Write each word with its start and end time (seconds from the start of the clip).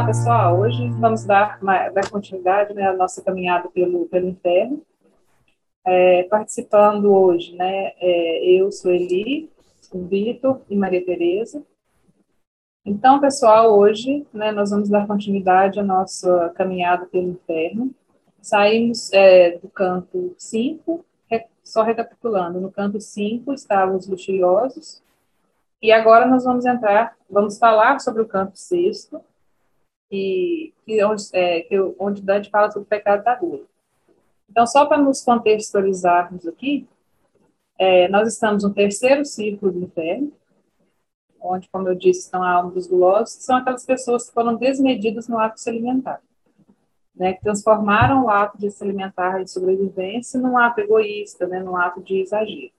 Olá, 0.00 0.06
pessoal. 0.06 0.58
Hoje 0.58 0.88
vamos 0.98 1.24
dar, 1.26 1.60
dar 1.60 2.10
continuidade 2.10 2.72
né, 2.72 2.88
à 2.88 2.96
nossa 2.96 3.22
caminhada 3.22 3.68
pelo, 3.68 4.06
pelo 4.06 4.28
inferno. 4.28 4.80
É, 5.86 6.22
participando 6.22 7.12
hoje, 7.12 7.54
né, 7.54 7.92
é, 8.00 8.44
eu 8.46 8.72
sou 8.72 8.90
Eli, 8.90 9.50
o 9.92 10.06
Vitor 10.06 10.62
e 10.70 10.74
Maria 10.74 11.04
Tereza. 11.04 11.62
Então, 12.82 13.20
pessoal, 13.20 13.78
hoje 13.78 14.26
né, 14.32 14.50
nós 14.52 14.70
vamos 14.70 14.88
dar 14.88 15.06
continuidade 15.06 15.78
à 15.78 15.82
nossa 15.82 16.48
caminhada 16.56 17.04
pelo 17.04 17.32
inferno. 17.32 17.94
Saímos 18.40 19.12
é, 19.12 19.58
do 19.58 19.68
canto 19.68 20.34
5, 20.38 21.04
só 21.62 21.82
recapitulando, 21.82 22.58
no 22.58 22.72
canto 22.72 22.98
5 22.98 23.52
estavam 23.52 23.96
os 23.96 24.08
luxuriosos, 24.08 25.02
e 25.82 25.92
agora 25.92 26.26
nós 26.26 26.44
vamos 26.44 26.64
entrar, 26.64 27.14
vamos 27.28 27.58
falar 27.58 28.00
sobre 28.00 28.22
o 28.22 28.26
canto 28.26 28.58
6, 28.58 29.10
que, 30.10 30.74
que, 30.84 31.04
onde, 31.04 31.22
é, 31.32 31.60
que, 31.60 31.78
onde 31.98 32.20
Dante 32.20 32.50
fala 32.50 32.70
sobre 32.70 32.84
o 32.86 32.88
pecado 32.88 33.22
da 33.22 33.36
gula. 33.36 33.64
Então, 34.50 34.66
só 34.66 34.84
para 34.84 34.98
nos 35.00 35.22
contextualizarmos 35.22 36.46
aqui, 36.46 36.86
é, 37.78 38.08
nós 38.08 38.28
estamos 38.28 38.64
no 38.64 38.74
terceiro 38.74 39.24
círculo 39.24 39.72
do 39.72 39.84
inferno, 39.84 40.32
onde, 41.40 41.68
como 41.70 41.88
eu 41.88 41.94
disse, 41.94 42.20
estão 42.20 42.42
a 42.42 42.50
alma 42.50 42.72
dos 42.72 42.86
que 43.36 43.44
são 43.44 43.56
aquelas 43.56 43.86
pessoas 43.86 44.28
que 44.28 44.34
foram 44.34 44.56
desmedidas 44.56 45.28
no 45.28 45.38
ato 45.38 45.54
de 45.54 45.62
se 45.62 45.70
alimentar, 45.70 46.20
né, 47.14 47.32
que 47.32 47.40
transformaram 47.40 48.24
o 48.24 48.28
ato 48.28 48.58
de 48.58 48.70
se 48.70 48.82
alimentar 48.82 49.42
de 49.42 49.50
sobrevivência 49.50 50.38
num 50.38 50.58
ato 50.58 50.80
egoísta, 50.80 51.46
né, 51.46 51.62
num 51.62 51.76
ato 51.76 52.02
de 52.02 52.20
exagero. 52.20 52.72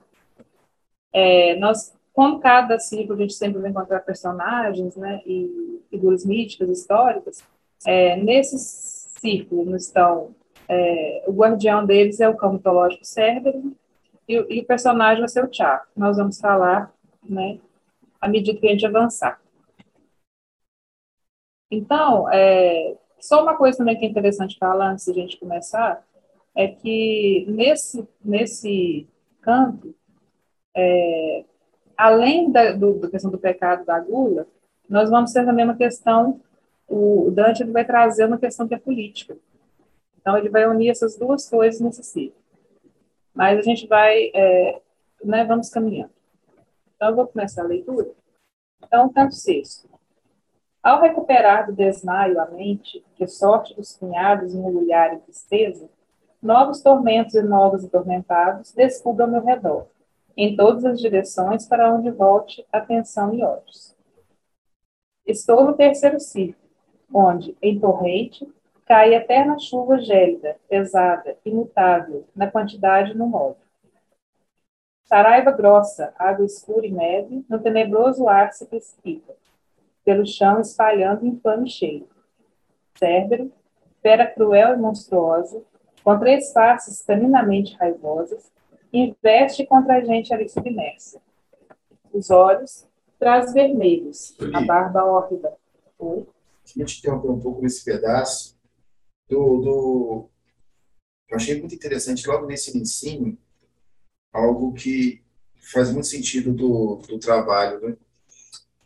É, 1.14 1.56
nós, 1.56 1.94
como 2.14 2.40
cada 2.40 2.80
ciclo, 2.80 3.16
a 3.16 3.18
gente 3.18 3.34
sempre 3.34 3.62
vai 3.62 3.72
encontrar 3.72 4.02
personagens, 4.02 4.96
né, 4.96 5.22
e 5.26 5.82
figuras 5.90 6.26
míticas, 6.26 6.70
históricas, 6.70 7.44
é, 7.86 8.16
nesses 8.18 9.10
círculos 9.20 9.86
estão, 9.86 10.36
é, 10.68 11.24
o 11.28 11.32
guardião 11.32 11.86
deles 11.86 12.20
é 12.20 12.28
o 12.28 12.36
cão 12.36 12.54
mitológico 12.54 13.06
Cérbero, 13.06 13.76
e, 14.28 14.34
e, 14.34 14.60
o 14.62 14.66
personagem 14.66 15.20
vai 15.20 15.30
ser 15.30 15.44
o 15.44 15.48
Tiago. 15.48 15.86
Nós 15.96 16.18
vamos 16.18 16.40
falar, 16.40 16.94
né, 17.24 17.60
à 18.20 18.28
medida 18.28 18.60
que 18.60 18.68
a 18.68 18.72
gente 18.72 18.86
avançar. 18.86 19.42
Então, 21.70 22.30
é, 22.32 22.98
só 23.20 23.42
uma 23.42 23.56
coisa 23.56 23.78
também 23.78 23.98
que 23.98 24.06
é 24.06 24.10
interessante 24.10 24.58
falar 24.58 24.92
antes 24.92 25.06
de 25.06 25.12
a 25.12 25.14
gente 25.16 25.38
começar, 25.38 26.06
é 26.56 26.68
que 26.68 27.46
nesse, 27.48 28.08
nesse 28.24 29.08
campo, 29.42 29.94
é, 30.76 31.46
além 32.02 32.52
da, 32.52 32.72
do, 32.72 32.96
da 32.96 33.10
questão 33.10 33.30
do 33.30 33.38
pecado 33.38 33.86
da 33.86 34.00
gula, 34.00 34.48
nós 34.90 35.08
vamos 35.08 35.32
ter 35.32 35.46
também 35.46 35.64
uma 35.64 35.78
questão, 35.78 36.42
o 36.88 37.30
Dante 37.30 37.64
vai 37.64 37.86
trazer 37.86 38.26
uma 38.26 38.40
questão 38.40 38.68
que 38.68 38.74
é 38.74 38.80
política. 38.80 39.38
Então, 40.20 40.36
ele 40.36 40.50
vai 40.50 40.68
unir 40.68 40.90
essas 40.90 41.16
duas 41.16 41.48
coisas 41.48 41.80
nesse 41.80 42.04
ciclo. 42.04 42.42
Mas 43.34 43.60
a 43.60 43.62
gente 43.62 43.88
vai, 43.88 44.32
é, 44.34 44.82
né, 45.24 45.46
vamos 45.46 45.70
caminhando. 45.70 46.12
Então, 46.96 47.10
eu 47.10 47.16
vou 47.16 47.28
começar 47.28 47.62
a 47.62 47.68
leitura. 47.68 48.10
Então, 48.84 49.08
canto 49.10 49.36
sexto. 49.36 49.88
Ao 50.82 51.02
recuperar 51.02 51.68
do 51.68 51.74
desmaio 51.74 52.40
a 52.42 52.48
mente, 52.48 53.06
que 53.16 53.28
sorte 53.28 53.76
dos 53.76 53.96
cunhados 53.96 54.56
engolhar 54.56 55.14
em 55.14 55.20
tristeza, 55.20 55.88
novos 56.42 56.82
tormentos 56.82 57.36
e 57.36 57.44
novos 57.44 57.86
atormentados 57.86 58.72
descubram 58.72 59.28
ao 59.28 59.32
meu 59.32 59.46
redor, 59.46 59.88
em 60.36 60.56
todas 60.56 60.86
as 60.86 61.00
direções 61.00 61.68
para 61.68 61.94
onde 61.94 62.10
volte 62.12 62.66
atenção 62.72 63.34
e 63.34 63.44
olhos. 63.44 63.96
Estou 65.26 65.64
no 65.64 65.74
terceiro 65.74 66.20
círculo, 66.20 66.70
onde, 67.14 67.56
em 67.62 67.80
torrente, 67.80 68.48
cai 68.86 69.14
eterna 69.14 69.58
chuva 69.58 70.00
gélida, 70.00 70.58
pesada, 70.68 71.38
imutável, 71.46 72.26
na 72.36 72.50
quantidade 72.50 73.12
e 73.12 73.18
no 73.18 73.28
modo. 73.28 73.58
Saraiva 75.06 75.52
grossa, 75.52 76.14
água 76.18 76.46
escura 76.46 76.86
e 76.86 76.92
neve, 76.92 77.46
no 77.50 77.60
tenebroso 77.60 78.28
ar 78.28 78.54
se 78.54 78.66
precipita, 78.66 79.34
pelo 80.04 80.26
chão 80.26 80.60
espalhando 80.60 81.26
infame 81.26 81.70
cheiro. 81.70 82.08
Cérbero, 82.98 83.52
fera 84.02 84.26
cruel 84.26 84.74
e 84.74 84.78
monstruosa, 84.78 85.62
com 86.04 86.18
três 86.18 86.52
faces 86.52 87.02
caninamente 87.02 87.76
raivosas, 87.76 88.52
investe 88.92 89.66
contra 89.66 89.98
a 89.98 90.04
gente 90.04 90.34
ali 90.34 90.50
submersa. 90.50 91.22
Os 92.12 92.30
olhos, 92.30 92.88
traz 93.20 93.54
vermelhos, 93.54 94.36
a 94.54 94.62
barba 94.62 95.06
hórrida. 95.06 95.54
Oi? 96.00 96.26
Queria 96.66 96.86
te 96.86 97.00
interromper 97.00 97.30
um 97.30 97.40
pouco 97.40 97.62
nesse 97.62 97.84
pedaço 97.84 98.58
do, 99.30 99.58
do... 99.60 100.30
Eu 101.30 101.38
achei 101.38 101.58
muito 101.60 101.74
interessante, 101.74 102.28
logo 102.28 102.46
nesse 102.46 102.78
ensino, 102.78 103.38
algo 104.34 104.74
que 104.74 105.24
faz 105.72 105.92
muito 105.92 106.08
sentido 106.08 106.54
do, 106.54 106.98
do 107.08 107.20
trabalho, 107.20 107.80
né? 107.80 107.98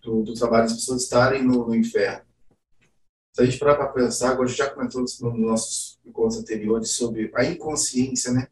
do, 0.06 0.22
do 0.24 0.34
trabalho 0.34 0.64
das 0.64 0.74
pessoas 0.74 1.04
estarem 1.04 1.44
no, 1.44 1.68
no 1.68 1.76
inferno. 1.76 2.24
Se 3.34 3.42
a 3.42 3.46
gente 3.46 3.58
parar 3.58 3.76
para 3.76 3.88
pensar, 3.88 4.32
agora 4.32 4.46
a 4.46 4.48
gente 4.48 4.58
já 4.58 4.70
comentou 4.70 5.02
nos 5.02 5.20
nossos 5.20 6.00
encontros 6.06 6.40
anteriores 6.40 6.92
sobre 6.92 7.32
a 7.36 7.44
inconsciência, 7.44 8.32
né? 8.32 8.48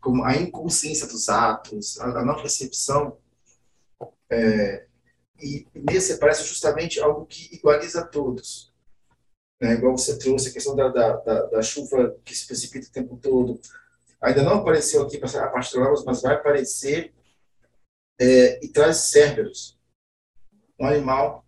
Como 0.00 0.24
a 0.24 0.36
inconsciência 0.36 1.06
dos 1.06 1.28
atos, 1.28 1.98
a, 2.00 2.20
a 2.20 2.24
não 2.24 2.36
percepção. 2.36 3.18
É, 4.30 4.86
e 5.40 5.66
nesse 5.74 6.18
parece 6.18 6.44
justamente 6.44 7.00
algo 7.00 7.26
que 7.26 7.54
igualiza 7.54 8.06
todos. 8.06 8.72
Né? 9.60 9.74
Igual 9.74 9.96
você 9.96 10.18
trouxe 10.18 10.48
a 10.48 10.52
questão 10.52 10.74
da, 10.74 10.88
da, 10.88 11.16
da, 11.16 11.46
da 11.46 11.62
chuva 11.62 12.18
que 12.24 12.34
se 12.34 12.46
precipita 12.46 12.88
o 12.88 12.92
tempo 12.92 13.16
todo, 13.16 13.60
ainda 14.20 14.42
não 14.42 14.54
apareceu 14.54 15.02
aqui 15.02 15.16
a 15.16 15.48
parte 15.48 15.72
de 15.72 16.04
mas 16.04 16.22
vai 16.22 16.34
aparecer 16.34 17.14
é, 18.18 18.64
e 18.64 18.68
traz 18.68 18.96
Cérberos, 18.98 19.78
um 20.78 20.86
animal, 20.86 21.46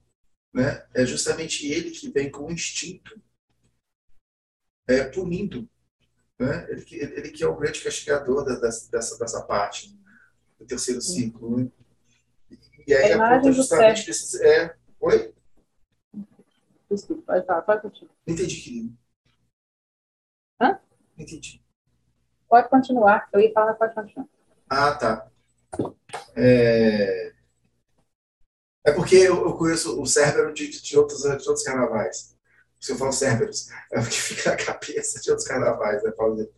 né? 0.52 0.86
É 0.94 1.04
justamente 1.04 1.66
ele 1.66 1.90
que 1.90 2.10
vem 2.10 2.30
com 2.30 2.46
o 2.46 2.52
instinto 2.52 3.20
é, 4.86 5.04
punindo, 5.04 5.68
né? 6.38 6.66
Ele, 6.70 6.84
ele, 6.90 7.30
que 7.30 7.42
é 7.42 7.46
o 7.46 7.56
grande 7.56 7.82
castigador 7.82 8.44
da, 8.44 8.54
dessa, 8.58 9.18
dessa 9.18 9.42
parte 9.44 9.98
do 10.58 10.66
terceiro 10.66 11.00
ciclo, 11.00 11.58
né? 11.58 11.70
E 12.86 12.94
aí 12.94 13.12
a, 13.12 13.16
a 13.16 13.36
conta 13.36 13.52
justamente 13.52 14.06
desses, 14.06 14.40
é, 14.40 14.74
oi? 15.00 15.34
Desculpa, 16.90 17.22
pode 17.34 17.46
falar, 17.46 17.62
pode 17.62 17.82
continuar. 17.82 18.14
Entendi, 18.26 18.60
querido. 18.60 18.96
Hã? 20.60 20.80
Entendi. 21.18 21.62
Pode 22.48 22.68
continuar. 22.70 23.28
Eu 23.32 23.40
ia 23.40 23.52
falar, 23.52 23.74
pode 23.74 23.94
continuar. 23.94 24.26
Ah, 24.70 24.94
tá. 24.94 25.30
É, 26.34 27.32
é 28.86 28.92
porque 28.92 29.16
eu, 29.16 29.54
conheço 29.54 30.00
o 30.00 30.06
Cérbero 30.06 30.54
de, 30.54 30.70
de, 30.70 30.98
outros, 30.98 31.20
de 31.20 31.28
outros 31.28 31.62
carnavais. 31.62 32.37
Se 32.80 32.92
eu 32.92 32.96
falo 32.96 33.12
Cérberos, 33.12 33.68
é 33.92 34.00
porque 34.00 34.16
fica 34.16 34.50
na 34.50 34.56
cabeça 34.56 35.20
de 35.20 35.30
outros 35.30 35.46
carnavais, 35.46 36.02
né? 36.02 36.10
De, 36.10 36.48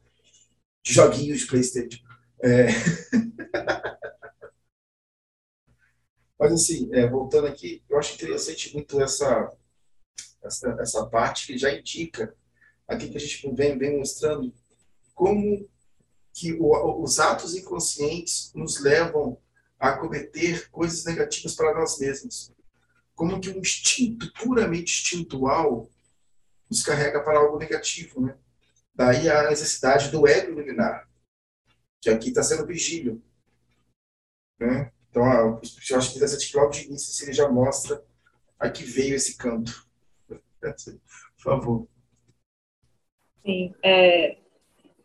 de 0.82 0.92
joguinhos 0.92 1.40
de 1.40 1.46
Playstation. 1.46 2.04
É... 2.42 2.66
Mas, 6.38 6.52
assim, 6.52 6.88
é, 6.94 7.06
voltando 7.06 7.46
aqui, 7.46 7.82
eu 7.88 7.98
acho 7.98 8.14
interessante 8.14 8.72
muito 8.72 8.98
essa, 9.00 9.52
essa, 10.42 10.76
essa 10.80 11.06
parte 11.06 11.46
que 11.46 11.58
já 11.58 11.70
indica 11.70 12.34
aqui 12.88 13.10
que 13.10 13.16
a 13.16 13.20
gente 13.20 13.54
vem, 13.54 13.78
vem 13.78 13.98
mostrando 13.98 14.52
como 15.14 15.68
que 16.32 16.54
o, 16.54 17.02
os 17.02 17.18
atos 17.20 17.54
inconscientes 17.54 18.52
nos 18.54 18.80
levam 18.80 19.36
a 19.78 19.92
cometer 19.92 20.70
coisas 20.70 21.04
negativas 21.04 21.54
para 21.54 21.74
nós 21.74 21.98
mesmos. 21.98 22.52
Como 23.14 23.38
que 23.38 23.50
um 23.50 23.58
instinto 23.58 24.32
puramente 24.32 24.92
instintual 24.92 25.90
nos 26.70 26.82
carrega 26.82 27.22
para 27.22 27.38
algo 27.38 27.58
negativo, 27.58 28.20
né? 28.20 28.36
Daí 28.94 29.28
a 29.28 29.48
necessidade 29.48 30.10
do 30.10 30.26
ego 30.26 30.52
iluminar, 30.52 31.08
que 32.00 32.10
aqui 32.10 32.28
está 32.28 32.42
sendo 32.42 32.66
vigílio. 32.66 33.22
Né? 34.58 34.92
Então, 35.08 35.24
eu 35.24 35.96
acho 35.96 36.12
que 36.12 36.20
dessa 36.20 36.36
de 36.36 36.84
início 36.84 37.24
ele 37.24 37.32
já 37.32 37.48
mostra 37.48 38.04
a 38.58 38.70
que 38.70 38.84
veio 38.84 39.14
esse 39.14 39.36
canto. 39.36 39.88
Por 40.60 41.42
favor. 41.42 41.88
Sim, 43.42 43.74
é, 43.82 44.36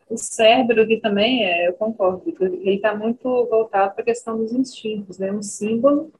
o 0.08 0.16
cérebro 0.16 0.82
aqui 0.82 1.00
também, 1.00 1.44
é, 1.44 1.68
eu 1.68 1.72
concordo, 1.72 2.22
ele 2.44 2.76
está 2.76 2.94
muito 2.94 3.22
voltado 3.46 3.94
para 3.94 4.02
a 4.02 4.04
questão 4.04 4.36
dos 4.36 4.52
instintos, 4.52 5.18
né? 5.18 5.32
Um 5.32 5.42
símbolo 5.42 6.12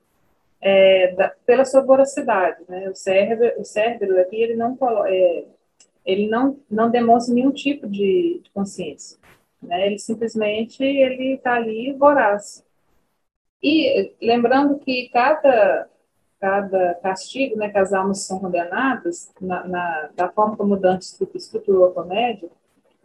é, 0.61 1.12
da, 1.14 1.29
pela 1.44 1.64
sua 1.64 1.82
voracidade, 1.82 2.62
né? 2.69 2.88
O 2.88 2.94
cérebro, 2.94 3.61
o 3.61 3.64
cérebro 3.64 4.20
aqui 4.20 4.37
ele 4.37 4.56
não 4.56 4.76
é, 5.06 5.44
ele 6.05 6.29
não 6.29 6.58
não 6.70 6.91
demonstra 6.91 7.35
nenhum 7.35 7.53
tipo 7.53 7.87
de, 7.87 8.41
de 8.43 8.50
consciência, 8.53 9.19
né? 9.62 9.87
Ele 9.87 9.99
simplesmente 9.99 10.82
ele 10.82 11.35
está 11.35 11.55
ali 11.55 11.93
voraz. 11.93 12.64
E 13.62 14.14
lembrando 14.20 14.79
que 14.79 15.08
cada 15.12 15.88
cada 16.38 16.94
castigo, 16.97 17.56
né, 17.56 17.70
que 17.70 17.79
as 17.79 17.93
almas 17.93 18.26
são 18.26 18.38
condenadas, 18.38 19.32
na, 19.41 19.67
na, 19.67 20.11
da 20.14 20.29
forma 20.29 20.56
como 20.56 20.76
Dante 20.76 21.06
estruturou 21.35 21.87
a 21.87 21.94
comédia, 21.94 22.49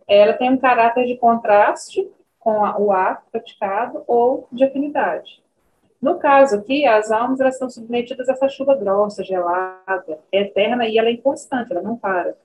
ela 0.07 0.33
tem 0.33 0.51
um 0.51 0.57
caráter 0.57 1.05
de 1.05 1.17
contraste 1.17 2.11
com 2.37 2.65
a, 2.65 2.77
o 2.77 2.91
ato 2.91 3.23
praticado 3.31 4.03
ou 4.05 4.47
de 4.51 4.63
afinidade. 4.63 5.41
No 6.01 6.17
caso 6.17 6.55
aqui, 6.55 6.85
as 6.85 7.11
almas 7.11 7.39
elas 7.39 7.53
estão 7.53 7.69
submetidas 7.69 8.27
a 8.27 8.31
essa 8.31 8.49
chuva 8.49 8.75
grossa, 8.75 9.23
gelada, 9.23 10.19
é 10.31 10.41
eterna 10.41 10.87
e 10.87 10.97
ela 10.97 11.09
é 11.09 11.11
inconstante, 11.11 11.71
ela 11.71 11.81
não 11.81 11.95
para. 11.95 12.35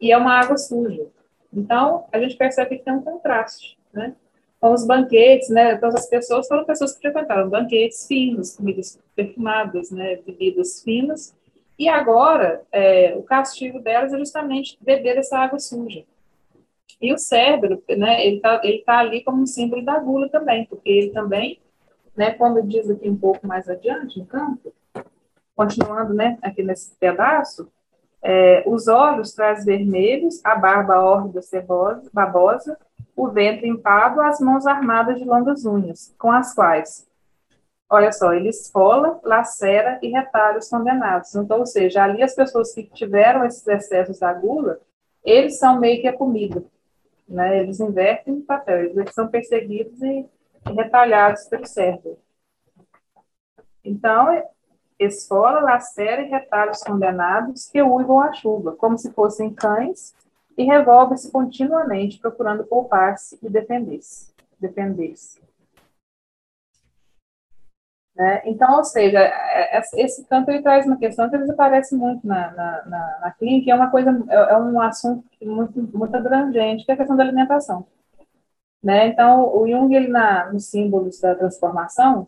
E 0.00 0.10
é 0.10 0.16
uma 0.16 0.36
água 0.36 0.58
suja. 0.58 1.06
Então, 1.52 2.06
a 2.12 2.18
gente 2.18 2.36
percebe 2.36 2.76
que 2.76 2.84
tem 2.84 2.92
um 2.92 3.02
contraste, 3.02 3.78
né? 3.92 4.16
Com 4.60 4.72
os 4.72 4.84
banquetes, 4.84 5.48
né? 5.48 5.74
Então, 5.74 5.90
as 5.90 6.08
pessoas 6.08 6.48
foram 6.48 6.64
pessoas 6.64 6.94
que 6.94 7.02
frequentaram 7.02 7.48
banquetes 7.48 8.04
finos, 8.08 8.56
comidas 8.56 8.98
perfumadas, 9.14 9.92
né? 9.92 10.16
Bebidas 10.26 10.82
finas. 10.82 11.32
E 11.78 11.88
agora, 11.88 12.62
é, 12.72 13.14
o 13.16 13.22
castigo 13.22 13.78
delas 13.78 14.12
é 14.12 14.18
justamente 14.18 14.76
beber 14.80 15.18
essa 15.18 15.38
água 15.38 15.60
suja. 15.60 16.04
E 17.00 17.12
o 17.12 17.18
cérebro, 17.18 17.80
né? 17.88 18.26
Ele 18.26 18.36
está 18.36 18.60
ele 18.64 18.78
tá 18.78 18.98
ali 18.98 19.22
como 19.22 19.40
um 19.42 19.46
símbolo 19.46 19.84
da 19.84 20.00
gula 20.00 20.28
também, 20.28 20.64
porque 20.64 20.90
ele 20.90 21.10
também 21.10 21.60
né, 22.16 22.32
quando 22.32 22.62
diz 22.62 22.88
aqui 22.90 23.08
um 23.08 23.16
pouco 23.16 23.46
mais 23.46 23.68
adiante, 23.68 24.18
no 24.18 24.26
campo, 24.26 24.72
continuando, 25.54 26.14
né, 26.14 26.38
aqui 26.42 26.62
nesse 26.62 26.94
pedaço, 26.96 27.70
é, 28.22 28.62
os 28.66 28.88
olhos 28.88 29.32
traz 29.32 29.64
vermelhos, 29.64 30.40
a 30.44 30.54
barba 30.54 31.30
cebosa, 31.42 32.08
babosa, 32.12 32.78
o 33.14 33.28
ventre 33.28 33.68
empado, 33.68 34.20
as 34.20 34.40
mãos 34.40 34.66
armadas 34.66 35.18
de 35.18 35.24
longas 35.24 35.64
unhas, 35.64 36.14
com 36.18 36.32
as 36.32 36.54
quais, 36.54 37.06
olha 37.88 38.12
só, 38.12 38.32
ele 38.32 38.48
esfola, 38.48 39.20
lacera 39.22 39.98
e 40.02 40.08
retalha 40.08 40.58
os 40.58 40.68
condenados. 40.68 41.34
Então, 41.34 41.60
ou 41.60 41.66
seja, 41.66 42.02
ali 42.02 42.22
as 42.22 42.34
pessoas 42.34 42.74
que 42.74 42.84
tiveram 42.84 43.44
esses 43.44 43.66
excessos 43.66 44.18
da 44.18 44.32
gula, 44.32 44.80
eles 45.24 45.58
são 45.58 45.78
meio 45.78 46.00
que 46.00 46.08
a 46.08 46.16
comida, 46.16 46.62
né? 47.28 47.60
Eles 47.60 47.80
invertem 47.80 48.34
o 48.34 48.42
papel, 48.42 48.84
eles 48.84 49.14
são 49.14 49.28
perseguidos 49.28 50.00
e 50.02 50.26
retalhados 50.66 51.44
pelo 51.44 51.66
cérebro. 51.66 52.18
Então, 53.84 54.42
esfola, 54.98 55.60
lacera 55.60 56.22
e 56.22 56.28
retalha 56.28 56.70
os 56.70 56.82
condenados 56.82 57.68
que 57.68 57.82
uivam 57.82 58.20
a 58.20 58.32
chuva, 58.32 58.72
como 58.72 58.96
se 58.96 59.12
fossem 59.12 59.52
cães, 59.52 60.14
e 60.56 60.64
revolve-se 60.64 61.30
continuamente, 61.30 62.18
procurando 62.18 62.64
poupar-se 62.64 63.38
e 63.42 63.48
defender-se. 63.48 64.32
Defender-se. 64.58 65.42
Né? 68.16 68.42
Então, 68.44 68.76
ou 68.76 68.84
seja, 68.84 69.18
é, 69.18 69.76
é, 69.76 69.82
esse 69.96 70.24
canto 70.26 70.48
ele 70.48 70.62
traz 70.62 70.86
uma 70.86 70.96
questão 70.96 71.28
que 71.28 71.34
ele 71.34 71.50
aparece 71.50 71.96
muito 71.96 72.24
na, 72.24 72.52
na, 72.52 72.86
na, 72.86 73.18
na 73.22 73.30
clínica, 73.32 73.72
é 73.72 73.74
uma 73.74 73.90
coisa, 73.90 74.10
é, 74.28 74.52
é 74.52 74.56
um 74.56 74.80
assunto 74.80 75.24
muito, 75.42 75.98
muito 75.98 76.14
abrangente, 76.14 76.84
que 76.84 76.92
é 76.92 76.94
a 76.94 76.96
questão 76.96 77.16
da 77.16 77.24
alimentação. 77.24 77.84
Né? 78.84 79.06
Então, 79.06 79.56
o 79.56 79.66
Jung, 79.66 79.96
ele, 79.96 80.08
na, 80.08 80.52
nos 80.52 80.66
símbolos 80.66 81.18
da 81.18 81.34
transformação, 81.34 82.26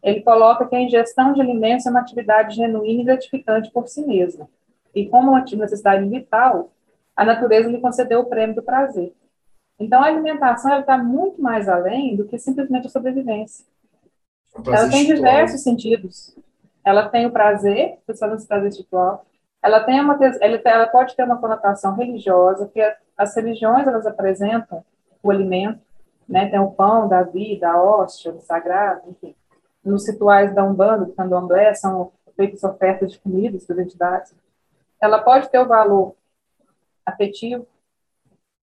ele 0.00 0.20
coloca 0.20 0.64
que 0.64 0.76
a 0.76 0.80
ingestão 0.80 1.32
de 1.32 1.40
alimentos 1.40 1.84
é 1.86 1.90
uma 1.90 1.98
atividade 1.98 2.54
genuína 2.54 3.02
e 3.02 3.04
gratificante 3.04 3.68
por 3.72 3.88
si 3.88 4.06
mesma. 4.06 4.48
E 4.94 5.08
como 5.08 5.32
uma 5.32 5.40
necessidade 5.40 6.08
vital, 6.08 6.70
a 7.16 7.24
natureza 7.24 7.68
lhe 7.68 7.80
concedeu 7.80 8.20
o 8.20 8.26
prêmio 8.26 8.54
do 8.54 8.62
prazer. 8.62 9.12
Então, 9.76 10.00
a 10.00 10.06
alimentação 10.06 10.78
está 10.78 10.96
muito 10.96 11.42
mais 11.42 11.68
além 11.68 12.14
do 12.14 12.24
que 12.26 12.38
simplesmente 12.38 12.86
a 12.86 12.90
sobrevivência. 12.90 13.66
ela 14.68 14.88
tem 14.88 15.04
diversos 15.04 15.64
sentidos. 15.64 16.36
Ela 16.84 17.08
tem 17.08 17.26
o 17.26 17.32
prazer, 17.32 17.98
principalmente 18.06 18.44
o 18.44 18.46
prazer 18.46 18.68
espiritual. 18.68 19.26
Ela, 19.60 19.80
tem 19.80 20.00
uma, 20.00 20.16
ela 20.64 20.86
pode 20.86 21.16
ter 21.16 21.24
uma 21.24 21.38
conotação 21.38 21.96
religiosa, 21.96 22.66
porque 22.66 22.94
as 23.16 23.34
religiões 23.34 23.84
elas 23.84 24.06
apresentam 24.06 24.84
o 25.20 25.32
alimento 25.32 25.87
né? 26.28 26.48
Tem 26.48 26.60
o 26.60 26.70
pão 26.70 27.08
da 27.08 27.22
vida, 27.22 27.68
a 27.68 27.82
hóstia, 27.82 28.32
o 28.32 28.40
sagrado, 28.40 29.02
enfim. 29.08 29.34
Nos 29.84 30.06
rituais 30.06 30.54
da 30.54 30.62
Umbanda, 30.62 31.06
do 31.06 31.12
Candomblé, 31.12 31.72
são 31.74 32.12
feitas 32.36 32.62
ofertas 32.62 33.12
de 33.12 33.18
comidas 33.18 33.64
para 33.64 33.82
entidades. 33.82 34.34
Ela 35.00 35.20
pode 35.20 35.48
ter 35.48 35.58
o 35.58 35.66
valor 35.66 36.14
afetivo, 37.06 37.66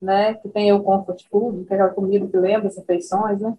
né? 0.01 0.35
Que 0.35 0.49
tem 0.49 0.71
o 0.71 0.83
comfort 0.83 1.25
food, 1.29 1.65
que 1.65 1.73
é 1.73 1.75
aquela 1.75 1.93
comida 1.93 2.27
que 2.27 2.37
lembra 2.37 2.67
as 2.67 2.77
afeições, 2.77 3.41
né? 3.41 3.57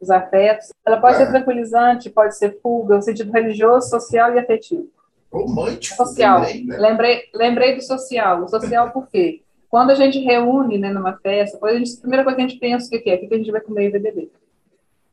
Os 0.00 0.10
afetos. 0.10 0.72
Ela 0.84 1.00
pode 1.00 1.18
ser 1.18 1.28
tranquilizante, 1.28 2.10
pode 2.10 2.36
ser 2.36 2.58
fuga, 2.60 2.96
o 2.96 3.02
sentido 3.02 3.30
religioso, 3.30 3.90
social 3.90 4.34
e 4.34 4.38
afetivo. 4.38 4.88
Romântico. 5.30 5.96
Social. 5.96 6.40
Também, 6.40 6.66
né? 6.66 6.76
lembrei, 6.78 7.22
lembrei 7.34 7.76
do 7.76 7.82
social. 7.82 8.44
O 8.44 8.48
social 8.48 8.90
por 8.90 9.08
quê? 9.08 9.42
Quando 9.72 9.88
a 9.88 9.94
gente 9.94 10.18
reúne 10.18 10.76
né, 10.76 10.92
numa 10.92 11.16
festa, 11.16 11.58
a, 11.66 11.72
gente, 11.72 11.96
a 11.96 12.00
primeira 12.02 12.22
coisa 12.24 12.36
que 12.36 12.44
a 12.44 12.46
gente 12.46 12.60
pensa 12.60 12.86
o 12.86 12.90
que 12.90 13.08
é, 13.08 13.14
o 13.14 13.26
que 13.26 13.34
a 13.34 13.38
gente 13.38 13.50
vai 13.50 13.62
comer 13.62 13.88
e 13.88 13.90
vai 13.92 14.00
beber. 14.00 14.30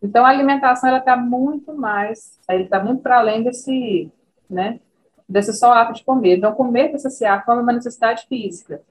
Então, 0.03 0.25
a 0.25 0.29
alimentação, 0.29 0.89
ela 0.89 0.97
está 0.97 1.15
muito 1.15 1.73
mais, 1.73 2.37
ele 2.49 2.63
está 2.63 2.83
muito 2.83 3.01
para 3.01 3.19
além 3.19 3.41
desse, 3.41 4.11
né, 4.49 4.81
desse 5.29 5.53
só 5.53 5.71
ato 5.71 5.93
de 5.93 6.03
comer. 6.03 6.39
Então, 6.39 6.53
comer 6.53 6.89
para 6.89 6.99
saciar 6.99 7.39
a 7.39 7.41
fome 7.41 7.59
é 7.59 7.61
uma 7.61 7.71
necessidade 7.71 8.27
física, 8.27 8.81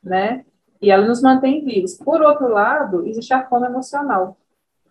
né, 0.00 0.44
e 0.80 0.92
ela 0.92 1.04
nos 1.04 1.20
mantém 1.20 1.64
vivos. 1.64 1.96
Por 1.96 2.22
outro 2.22 2.46
lado, 2.46 3.04
existe 3.04 3.34
a 3.34 3.44
fome 3.48 3.66
emocional, 3.66 4.36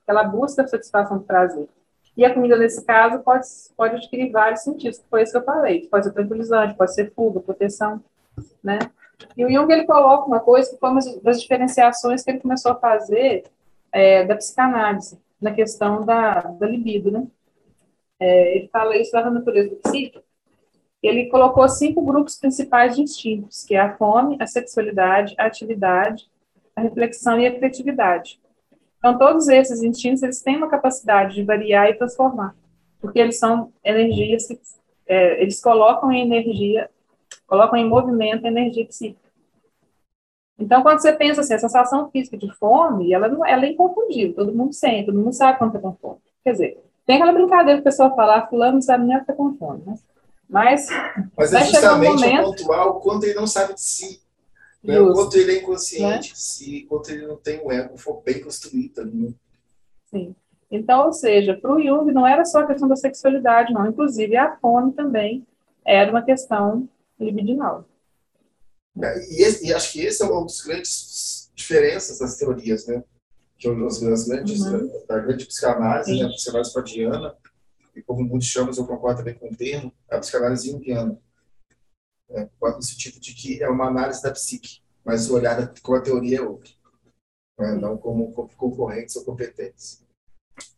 ela 0.06 0.26
busca 0.26 0.64
a 0.64 0.68
satisfação 0.68 1.18
do 1.18 1.24
prazer. 1.24 1.70
E 2.18 2.26
a 2.26 2.34
comida, 2.34 2.58
nesse 2.58 2.84
caso, 2.84 3.24
pode, 3.24 3.48
pode 3.78 3.96
adquirir 3.96 4.34
vários 4.34 4.64
sentidos, 4.64 4.98
que 4.98 5.08
foi 5.10 5.24
isso 5.24 5.32
que 5.32 5.38
eu 5.38 5.46
falei. 5.46 5.88
Pode 5.88 6.08
ser 6.08 6.12
tranquilizante, 6.12 6.76
pode 6.76 6.94
ser 6.94 7.14
fuga, 7.14 7.40
proteção, 7.40 8.04
né? 8.62 8.80
E 9.36 9.46
o 9.46 9.52
Jung 9.52 9.72
ele 9.72 9.86
coloca 9.86 10.28
uma 10.28 10.40
coisa 10.40 10.70
que 10.70 10.78
foi 10.78 10.90
uma 10.90 11.02
das 11.22 11.42
diferenciações 11.42 12.24
que 12.24 12.32
ele 12.32 12.40
começou 12.40 12.72
a 12.72 12.80
fazer 12.80 13.46
é, 13.92 14.26
da 14.26 14.36
psicanálise, 14.36 15.20
na 15.42 15.54
questão 15.54 16.06
da, 16.06 16.42
da 16.42 16.68
libido, 16.68 17.12
né? 17.12 17.28
É, 18.20 18.58
ele 18.58 18.68
fala 18.70 18.98
isso 18.98 19.16
lá 19.16 19.24
na 19.24 19.32
natureza 19.32 19.70
do 19.70 19.76
psíquico. 19.78 20.24
Ele 21.04 21.28
colocou 21.28 21.68
cinco 21.70 22.02
grupos 22.02 22.38
principais 22.38 22.96
de 22.96 23.02
instintos, 23.02 23.64
que 23.64 23.76
é 23.76 23.80
a 23.80 23.96
fome, 23.96 24.38
a 24.40 24.48
sexualidade, 24.48 25.36
a 25.38 25.46
atividade, 25.46 26.30
a 26.76 26.82
reflexão 26.82 27.40
e 27.40 27.46
a 27.46 27.56
criatividade. 27.56 28.40
Então, 28.98 29.18
todos 29.18 29.48
esses 29.48 29.84
instintos, 29.84 30.24
eles 30.24 30.42
têm 30.42 30.58
uma 30.58 30.70
capacidade 30.70 31.36
de 31.36 31.44
variar 31.44 31.90
e 31.90 31.94
transformar, 31.94 32.56
porque 33.00 33.20
eles 33.20 33.38
são 33.38 33.72
energias 33.84 34.48
que 34.48 34.60
é, 35.06 35.42
eles 35.42 35.62
colocam 35.62 36.12
em 36.12 36.22
energia 36.22 36.90
colocam 37.48 37.78
em 37.78 37.88
movimento 37.88 38.46
a 38.46 38.50
energia 38.50 38.86
psíquica. 38.86 39.26
Então, 40.58 40.82
quando 40.82 41.02
você 41.02 41.12
pensa 41.12 41.42
assim, 41.42 41.54
a 41.54 41.60
sensação 41.60 42.10
física 42.10 42.38
de 42.38 42.52
fome, 42.56 43.12
ela, 43.12 43.28
ela 43.28 43.66
é 43.66 43.70
inconfundível, 43.70 44.36
todo 44.36 44.56
mundo 44.56 44.74
sente, 44.74 45.08
todo 45.08 45.20
mundo 45.20 45.34
sabe 45.34 45.58
quando 45.58 45.76
está 45.76 45.82
com 45.82 45.96
fome. 45.96 46.20
Quer 46.44 46.52
dizer, 46.54 46.84
tem 47.06 47.18
aquela 47.18 47.34
brincadeira 47.34 47.76
que 47.76 47.82
o 47.82 47.92
pessoal 47.92 48.16
fala, 48.16 48.38
ah, 48.38 48.48
fulano 48.48 48.76
não 48.76 48.82
sabe 48.82 49.06
nem 49.06 49.16
o 49.16 49.20
que 49.20 49.24
está 49.24 49.34
com 49.34 49.54
fome, 49.56 49.84
né? 49.86 49.96
Mas, 50.48 50.88
Mas 51.36 51.54
é 51.54 51.66
justamente 51.66 52.12
um 52.12 52.16
momento... 52.16 52.44
pontual 52.44 52.90
o 52.92 53.00
quanto 53.02 53.26
ele 53.26 53.34
não 53.34 53.48
sabe 53.48 53.74
de 53.74 53.82
si, 53.82 54.22
né? 54.84 55.00
o 55.00 55.12
quanto 55.14 55.36
ele 55.38 55.54
é 55.54 55.62
inconsciente 55.62 56.34
né? 56.34 56.84
o 56.84 56.88
quanto 56.88 57.10
ele 57.10 57.28
não 57.28 57.36
tem 57.36 57.66
um 57.66 57.72
ego 57.72 57.96
bem 58.24 58.42
construído. 58.42 59.04
Né? 59.06 59.34
Sim. 60.06 60.36
Então, 60.70 61.08
ou 61.08 61.14
seja, 61.14 61.56
para 61.56 61.72
o 61.72 61.82
Jung 61.82 62.12
não 62.12 62.28
era 62.28 62.46
só 62.46 62.60
a 62.60 62.68
questão 62.68 62.88
da 62.88 62.96
sexualidade, 62.96 63.74
não. 63.74 63.88
Inclusive, 63.88 64.36
a 64.38 64.56
fome 64.58 64.92
também 64.94 65.46
era 65.84 66.12
uma 66.12 66.22
questão 66.22 66.88
libidinal. 67.20 67.88
É, 69.02 69.20
e, 69.30 69.44
esse, 69.44 69.68
e, 69.68 69.74
acho 69.74 69.92
que 69.92 70.02
esse 70.02 70.24
é 70.24 70.26
uma 70.26 70.42
das 70.44 70.62
grandes 70.62 71.52
diferenças 71.54 72.20
das 72.20 72.38
teorias, 72.38 72.88
né? 72.88 73.04
Que 73.58 73.70
as, 73.70 74.04
as 74.04 74.28
grandes, 74.28 74.62
uhum. 74.62 75.06
da 75.08 75.20
grande 75.20 75.46
psicanálise, 75.46 76.20
né? 76.20 76.26
a 76.26 76.30
psicanálise 76.30 76.74
freudiana, 76.74 77.36
e 77.96 78.02
como 78.02 78.24
muitos 78.24 78.48
chamam, 78.48 78.74
eu 78.76 78.86
concordo 78.86 79.20
também 79.20 79.36
com 79.36 79.48
o 79.48 79.56
termo, 79.56 79.92
a 80.10 80.20
psicanálise 80.20 80.70
junguiana. 80.70 81.18
É, 82.30 82.50
no 82.62 82.82
sentido 82.82 83.20
de 83.20 83.34
que 83.34 83.62
é 83.62 83.70
uma 83.70 83.88
análise 83.88 84.22
da 84.22 84.32
psique, 84.32 84.82
mas 85.04 85.30
o 85.30 85.36
olhar 85.36 85.74
com 85.82 85.94
a 85.94 86.02
teoria 86.02 86.40
é 86.40 86.42
outro. 86.42 86.74
Né? 87.58 87.76
Não 87.76 87.98
como 87.98 88.34
concorrentes 88.34 89.16
ou 89.16 89.24
competentes. 89.24 90.04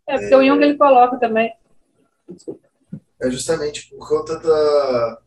É, 0.08 0.17
porque 0.17 0.34
é, 0.34 0.38
o 0.38 0.46
Jung 0.46 0.63
ele 0.63 0.77
coloca 0.77 1.17
também. 1.17 1.53
Desculpa. 2.29 2.67
É 3.20 3.32
justamente 3.32 3.89
por 3.89 4.08
conta 4.08 4.38
da, 4.39 5.22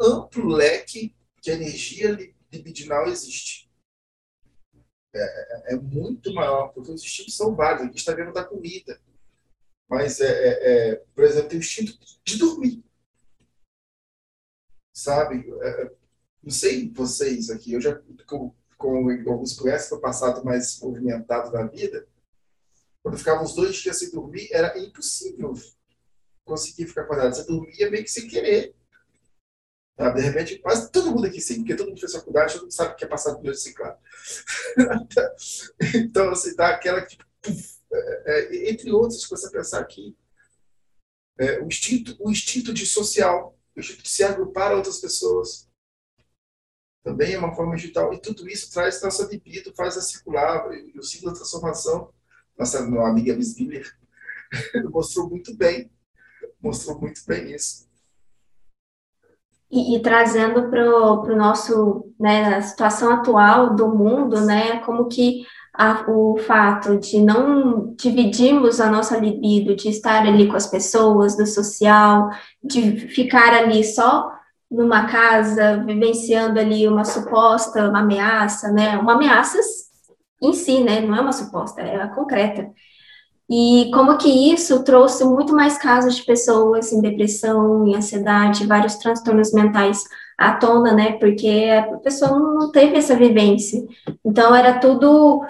amplo 0.00 0.48
leque 0.48 1.14
de 1.40 1.50
energia 1.50 2.16
libidinal 2.50 3.06
existe. 3.08 3.70
É, 5.14 5.20
é, 5.20 5.74
é, 5.74 5.76
muito 5.76 6.32
maior, 6.32 6.68
porque 6.68 6.90
os 6.90 7.02
instintos 7.02 7.36
são 7.36 7.54
vários. 7.54 7.82
A 7.82 7.86
gente 7.86 7.98
está 7.98 8.14
vendo 8.14 8.32
da 8.32 8.44
comida. 8.44 9.00
Mas, 9.88 10.20
é, 10.20 10.26
é, 10.26 10.90
é, 10.90 10.96
por 11.14 11.24
exemplo, 11.24 11.50
tem 11.50 11.58
o 11.58 11.60
instinto 11.60 11.98
de 12.24 12.38
dormir. 12.38 12.82
Sabe? 14.94 15.50
É, 15.62 15.92
não 16.42 16.50
sei 16.50 16.90
vocês 16.90 17.50
aqui, 17.50 17.72
eu 17.72 17.80
já, 17.80 18.00
como, 18.26 18.56
como 18.78 19.10
alguns 19.10 19.54
conhecem, 19.54 19.94
no 19.94 20.00
passado 20.00 20.44
mais 20.44 20.80
movimentado 20.80 21.52
da 21.52 21.66
vida, 21.66 22.06
quando 23.02 23.14
eu 23.14 23.18
ficava 23.18 23.42
uns 23.42 23.54
dois 23.54 23.76
dias 23.76 23.98
sem 23.98 24.10
dormir, 24.10 24.48
era 24.50 24.78
impossível 24.78 25.54
conseguia 26.44 26.86
ficar 26.86 27.02
acordado. 27.02 27.34
Você 27.34 27.44
dormia 27.44 27.90
meio 27.90 28.04
que 28.04 28.10
sem 28.10 28.28
querer. 28.28 28.74
Sabe? 29.96 30.20
De 30.20 30.26
repente, 30.26 30.58
quase 30.58 30.90
todo 30.90 31.10
mundo 31.10 31.26
aqui 31.26 31.40
sim, 31.40 31.56
porque 31.56 31.76
todo 31.76 31.88
mundo 31.88 32.00
fez 32.00 32.12
faculdade, 32.12 32.54
todo 32.54 32.62
mundo 32.62 32.72
sabe 32.72 32.94
que 32.96 33.04
é 33.04 33.08
passar 33.08 33.34
por 33.34 33.46
reciclado. 33.46 33.98
então, 35.94 36.30
assim, 36.30 36.54
dá 36.56 36.68
aquela 36.68 37.04
tipo, 37.04 37.24
é, 37.92 38.26
é, 38.26 38.70
entre 38.70 38.90
outros, 38.90 39.22
se 39.22 39.30
você 39.30 39.50
pensar 39.50 39.80
aqui, 39.80 40.16
é, 41.38 41.60
o, 41.60 41.66
instinto, 41.66 42.16
o 42.20 42.30
instinto 42.30 42.72
de 42.72 42.86
social, 42.86 43.58
o 43.76 43.80
instinto 43.80 44.02
de 44.02 44.08
se 44.08 44.24
agrupar 44.24 44.72
a 44.72 44.76
outras 44.76 44.98
pessoas, 44.98 45.68
também 47.02 47.34
é 47.34 47.38
uma 47.38 47.54
forma 47.54 47.74
digital. 47.76 48.14
E 48.14 48.20
tudo 48.20 48.48
isso 48.48 48.70
traz 48.72 49.02
nossa 49.02 49.26
libido, 49.26 49.74
faz 49.74 49.96
a 49.96 50.00
circular, 50.00 50.72
e 50.72 50.98
o 50.98 51.02
ciclo 51.02 51.30
da 51.30 51.36
transformação. 51.36 52.12
Nossa 52.56 52.78
amiga 52.78 53.34
Miss 53.34 53.58
Miller 53.58 53.92
mostrou 54.90 55.28
muito 55.28 55.54
bem, 55.56 55.90
mostrou 56.60 56.98
muito 56.98 57.24
bem 57.26 57.52
isso. 57.52 57.88
E, 59.72 59.96
e 59.96 60.02
trazendo 60.02 60.68
para 60.68 60.84
o 60.84 61.34
nosso, 61.34 62.04
né, 62.20 62.56
a 62.56 62.60
situação 62.60 63.10
atual 63.10 63.74
do 63.74 63.88
mundo, 63.88 64.38
né, 64.42 64.80
como 64.80 65.08
que 65.08 65.46
a, 65.74 66.04
o 66.10 66.36
fato 66.36 66.98
de 66.98 67.20
não 67.20 67.94
dividirmos 67.96 68.80
a 68.80 68.90
nossa 68.90 69.16
libido, 69.16 69.74
de 69.74 69.88
estar 69.88 70.26
ali 70.26 70.46
com 70.46 70.56
as 70.56 70.66
pessoas, 70.66 71.36
do 71.36 71.46
social, 71.46 72.30
de 72.62 73.08
ficar 73.08 73.54
ali 73.54 73.82
só 73.82 74.30
numa 74.70 75.06
casa, 75.06 75.82
vivenciando 75.84 76.58
ali 76.58 76.88
uma 76.88 77.04
suposta 77.04 77.88
uma 77.88 78.00
ameaça, 78.00 78.70
né? 78.70 78.96
Uma 78.98 79.14
ameaça 79.14 79.58
em 80.42 80.52
si, 80.52 80.82
né? 80.82 81.00
Não 81.00 81.14
é 81.16 81.20
uma 81.20 81.32
suposta, 81.32 81.80
é 81.80 82.00
a 82.00 82.08
concreta. 82.08 82.70
E 83.54 83.90
como 83.92 84.16
que 84.16 84.50
isso 84.50 84.82
trouxe 84.82 85.26
muito 85.26 85.54
mais 85.54 85.76
casos 85.76 86.16
de 86.16 86.24
pessoas 86.24 86.90
em 86.90 87.02
depressão, 87.02 87.86
em 87.86 87.94
ansiedade, 87.94 88.66
vários 88.66 88.94
transtornos 88.94 89.52
mentais 89.52 90.04
à 90.38 90.52
tona, 90.54 90.94
né? 90.94 91.12
Porque 91.18 91.68
a 91.70 91.98
pessoa 91.98 92.30
não 92.30 92.72
teve 92.72 92.96
essa 92.96 93.14
vivência. 93.14 93.86
Então 94.24 94.54
era 94.54 94.78
tudo 94.78 95.44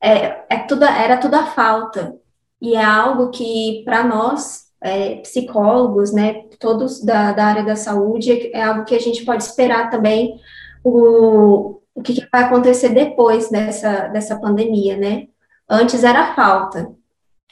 é, 0.00 0.44
é 0.48 0.58
tudo 0.68 0.84
era 0.84 1.16
tudo 1.16 1.34
a 1.34 1.46
falta. 1.46 2.14
E 2.62 2.76
é 2.76 2.84
algo 2.84 3.30
que 3.30 3.82
para 3.84 4.04
nós 4.04 4.68
é, 4.80 5.16
psicólogos, 5.16 6.12
né, 6.12 6.44
todos 6.60 7.04
da, 7.04 7.32
da 7.32 7.44
área 7.44 7.64
da 7.64 7.74
saúde, 7.74 8.52
é 8.54 8.62
algo 8.62 8.84
que 8.84 8.94
a 8.94 9.00
gente 9.00 9.24
pode 9.24 9.42
esperar 9.42 9.90
também 9.90 10.38
o, 10.84 11.80
o 11.92 12.02
que, 12.04 12.14
que 12.14 12.28
vai 12.30 12.44
acontecer 12.44 12.90
depois 12.90 13.50
dessa, 13.50 14.06
dessa 14.08 14.38
pandemia, 14.38 14.96
né? 14.96 15.26
Antes 15.68 16.04
era 16.04 16.36
falta 16.36 16.96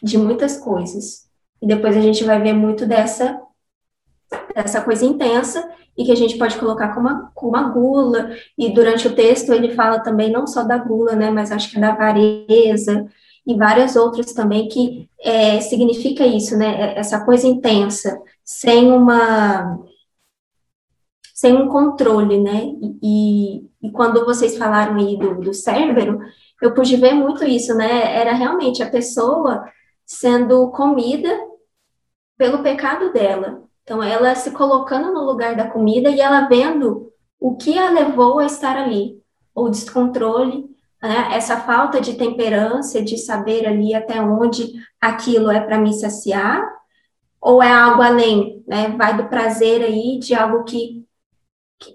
de 0.03 0.19
muitas 0.19 0.59
coisas, 0.59 1.27
e 1.61 1.67
depois 1.67 1.97
a 1.97 2.01
gente 2.01 2.23
vai 2.25 2.41
ver 2.41 2.53
muito 2.53 2.87
dessa, 2.87 3.41
dessa 4.55 4.81
coisa 4.83 5.05
intensa, 5.05 5.69
e 5.97 6.05
que 6.05 6.13
a 6.13 6.17
gente 6.17 6.37
pode 6.37 6.59
colocar 6.59 6.95
como 6.95 7.09
uma, 7.09 7.31
como 7.35 7.73
gula, 7.73 8.31
e 8.59 8.73
durante 8.73 9.09
o 9.09 9.15
texto 9.15 9.53
ele 9.53 9.75
fala 9.75 10.01
também 10.01 10.31
não 10.31 10.47
só 10.47 10.63
da 10.63 10.77
gula, 10.77 11.15
né, 11.15 11.31
mas 11.31 11.51
acho 11.51 11.71
que 11.71 11.81
da 11.81 11.93
avareza, 11.93 13.09
e 13.47 13.55
várias 13.55 13.95
outras 13.95 14.33
também 14.33 14.69
que 14.69 15.09
é, 15.21 15.61
significa 15.61 16.27
isso, 16.27 16.57
né? 16.59 16.95
É, 16.95 16.99
essa 16.99 17.25
coisa 17.25 17.47
intensa, 17.47 18.21
sem 18.45 18.91
uma 18.91 19.79
sem 21.33 21.55
um 21.55 21.69
controle, 21.69 22.41
né? 22.43 22.73
E, 23.03 23.67
e 23.83 23.91
quando 23.93 24.25
vocês 24.25 24.57
falaram 24.57 24.97
aí 24.97 25.17
do, 25.19 25.41
do 25.41 25.55
Cérbero, 25.55 26.19
eu 26.61 26.75
pude 26.75 26.97
ver 26.97 27.13
muito 27.15 27.45
isso, 27.45 27.75
né? 27.75 28.17
Era 28.17 28.33
realmente 28.33 28.83
a 28.83 28.91
pessoa 28.91 29.65
sendo 30.07 30.71
comida 30.71 31.29
pelo 32.39 32.63
pecado 32.63 33.13
dela. 33.13 33.65
Então, 33.83 34.03
ela 34.03 34.35
se 34.35 34.51
colocando 34.53 35.13
no 35.13 35.25
lugar 35.25 35.57
da 35.57 35.69
comida 35.69 36.11
e 36.11 36.21
ela 36.21 36.49
vendo 36.49 37.13
o 37.39 37.57
que 37.57 37.79
a 37.79 37.91
levou 37.91 38.39
a 38.39 38.47
estar 38.47 38.77
ali, 38.77 39.21
o 39.55 39.69
descontrole, 39.69 40.65
né? 41.03 41.29
essa 41.33 41.61
falta 41.61 42.01
de 42.01 42.15
temperança, 42.15 43.03
de 43.03 43.19
saber 43.19 43.67
ali 43.67 43.95
até 43.95 44.21
onde 44.21 44.73
aquilo 45.01 45.51
é 45.51 45.61
para 45.61 45.79
me 45.79 45.93
saciar, 45.93 46.65
ou 47.41 47.63
é 47.63 47.71
algo 47.71 48.03
além, 48.03 48.65
né? 48.67 48.89
Vai 48.97 49.17
do 49.17 49.29
prazer 49.29 49.83
aí 49.83 50.19
de 50.19 50.35
algo 50.35 50.65
que 50.65 51.07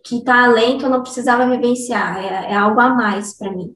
que 0.04 0.18
está 0.18 0.46
além 0.46 0.78
que 0.78 0.86
eu 0.86 0.90
não 0.90 1.02
precisava 1.02 1.50
vivenciar, 1.50 2.18
é, 2.24 2.52
é 2.52 2.56
algo 2.56 2.80
a 2.80 2.90
mais 2.90 3.34
para 3.38 3.52
mim. 3.52 3.76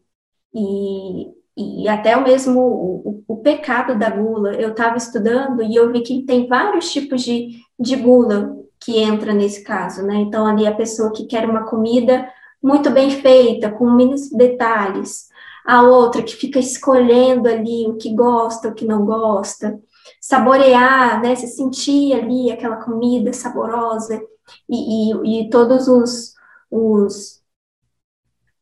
E, 0.54 1.34
e 1.58 1.88
até 1.88 2.18
o 2.18 2.24
mesmo 2.24 2.60
o, 2.60 3.24
o, 3.28 3.38
pecado 3.38 3.98
da 3.98 4.10
gula, 4.10 4.54
eu 4.56 4.72
estava 4.72 4.98
estudando 4.98 5.64
e 5.64 5.76
eu 5.76 5.92
vi 5.92 6.02
que 6.02 6.24
tem 6.24 6.48
vários 6.48 6.92
tipos 6.92 7.22
de, 7.22 7.62
de 7.80 7.96
gula 7.96 8.58
que 8.80 9.00
entra 9.00 9.34
nesse 9.34 9.64
caso, 9.64 10.04
né? 10.04 10.16
Então, 10.16 10.46
ali 10.46 10.68
a 10.68 10.76
pessoa 10.76 11.14
que 11.14 11.26
quer 11.26 11.50
uma 11.50 11.64
comida 11.64 12.28
muito 12.62 12.90
bem 12.90 13.10
feita, 13.10 13.72
com 13.72 13.90
mínimos 13.90 14.30
detalhes, 14.32 15.30
a 15.66 15.82
outra 15.82 16.22
que 16.22 16.36
fica 16.36 16.60
escolhendo 16.60 17.48
ali 17.48 17.88
o 17.88 17.96
que 17.96 18.14
gosta, 18.14 18.68
o 18.68 18.74
que 18.74 18.86
não 18.86 19.06
gosta, 19.06 19.80
saborear, 20.20 21.22
né, 21.22 21.36
se 21.36 21.48
sentir 21.48 22.14
ali 22.14 22.52
aquela 22.52 22.78
comida 22.78 23.32
saborosa. 23.34 24.22
E, 24.70 25.12
e, 25.12 25.42
e 25.42 25.50
todos 25.50 25.88
os, 25.88 26.34
os, 26.70 27.42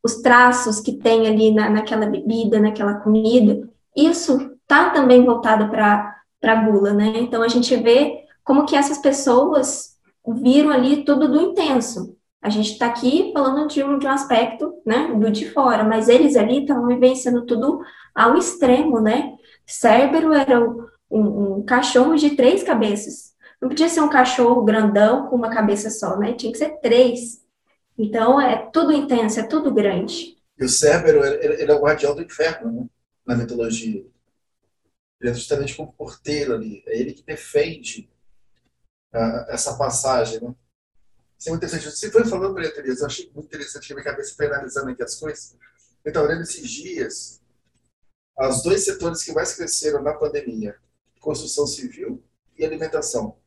os 0.03 0.21
traços 0.21 0.79
que 0.79 0.93
tem 0.93 1.27
ali 1.27 1.53
na, 1.53 1.69
naquela 1.69 2.05
bebida, 2.05 2.59
naquela 2.59 2.95
comida, 2.95 3.67
isso 3.95 4.51
tá 4.67 4.89
também 4.89 5.25
voltado 5.25 5.69
para 5.69 6.15
a 6.43 6.55
gula, 6.55 6.93
né? 6.93 7.13
Então 7.17 7.41
a 7.41 7.47
gente 7.47 7.75
vê 7.75 8.23
como 8.43 8.65
que 8.65 8.75
essas 8.75 8.97
pessoas 8.97 9.93
viram 10.27 10.69
ali 10.69 11.03
tudo 11.03 11.27
do 11.27 11.41
intenso, 11.41 12.17
a 12.43 12.49
gente 12.49 12.73
está 12.73 12.87
aqui 12.87 13.31
falando 13.33 13.69
de 13.69 13.81
um, 13.81 13.97
de 13.97 14.05
um 14.05 14.09
aspecto, 14.09 14.73
né, 14.85 15.13
do 15.15 15.31
de 15.31 15.49
fora, 15.49 15.85
mas 15.85 16.09
eles 16.09 16.35
ali 16.35 16.61
estavam 16.61 16.87
vivenciando 16.87 17.45
tudo 17.45 17.79
ao 18.13 18.37
extremo, 18.37 18.99
né? 18.99 19.33
Cérbero 19.65 20.33
era 20.33 20.59
um, 21.09 21.55
um, 21.55 21.63
cachorro 21.63 22.15
de 22.15 22.31
três 22.31 22.61
cabeças. 22.61 23.31
Não 23.61 23.69
podia 23.69 23.87
ser 23.87 24.01
um 24.01 24.09
cachorro 24.09 24.61
grandão 24.63 25.27
com 25.27 25.37
uma 25.37 25.49
cabeça 25.49 25.89
só, 25.89 26.17
né? 26.17 26.33
Tinha 26.33 26.51
que 26.51 26.57
ser 26.57 26.81
três. 26.81 27.41
Então, 27.97 28.41
é 28.41 28.69
tudo 28.71 28.91
intenso, 28.91 29.39
é 29.39 29.43
tudo 29.43 29.73
grande. 29.73 30.37
E 30.57 30.65
o 30.65 30.69
Cérbero, 30.69 31.23
ele, 31.23 31.61
ele 31.61 31.71
é 31.71 31.75
o 31.75 31.81
guardião 31.81 32.15
do 32.15 32.21
inferno, 32.21 32.71
né? 32.71 32.89
Na 33.25 33.35
mitologia. 33.35 34.05
Ele 35.21 35.31
é 35.31 35.33
justamente 35.33 35.75
como 35.75 35.93
porteiro 35.93 36.53
ali. 36.53 36.83
É 36.87 36.97
ele 36.99 37.13
que 37.13 37.23
defende 37.23 38.09
uh, 39.13 39.45
essa 39.49 39.77
passagem, 39.77 40.41
né? 40.41 40.53
Isso 41.37 41.49
é 41.49 41.51
muito 41.51 41.65
interessante. 41.65 41.95
Você 41.95 42.11
foi 42.11 42.25
falando, 42.25 42.53
Maria 42.53 42.73
Tereza, 42.73 43.01
eu 43.01 43.07
achei 43.07 43.31
muito 43.33 43.47
interessante 43.47 43.87
que 43.87 43.93
minha 43.93 44.03
cabeça 44.03 44.35
foi 44.35 44.47
analisando 44.47 44.89
aqui 44.89 45.03
as 45.03 45.15
coisas. 45.15 45.57
Estava 46.05 46.27
olhando 46.27 46.41
esses 46.41 46.69
dias 46.69 47.43
os 48.37 48.63
dois 48.63 48.83
setores 48.83 49.23
que 49.23 49.31
mais 49.31 49.53
cresceram 49.53 50.01
na 50.01 50.13
pandemia: 50.13 50.79
construção 51.19 51.67
civil 51.67 52.23
e 52.57 52.65
alimentação. 52.65 53.37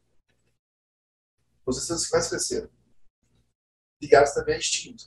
Os 1.65 1.81
setores 1.81 2.07
que 2.07 2.13
mais 2.13 2.29
cresceram. 2.29 2.71
Ligados 4.01 4.33
também 4.33 4.55
a 4.55 4.59
instinto. 4.59 5.05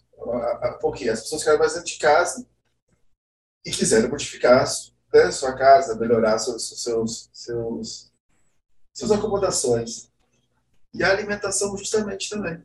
Porque 0.81 1.09
as 1.09 1.21
pessoas 1.21 1.41
ficaram 1.41 1.59
mais 1.59 1.73
dentro 1.73 1.87
de 1.87 1.97
casa 1.97 2.47
e 3.65 3.71
quiseram 3.71 4.09
modificar 4.09 4.65
né, 5.13 5.31
sua 5.31 5.55
casa, 5.55 5.95
melhorar 5.95 6.39
seus, 6.39 6.81
seus, 6.83 7.29
seus, 7.33 8.11
suas 8.93 9.11
acomodações. 9.11 10.09
E 10.93 11.03
a 11.03 11.11
alimentação, 11.11 11.77
justamente, 11.77 12.29
também 12.29 12.63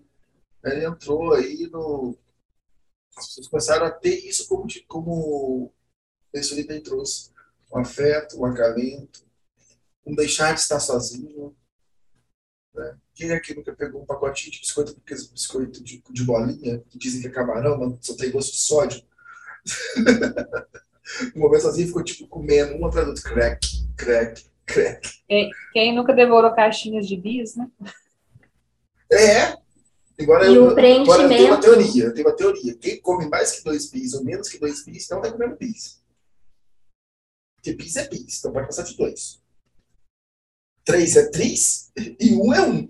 ele 0.64 0.85
entrou 0.85 1.35
aí 1.35 1.69
no. 1.71 2.16
As 3.16 3.26
pessoas 3.28 3.49
começaram 3.49 3.87
a 3.87 3.90
ter 3.90 4.26
isso 4.26 4.49
como, 4.49 4.66
como 4.88 5.73
esse 6.33 6.50
Felipe 6.50 6.81
trouxe. 6.81 7.33
Um 7.73 7.78
afeto, 7.78 8.40
um 8.40 8.45
acalento, 8.45 9.25
um 10.07 10.14
deixar 10.14 10.54
de 10.54 10.61
estar 10.61 10.81
sozinho. 10.81 11.54
Né? 12.75 12.97
Quem 13.14 13.33
aqui 13.33 13.54
nunca 13.54 13.73
pegou 13.73 14.02
um 14.02 14.07
pacotinho 14.07 14.52
de 14.52 14.61
biscoito, 14.61 14.97
biscoito 15.33 15.83
de, 15.83 16.02
de 16.11 16.25
bolinha, 16.25 16.83
que 16.88 16.99
dizem 16.99 17.21
que 17.21 17.28
é 17.28 17.31
camarão, 17.31 17.78
mas 17.78 18.07
só 18.07 18.16
tem 18.16 18.31
gosto 18.31 18.52
de 18.52 18.59
sódio? 18.59 19.02
no 21.35 21.43
momento 21.43 21.62
sozinho 21.62 21.87
ficou 21.87 22.02
tipo 22.02 22.26
comendo 22.26 22.75
um 22.75 22.87
atrás 22.87 23.07
do 23.07 23.11
outro, 23.11 23.25
crack, 23.25 23.66
crack, 23.97 24.45
crack. 24.66 25.09
Quem, 25.28 25.50
quem 25.73 25.95
nunca 25.95 26.12
devorou 26.12 26.52
caixinhas 26.54 27.07
de 27.07 27.16
bis, 27.16 27.54
né? 27.54 27.71
É, 29.12 29.57
Agora, 30.21 30.47
e 30.47 30.54
eu, 30.54 30.69
o 30.69 30.75
preenchimento... 30.75 31.12
agora 31.12 31.23
eu 31.25 31.28
tenho 31.28 31.49
uma 31.49 31.61
teoria, 31.61 32.04
eu 32.04 32.14
tenho 32.14 32.28
uma 32.28 32.37
teoria. 32.37 32.75
Quem 32.76 33.00
come 33.00 33.28
mais 33.28 33.52
que 33.52 33.64
dois 33.64 33.90
bis 33.90 34.14
ou 34.14 34.25
menos 34.25 34.49
que 34.49 34.59
dois 34.59 34.85
bis, 34.85 35.09
não 35.09 35.19
está 35.19 35.33
comendo 35.33 35.57
bis. 35.57 36.00
Porque 37.57 37.73
bis 37.73 37.97
é 37.97 38.09
bis, 38.09 38.38
então 38.38 38.52
pode 38.52 38.66
passar 38.66 38.85
de 38.85 38.97
dois. 38.97 39.43
Três 40.85 41.17
é 41.17 41.31
três 41.31 41.91
e 41.97 42.35
um 42.35 42.53
é 42.53 42.62
um. 42.62 42.88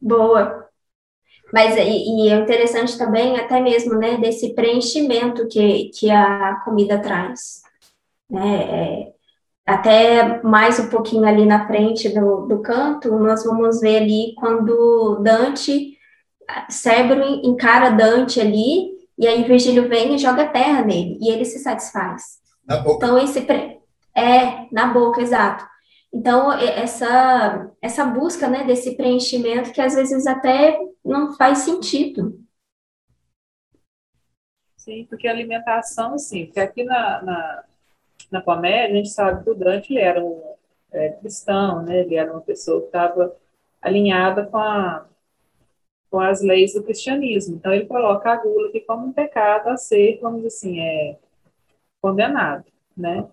Boa. 0.00 0.68
Mas 1.52 1.76
e, 1.76 1.80
e, 1.80 2.28
é 2.28 2.36
interessante 2.36 2.98
também, 2.98 3.38
até 3.38 3.60
mesmo, 3.60 3.94
né, 3.94 4.18
desse 4.18 4.54
preenchimento 4.54 5.48
que, 5.48 5.90
que 5.94 6.10
a 6.10 6.60
comida 6.64 6.98
traz. 6.98 7.62
Né? 8.28 8.62
É, 8.62 9.12
até 9.66 10.42
mais 10.42 10.78
um 10.78 10.88
pouquinho 10.88 11.24
ali 11.24 11.46
na 11.46 11.66
frente 11.66 12.08
do, 12.10 12.46
do 12.46 12.60
canto, 12.60 13.18
nós 13.18 13.44
vamos 13.44 13.80
ver 13.80 13.98
ali 13.98 14.34
quando 14.36 15.20
Dante, 15.22 15.96
Cérebro 16.68 17.22
encara 17.42 17.90
Dante 17.90 18.40
ali, 18.40 18.98
e 19.18 19.26
aí 19.26 19.44
Virgílio 19.44 19.88
vem 19.88 20.14
e 20.14 20.18
joga 20.18 20.46
terra 20.46 20.82
nele, 20.82 21.18
e 21.20 21.30
ele 21.30 21.44
se 21.44 21.58
satisfaz. 21.58 22.38
Na 22.66 22.76
boca. 22.78 23.06
Então, 23.06 23.18
esse 23.18 23.46
é, 24.14 24.66
na 24.70 24.86
boca, 24.86 25.22
exato. 25.22 25.64
Então, 26.12 26.52
essa, 26.52 27.70
essa 27.82 28.04
busca 28.04 28.48
né, 28.48 28.64
desse 28.64 28.96
preenchimento 28.96 29.72
que 29.72 29.80
às 29.80 29.94
vezes 29.94 30.26
até 30.26 30.78
não 31.04 31.34
faz 31.36 31.58
sentido. 31.58 32.38
Sim, 34.76 35.04
porque 35.06 35.28
a 35.28 35.32
alimentação, 35.32 36.18
sim, 36.18 36.46
porque 36.46 36.60
aqui 36.60 36.82
na, 36.84 37.22
na, 37.22 37.64
na 38.30 38.42
comédia 38.42 38.94
a 38.94 38.96
gente 38.96 39.10
sabe 39.10 39.44
que 39.44 39.50
o 39.50 39.54
Dante 39.54 39.92
ele 39.92 40.00
era 40.00 40.24
um 40.24 40.42
é, 40.92 41.10
cristão, 41.10 41.82
né? 41.82 42.00
ele 42.00 42.14
era 42.14 42.32
uma 42.32 42.40
pessoa 42.40 42.80
que 42.80 42.86
estava 42.86 43.36
alinhada 43.82 44.46
com, 44.46 44.56
a, 44.56 45.06
com 46.10 46.20
as 46.20 46.42
leis 46.42 46.74
do 46.74 46.82
cristianismo. 46.82 47.56
Então, 47.56 47.72
ele 47.72 47.86
coloca 47.86 48.30
a 48.32 48.36
gula 48.36 48.68
aqui 48.68 48.80
como 48.80 49.06
um 49.06 49.12
pecado 49.12 49.68
a 49.68 49.76
ser, 49.76 50.18
vamos 50.20 50.38
dizer 50.42 50.48
assim, 50.48 50.80
é, 50.80 51.18
condenado, 52.00 52.64
né? 52.96 53.28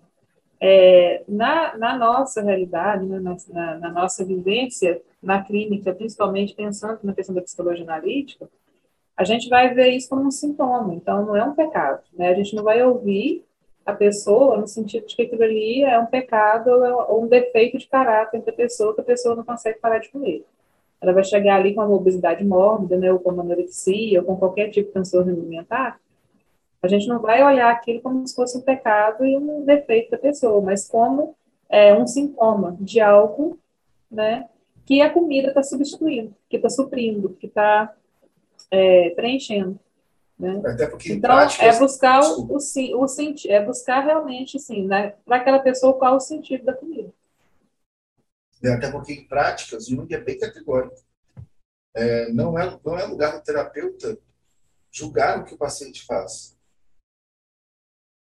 É, 0.68 1.22
na, 1.28 1.78
na, 1.78 1.96
nossa 1.96 2.42
realidade, 2.42 3.06
né, 3.06 3.20
na, 3.20 3.76
na, 3.78 3.88
nossa 3.92 4.24
vivência 4.24 5.00
na 5.22 5.40
clínica, 5.40 5.94
principalmente 5.94 6.56
pensando 6.56 6.98
na 7.04 7.14
questão 7.14 7.32
da 7.32 7.40
psicologia 7.40 7.84
analítica, 7.84 8.48
a 9.16 9.22
gente 9.22 9.48
vai 9.48 9.72
ver 9.72 9.90
isso 9.90 10.08
como 10.08 10.26
um 10.26 10.30
sintoma, 10.32 10.92
então 10.92 11.24
não 11.24 11.36
é 11.36 11.44
um 11.44 11.54
pecado. 11.54 12.02
Né? 12.12 12.30
A 12.30 12.34
gente 12.34 12.56
não 12.56 12.64
vai 12.64 12.82
ouvir 12.82 13.44
a 13.86 13.92
pessoa 13.92 14.56
no 14.56 14.66
sentido 14.66 15.06
de 15.06 15.14
que 15.14 15.22
aquilo 15.22 15.44
ali 15.44 15.84
é 15.84 16.00
um 16.00 16.06
pecado 16.06 16.68
ou 17.08 17.22
um 17.22 17.28
defeito 17.28 17.78
de 17.78 17.86
caráter 17.86 18.42
da 18.42 18.50
pessoa 18.52 18.92
que 18.92 19.02
a 19.02 19.04
pessoa 19.04 19.36
não 19.36 19.44
consegue 19.44 19.78
parar 19.78 20.00
de 20.00 20.08
comer. 20.08 20.44
Ela 21.00 21.12
vai 21.12 21.22
chegar 21.22 21.60
ali 21.60 21.76
com 21.76 21.82
uma 21.82 21.94
obesidade 21.94 22.44
mórbida, 22.44 22.96
né, 22.96 23.12
ou 23.12 23.20
com 23.20 23.30
uma 23.30 23.44
anorexia, 23.44 24.18
ou 24.18 24.26
com 24.26 24.36
qualquer 24.36 24.70
tipo 24.70 24.88
de 24.88 24.94
transtorno 24.94 25.30
alimentar, 25.30 26.00
a 26.86 26.88
gente 26.88 27.06
não 27.06 27.20
vai 27.20 27.42
olhar 27.42 27.70
aquilo 27.70 28.00
como 28.00 28.26
se 28.26 28.34
fosse 28.34 28.56
um 28.56 28.62
pecado 28.62 29.24
e 29.24 29.36
um 29.36 29.64
defeito 29.64 30.10
da 30.10 30.18
pessoa, 30.18 30.60
mas 30.60 30.88
como 30.88 31.36
é, 31.68 31.94
um 31.94 32.06
sintoma 32.06 32.76
de 32.80 33.00
algo 33.00 33.58
né, 34.10 34.48
que 34.84 35.00
a 35.00 35.12
comida 35.12 35.48
está 35.48 35.62
substituindo, 35.62 36.34
que 36.48 36.56
está 36.56 36.70
suprindo, 36.70 37.30
que 37.34 37.46
está 37.46 37.94
é, 38.70 39.10
preenchendo. 39.10 39.78
Né? 40.38 40.62
Então, 41.06 41.40
é 41.60 41.78
buscar 41.78 42.20
o, 42.20 42.42
o, 42.42 42.56
o, 42.56 43.04
o 43.04 43.06
é 43.48 43.64
buscar 43.64 44.00
realmente, 44.00 44.58
assim, 44.58 44.86
né, 44.86 45.14
para 45.24 45.36
aquela 45.36 45.58
pessoa 45.58 45.98
qual 45.98 46.16
o 46.16 46.20
sentido 46.20 46.64
da 46.64 46.74
comida. 46.74 47.10
É, 48.62 48.72
até 48.72 48.90
porque 48.90 49.12
em 49.12 49.26
práticas, 49.26 49.86
Jung 49.86 50.12
é 50.12 50.20
bem 50.20 50.38
categórico. 50.38 50.96
É, 51.94 52.30
não, 52.32 52.58
é, 52.58 52.78
não 52.84 52.98
é 52.98 53.04
lugar 53.06 53.32
do 53.32 53.42
terapeuta 53.42 54.18
julgar 54.90 55.40
o 55.40 55.44
que 55.44 55.54
o 55.54 55.58
paciente 55.58 56.04
faz. 56.04 56.55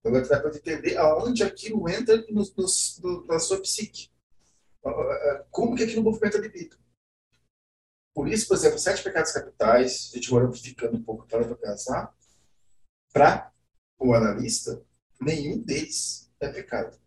Agora 0.05 0.23
você 0.23 0.39
vai 0.39 0.55
entender 0.55 0.97
aonde 0.97 1.43
aquilo 1.43 1.89
entra 1.89 2.17
no, 2.29 2.43
no, 2.43 2.65
no, 3.01 3.25
na 3.25 3.39
sua 3.39 3.59
psique. 3.59 4.11
Como 5.49 5.75
que 5.75 5.83
aquilo 5.83 6.03
movimenta 6.03 6.37
a 6.37 6.41
libido. 6.41 6.77
Por 8.13 8.27
isso, 8.29 8.47
por 8.47 8.55
exemplo, 8.55 8.77
sete 8.77 9.03
pecados 9.03 9.31
capitais, 9.31 10.11
a 10.13 10.15
gente 10.15 10.29
vai 10.29 10.53
ficando 10.53 10.95
um 10.95 11.03
pouco 11.03 11.27
para 11.27 11.55
pensar, 11.55 12.15
para 13.11 13.51
o 13.97 14.13
analista, 14.13 14.81
nenhum 15.19 15.59
deles 15.61 16.31
é 16.39 16.49
pecado. 16.49 16.97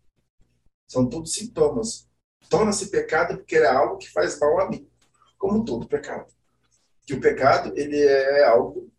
São 0.87 1.07
todos 1.07 1.33
sintomas. 1.33 2.07
Torna-se 2.49 2.89
pecado 2.89 3.37
porque 3.37 3.55
é 3.55 3.65
algo 3.65 3.97
que 3.97 4.09
faz 4.11 4.37
mal 4.39 4.59
a 4.59 4.69
mim, 4.69 4.89
como 5.37 5.63
todo 5.63 5.87
pecado. 5.87 6.31
Que 7.05 7.13
o 7.13 7.21
pecado 7.21 7.71
ele 7.77 7.97
é 7.97 8.43
algo 8.43 8.91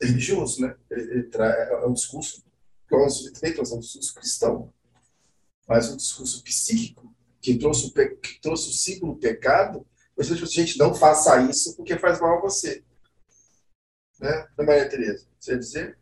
religioso, 0.00 0.60
né? 0.60 0.76
Ele, 0.90 1.10
ele 1.12 1.30
é 1.36 1.86
um 1.86 1.94
discurso 1.94 2.45
trouxe, 2.88 3.32
também 3.32 3.54
trouxe 3.54 3.74
um 3.74 3.78
discurso 3.78 4.14
cristão, 4.14 4.72
mas 5.68 5.90
um 5.90 5.96
discurso 5.96 6.42
psíquico, 6.42 7.14
que 7.40 7.56
trouxe 7.58 7.92
que 7.92 8.40
trouxe 8.40 8.70
o 8.70 8.72
ciclo 8.72 9.16
pecado, 9.16 9.86
mas 10.16 10.28
tipo, 10.28 10.46
gente, 10.46 10.78
não 10.78 10.94
faça 10.94 11.42
isso 11.42 11.76
porque 11.76 11.98
faz 11.98 12.20
mal 12.20 12.38
a 12.38 12.40
você. 12.40 12.82
Né? 14.20 14.46
Maria 14.58 14.88
Tereza, 14.88 15.26
você 15.38 15.52
ia 15.52 15.58
dizer? 15.58 15.98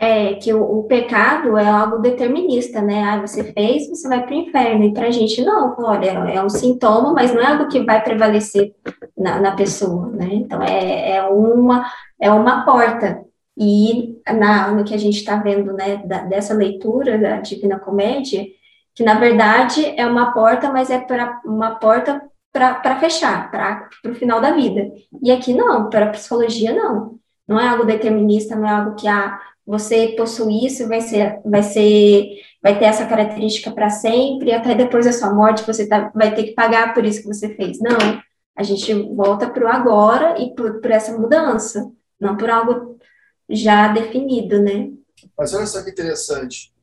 É 0.00 0.34
que 0.34 0.54
o, 0.54 0.62
o, 0.62 0.84
pecado 0.84 1.58
é 1.58 1.66
algo 1.66 1.98
determinista, 1.98 2.80
né? 2.80 3.02
Ah, 3.02 3.20
você 3.20 3.52
fez, 3.52 3.88
você 3.88 4.08
vai 4.08 4.24
para 4.24 4.30
o 4.30 4.38
inferno. 4.38 4.84
E 4.84 4.94
para 4.94 5.08
a 5.08 5.10
gente, 5.10 5.42
não, 5.44 5.74
olha, 5.76 6.10
é 6.10 6.42
um 6.42 6.48
sintoma, 6.48 7.12
mas 7.12 7.34
não 7.34 7.42
é 7.42 7.46
algo 7.46 7.68
que 7.68 7.84
vai 7.84 8.02
prevalecer 8.02 8.76
na, 9.16 9.40
na 9.40 9.56
pessoa, 9.56 10.08
né? 10.10 10.28
Então, 10.30 10.62
é, 10.62 11.16
é, 11.16 11.22
uma, 11.24 11.90
é 12.20 12.30
uma 12.30 12.64
porta 12.64 13.24
e 13.58 14.20
na, 14.26 14.70
no 14.70 14.84
que 14.84 14.94
a 14.94 14.98
gente 14.98 15.16
está 15.18 15.36
vendo, 15.36 15.72
né, 15.72 15.96
da, 16.04 16.22
dessa 16.22 16.54
leitura 16.54 17.18
da 17.18 17.40
Divina 17.40 17.78
Comédia, 17.78 18.46
que 18.94 19.02
na 19.02 19.14
verdade 19.14 19.84
é 19.96 20.06
uma 20.06 20.32
porta, 20.32 20.70
mas 20.70 20.90
é 20.90 20.98
para 20.98 21.40
uma 21.44 21.74
porta 21.76 22.22
para 22.52 22.98
fechar, 22.98 23.50
para 23.50 23.88
o 24.06 24.14
final 24.14 24.40
da 24.40 24.52
vida. 24.52 24.90
E 25.22 25.30
aqui 25.30 25.54
não, 25.54 25.88
para 25.88 26.06
a 26.06 26.10
psicologia 26.10 26.72
não. 26.72 27.18
Não 27.46 27.58
é 27.58 27.68
algo 27.68 27.84
determinista, 27.84 28.54
não 28.54 28.68
é 28.68 28.70
algo 28.70 28.94
que 28.94 29.08
ah, 29.08 29.40
você 29.66 30.14
possui 30.16 30.66
isso, 30.66 30.88
vai 30.88 31.00
ser, 31.00 31.40
vai 31.44 31.62
ser, 31.62 32.40
vai 32.62 32.78
ter 32.78 32.86
essa 32.86 33.06
característica 33.06 33.70
para 33.70 33.90
sempre, 33.90 34.52
até 34.52 34.74
depois 34.74 35.06
da 35.06 35.12
sua 35.12 35.32
morte 35.32 35.66
você 35.66 35.86
tá, 35.86 36.10
vai 36.14 36.34
ter 36.34 36.44
que 36.44 36.52
pagar 36.52 36.94
por 36.94 37.04
isso 37.04 37.22
que 37.22 37.28
você 37.28 37.54
fez. 37.54 37.78
Não, 37.80 38.20
a 38.56 38.62
gente 38.62 38.92
volta 39.14 39.48
para 39.48 39.64
o 39.64 39.68
agora 39.68 40.40
e 40.40 40.54
por, 40.54 40.80
por 40.80 40.90
essa 40.90 41.16
mudança, 41.16 41.90
não 42.20 42.36
por 42.36 42.50
algo 42.50 42.98
já 43.48 43.92
definido, 43.92 44.60
né? 44.60 44.92
Mas 45.36 45.54
olha 45.54 45.66
só 45.66 45.82
que 45.82 45.90
interessante. 45.90 46.74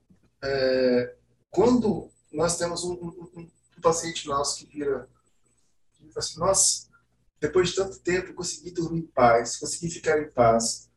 É, 0.44 1.16
quando 1.50 2.10
nós 2.32 2.58
temos 2.58 2.84
um, 2.84 2.94
um, 2.94 3.30
um, 3.38 3.82
paciente 3.82 4.28
nosso 4.28 4.58
que 4.58 4.66
vira 4.66 5.08
e 6.02 6.08
fala 6.08 6.18
assim, 6.18 6.40
nossa, 6.40 6.88
depois 7.40 7.70
de 7.70 7.76
tanto 7.76 8.00
tempo 8.00 8.34
consegui 8.34 8.72
dormir 8.72 9.02
em 9.02 9.08
paz, 9.08 9.58
consegui 9.58 9.90
ficar 9.90 10.20
em 10.20 10.30
paz. 10.32 10.90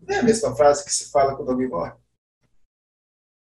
Não 0.00 0.14
é 0.14 0.20
a 0.20 0.22
mesma 0.22 0.54
frase 0.56 0.84
que 0.84 0.92
se 0.92 1.10
fala 1.10 1.36
quando 1.36 1.50
alguém 1.50 1.68
morre? 1.68 1.92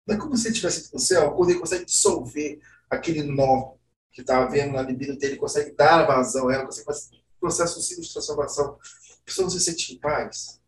Não 0.08 0.16
é 0.16 0.20
como 0.20 0.36
se 0.36 0.48
ele 0.48 0.56
estivesse 0.56 0.94
no 0.94 1.00
céu, 1.00 1.32
quando 1.34 1.50
ele 1.52 1.60
consegue 1.60 1.86
dissolver 1.86 2.60
aquele 2.90 3.24
nó 3.24 3.76
que 4.12 4.22
está 4.22 4.44
havendo 4.44 4.74
na 4.74 4.82
libido 4.82 5.18
dele, 5.18 5.36
consegue 5.36 5.72
dar 5.72 6.06
vazão 6.06 6.50
ela, 6.50 6.66
consegue 6.66 6.86
fazer 6.86 7.24
processo 7.40 7.80
de 7.80 8.14
transformação. 8.14 8.80
A 9.22 9.26
pessoa 9.26 9.44
não 9.44 9.50
se 9.50 9.60
sente 9.60 9.94
em 9.94 10.00
paz 10.00 10.60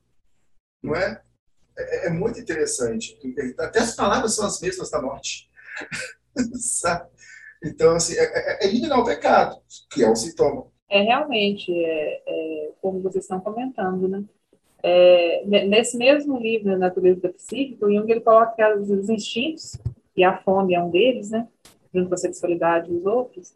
não 0.84 0.96
é? 0.96 1.22
é? 1.78 2.08
É, 2.08 2.10
muito 2.10 2.40
interessante. 2.40 3.18
Até 3.60 3.80
as 3.80 3.96
palavras 3.96 4.36
são 4.36 4.46
as 4.46 4.60
mesmas 4.62 4.90
da 4.90 5.02
morte. 5.02 5.50
então, 7.64 7.96
assim, 7.96 8.16
é, 8.16 8.24
é, 8.24 8.66
é, 8.66 8.68
eliminar 8.68 9.00
o 9.00 9.06
pecado, 9.06 9.62
que 9.92 10.04
é 10.04 10.10
um 10.10 10.16
sintoma. 10.16 10.68
É 10.90 11.02
realmente, 11.02 11.72
é, 11.72 12.22
é 12.26 12.72
como 12.82 13.02
vocês 13.02 13.26
estão 13.26 13.40
comentando, 13.40 14.08
né? 14.08 14.24
É, 14.84 15.44
nesse 15.46 15.98
mesmo 15.98 16.40
livro, 16.40 16.78
Natureza 16.78 17.22
da 17.22 17.30
Psíquica, 17.30 17.86
o 17.86 17.94
Jung 17.94 18.10
ele 18.10 18.22
coloca 18.22 18.78
os 18.78 19.10
instintos, 19.10 19.76
e 20.16 20.24
a 20.24 20.38
fome 20.38 20.76
é 20.76 20.82
um 20.82 20.90
deles, 20.90 21.32
né? 21.32 21.48
Junto 21.94 22.10
com 22.10 22.16
a 22.16 22.18
sexualidade 22.18 22.92
e 22.92 22.96
os 22.96 23.06
outros, 23.06 23.54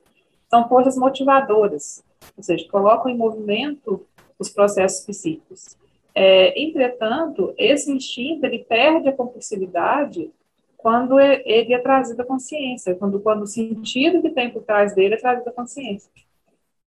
são 0.50 0.68
forças 0.68 0.98
motivadoras, 0.98 2.04
ou 2.36 2.44
seja, 2.44 2.68
colocam 2.70 3.10
em 3.10 3.18
movimento 3.18 4.06
os 4.38 4.50
processos 4.50 5.06
psíquicos. 5.06 5.78
É, 6.14 6.62
entretanto, 6.62 7.54
esse 7.58 7.92
instinto 7.92 8.46
ele 8.46 8.60
perde 8.60 9.10
a 9.10 9.14
compulsividade 9.14 10.32
quando 10.78 11.20
ele 11.20 11.74
é 11.74 11.80
trazido 11.80 12.22
à 12.22 12.26
consciência, 12.26 12.96
quando, 12.96 13.20
quando 13.20 13.44
o 13.44 13.48
sentido 13.48 14.22
que 14.22 14.32
tem 14.32 14.50
por 14.50 14.64
trás 14.64 14.96
dele 14.96 15.14
é 15.14 15.18
trazido 15.18 15.48
à 15.48 15.54
consciência. 15.54 16.12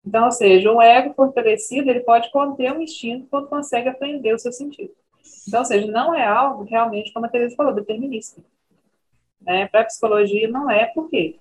Então, 0.06 0.26
ou 0.26 0.32
seja, 0.32 0.72
um 0.72 0.82
ego 0.82 1.14
fortalecido 1.14 1.90
ele 1.90 2.02
pode 2.02 2.32
conter 2.32 2.72
um 2.72 2.82
instinto 2.82 3.28
quando 3.30 3.48
consegue 3.48 3.90
aprender 3.90 4.34
o 4.34 4.40
seu 4.40 4.52
sentido. 4.52 4.94
Então, 5.48 5.60
ou 5.60 5.66
seja, 5.66 5.88
não 5.88 6.14
é 6.14 6.26
algo 6.26 6.64
realmente, 6.64 7.12
como 7.12 7.26
a 7.26 7.30
Teresa 7.30 7.56
falou, 7.56 7.74
determinista. 7.74 8.42
Né? 9.42 9.68
Para 9.68 9.82
a 9.82 9.86
psicologia 9.86 10.48
não 10.48 10.70
é, 10.70 10.86
porque 10.86 11.36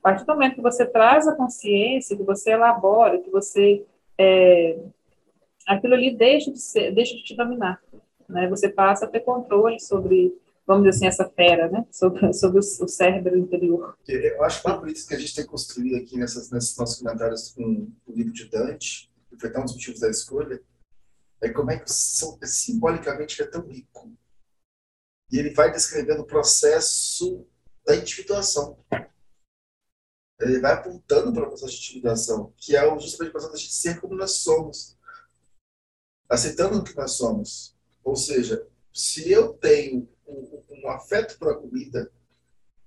a 0.00 0.02
partir 0.02 0.24
do 0.24 0.32
momento 0.32 0.56
que 0.56 0.60
você 0.60 0.84
traz 0.84 1.26
a 1.26 1.34
consciência, 1.34 2.16
que 2.16 2.22
você 2.22 2.52
elabora, 2.52 3.18
que 3.18 3.30
você 3.30 3.84
é, 4.18 4.76
aquilo 5.66 5.94
ali 5.94 6.16
deixa 6.16 6.50
de, 6.50 6.60
ser, 6.60 6.94
deixa 6.94 7.14
de 7.14 7.24
te 7.24 7.36
dominar. 7.36 7.80
Né? 8.28 8.48
Você 8.48 8.68
passa 8.68 9.04
a 9.04 9.08
ter 9.08 9.20
controle 9.20 9.80
sobre, 9.80 10.36
vamos 10.66 10.84
dizer 10.84 10.96
assim, 10.96 11.06
essa 11.06 11.28
fera, 11.28 11.68
né? 11.68 11.86
sobre, 11.90 12.32
sobre 12.34 12.58
o, 12.58 12.62
cérebro 12.62 13.36
interior. 13.36 13.96
Eu 14.06 14.42
acho 14.44 14.62
que 14.62 14.72
por 14.72 14.88
isso 14.88 15.08
que 15.08 15.14
a 15.14 15.18
gente 15.18 15.34
tem 15.34 15.46
construído 15.46 15.96
aqui 15.96 16.16
nessas, 16.18 16.50
nesses 16.50 16.76
nossos 16.76 16.98
comentários 16.98 17.52
com 17.52 17.90
o 18.06 18.12
livro 18.12 18.32
de 18.32 18.48
Dante, 18.48 19.10
que 19.28 19.38
foi 19.38 19.50
um 19.50 19.64
dos 19.64 19.74
motivos 19.74 20.00
da 20.00 20.10
escolha, 20.10 20.60
é 21.42 21.50
como 21.50 21.70
é 21.70 21.78
que 21.78 21.90
simbolicamente 21.92 23.42
é 23.42 23.46
tão 23.46 23.66
rico. 23.66 24.10
E 25.30 25.38
ele 25.38 25.50
vai 25.50 25.70
descrevendo 25.70 26.22
o 26.22 26.26
processo 26.26 27.46
da 27.84 27.96
individuação. 27.96 28.78
Ele 30.40 30.60
vai 30.60 30.72
apontando 30.72 31.32
para 31.32 31.44
o 31.44 31.48
processo 31.48 31.72
de 31.72 31.78
intimidação, 31.78 32.52
que 32.56 32.76
é 32.76 32.82
justamente 32.98 33.28
o 33.28 33.32
processo 33.32 33.52
da 33.52 33.58
gente 33.58 33.72
ser 33.72 34.00
como 34.00 34.14
nós 34.14 34.38
somos, 34.38 34.96
aceitando 36.28 36.78
o 36.78 36.84
que 36.84 36.96
nós 36.96 37.12
somos. 37.12 37.74
Ou 38.02 38.16
seja, 38.16 38.66
se 38.92 39.30
eu 39.30 39.54
tenho 39.54 40.08
um, 40.26 40.62
um 40.70 40.88
afeto 40.88 41.38
por 41.38 41.52
a 41.52 41.56
comida, 41.56 42.10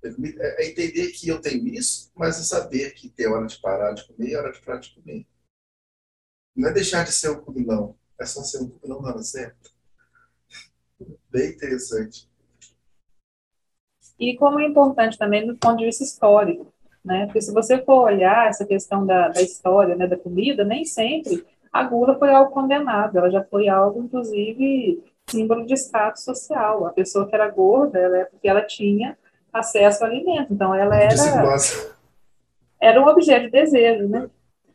é, 0.04 0.64
é 0.64 0.70
entender 0.70 1.12
que 1.12 1.28
eu 1.28 1.42
tenho 1.42 1.68
isso, 1.68 2.12
mas 2.16 2.40
é 2.40 2.44
saber 2.44 2.94
que 2.94 3.10
tem 3.10 3.28
hora 3.28 3.46
de 3.48 3.60
parar 3.60 3.94
de 3.94 4.08
comer 4.08 4.30
e 4.30 4.36
hora 4.36 4.52
de 4.52 4.62
parar 4.62 4.80
de 4.80 4.94
comer. 4.94 5.26
Não 6.56 6.70
é 6.70 6.74
deixar 6.74 7.04
de 7.04 7.12
ser 7.12 7.30
um 7.30 7.42
comilão, 7.42 7.96
é 8.20 8.26
só 8.26 8.42
ser 8.42 8.62
um 8.62 8.70
comilão 8.70 9.02
na 9.02 9.10
hora 9.10 9.24
certa. 9.24 9.70
Bem 11.30 11.50
interessante. 11.50 12.30
E 14.20 14.36
como 14.36 14.60
é 14.60 14.66
importante 14.66 15.18
também 15.18 15.46
do 15.46 15.56
ponto 15.58 15.78
de 15.78 15.86
vista 15.86 16.04
histórico, 16.04 16.74
né? 17.06 17.26
Porque 17.26 17.42
se 17.42 17.54
você 17.54 17.84
for 17.84 18.06
olhar 18.06 18.50
essa 18.50 18.66
questão 18.66 19.06
da, 19.06 19.30
da 19.30 19.42
história, 19.42 19.96
né, 19.96 20.08
da 20.08 20.18
comida, 20.18 20.64
nem 20.64 20.84
sempre 20.86 21.46
a 21.72 21.84
gula 21.84 22.18
foi 22.18 22.32
algo 22.34 22.52
condenado, 22.52 23.18
ela 23.18 23.30
já 23.30 23.44
foi 23.44 23.68
algo, 23.68 24.02
inclusive, 24.02 25.04
símbolo 25.30 25.66
de 25.66 25.74
status 25.76 26.24
social. 26.24 26.86
A 26.86 26.92
pessoa 26.92 27.28
que 27.28 27.36
era 27.36 27.50
gorda, 27.50 28.00
ela 28.00 28.18
é 28.18 28.26
porque 28.26 28.48
ela 28.48 28.62
tinha 28.62 29.18
acesso 29.52 30.04
ao 30.04 30.10
alimento, 30.10 30.54
então 30.54 30.74
ela 30.74 30.96
era 30.96 31.16
era 32.80 33.02
um 33.02 33.08
objeto 33.08 33.46
de 33.46 33.52
desejo, 33.52 34.08
né? 34.08 34.30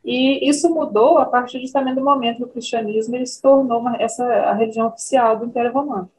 E 0.04 0.48
isso 0.48 0.68
mudou 0.68 1.18
a 1.18 1.26
partir 1.26 1.60
justamente 1.60 1.94
do 1.94 2.04
momento 2.04 2.38
que 2.38 2.44
o 2.44 2.48
cristianismo 2.48 3.14
ele 3.14 3.26
se 3.26 3.40
tornou 3.40 3.78
uma, 3.78 3.96
essa 4.02 4.24
a 4.24 4.52
religião 4.52 4.88
oficial 4.88 5.38
do 5.38 5.46
Império 5.46 5.72
Romano. 5.72 6.10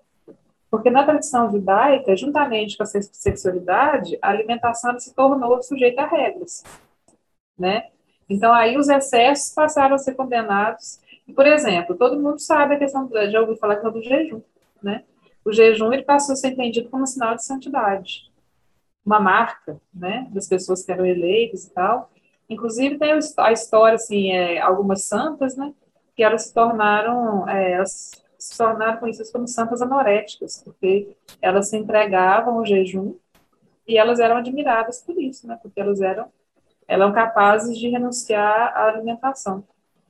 Porque 0.72 0.90
na 0.90 1.04
tradição 1.04 1.52
judaica, 1.52 2.16
juntamente 2.16 2.78
com 2.78 2.84
a 2.84 2.86
sexualidade, 2.86 4.18
a 4.22 4.30
alimentação 4.30 4.98
se 4.98 5.14
tornou 5.14 5.62
sujeita 5.62 6.04
a 6.04 6.08
regras, 6.08 6.64
né? 7.60 7.90
Então 8.34 8.54
aí 8.54 8.78
os 8.78 8.90
excessos 8.90 9.54
passaram 9.54 9.96
a 9.96 10.00
ser 10.00 10.16
condenados. 10.16 11.00
E, 11.28 11.34
por 11.34 11.46
exemplo, 11.46 11.96
todo 11.96 12.20
mundo 12.20 12.40
sabe 12.40 12.76
a 12.76 12.80
questão 12.80 13.06
do, 13.06 13.30
já 13.30 13.40
ouviu 13.40 13.56
falar 13.56 13.76
do 13.76 14.02
jejum, 14.02 14.42
né? 14.82 15.04
O 15.46 15.52
jejum 15.52 15.94
ele 15.94 16.04
passou 16.04 16.34
a 16.34 16.36
ser 16.36 16.50
entendido 16.50 16.90
como 16.90 17.04
um 17.04 17.08
sinal 17.08 17.36
de 17.36 17.46
santidade, 17.46 18.32
uma 19.06 19.20
marca, 19.20 19.80
né, 19.94 20.28
das 20.32 20.48
pessoas 20.48 20.86
que 20.86 20.92
eram 20.92 21.06
eleitas 21.06 21.66
e 21.66 21.70
tal. 21.72 22.10
Inclusive 22.50 22.98
tem 22.98 23.12
a 23.12 23.52
história 23.52 23.96
assim, 23.96 24.32
é, 24.32 24.60
algumas 24.60 25.04
santas, 25.04 25.56
né, 25.56 25.74
que 26.16 26.24
elas 26.24 26.46
se 26.46 26.54
tornaram, 26.54 27.48
é, 27.48 27.74
elas 27.74 28.12
se 28.38 28.58
tornaram 28.58 29.00
conhecidas 29.00 29.32
como 29.32 29.48
santas 29.48 29.82
anoréticas, 29.82 30.62
porque 30.64 31.16
elas 31.42 31.70
se 31.70 31.78
entregavam 31.78 32.58
ao 32.58 32.66
jejum 32.66 33.16
e 33.88 33.98
elas 33.98 34.20
eram 34.20 34.38
admiradas 34.38 35.02
por 35.02 35.20
isso, 35.22 35.46
né? 35.48 35.58
Porque 35.62 35.80
elas 35.80 36.02
eram, 36.02 36.28
eram 36.88 37.14
capazes 37.14 37.78
de 37.78 37.90
renunciar 37.90 38.74
à 38.76 38.88
alimentação. 38.88 39.64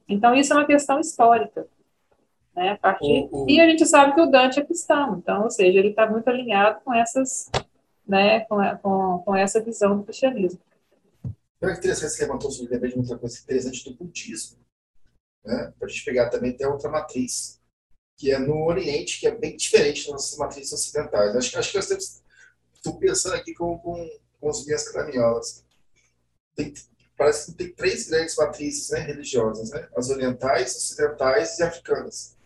Então, 0.07 0.33
isso 0.35 0.53
é 0.53 0.57
uma 0.57 0.65
questão 0.65 0.99
histórica. 0.99 1.67
Né, 2.55 2.71
a 2.71 2.77
partir... 2.77 3.27
O... 3.31 3.45
E 3.49 3.59
a 3.59 3.67
gente 3.67 3.85
sabe 3.85 4.13
que 4.13 4.21
o 4.21 4.27
Dante 4.27 4.59
é 4.59 4.65
cristão, 4.65 5.17
então, 5.17 5.43
ou 5.43 5.49
seja, 5.49 5.79
ele 5.79 5.89
está 5.89 6.09
muito 6.09 6.27
alinhado 6.27 6.81
com 6.83 6.93
essas, 6.93 7.49
né, 8.07 8.41
com, 8.41 8.57
com, 8.77 9.23
com 9.25 9.35
essa 9.35 9.59
visão 9.59 9.97
do 9.97 10.03
cristianismo. 10.03 10.59
É 11.61 11.71
interessante 11.71 12.11
você 12.11 12.23
levantou 12.23 12.51
sobre 12.51 12.77
de 12.77 12.97
outra 12.99 13.17
coisa 13.17 13.39
interessante 13.39 13.89
do 13.89 13.95
budismo. 13.95 14.59
Né? 15.45 15.73
Para 15.79 15.87
a 15.87 15.89
gente 15.89 16.05
pegar 16.05 16.29
também 16.29 16.51
até 16.51 16.67
outra 16.67 16.89
matriz 16.89 17.61
que 18.17 18.31
é 18.31 18.37
no 18.37 18.65
Oriente, 18.65 19.19
que 19.19 19.27
é 19.27 19.31
bem 19.31 19.55
diferente 19.55 20.03
das 20.03 20.11
nossas 20.11 20.37
matrizes 20.37 20.73
ocidentais. 20.73 21.35
Acho, 21.35 21.57
acho 21.57 21.71
que 21.71 21.77
nós 21.77 21.87
temos. 21.87 22.21
Estou 22.73 22.97
pensando 22.97 23.35
aqui 23.35 23.53
com, 23.53 23.77
com, 23.79 24.09
com 24.39 24.49
as 24.49 24.65
minhas 24.65 24.87
craniolas. 24.89 25.63
Tem, 26.55 26.73
parece 27.17 27.51
que 27.51 27.57
tem 27.57 27.73
três 27.73 28.09
grandes 28.09 28.35
matrizes 28.35 28.89
né, 28.89 28.99
religiosas: 28.99 29.69
né? 29.71 29.89
as 29.95 30.09
orientais, 30.09 30.75
ocidentais 30.75 31.59
e 31.59 31.63
africanas. 31.63 32.37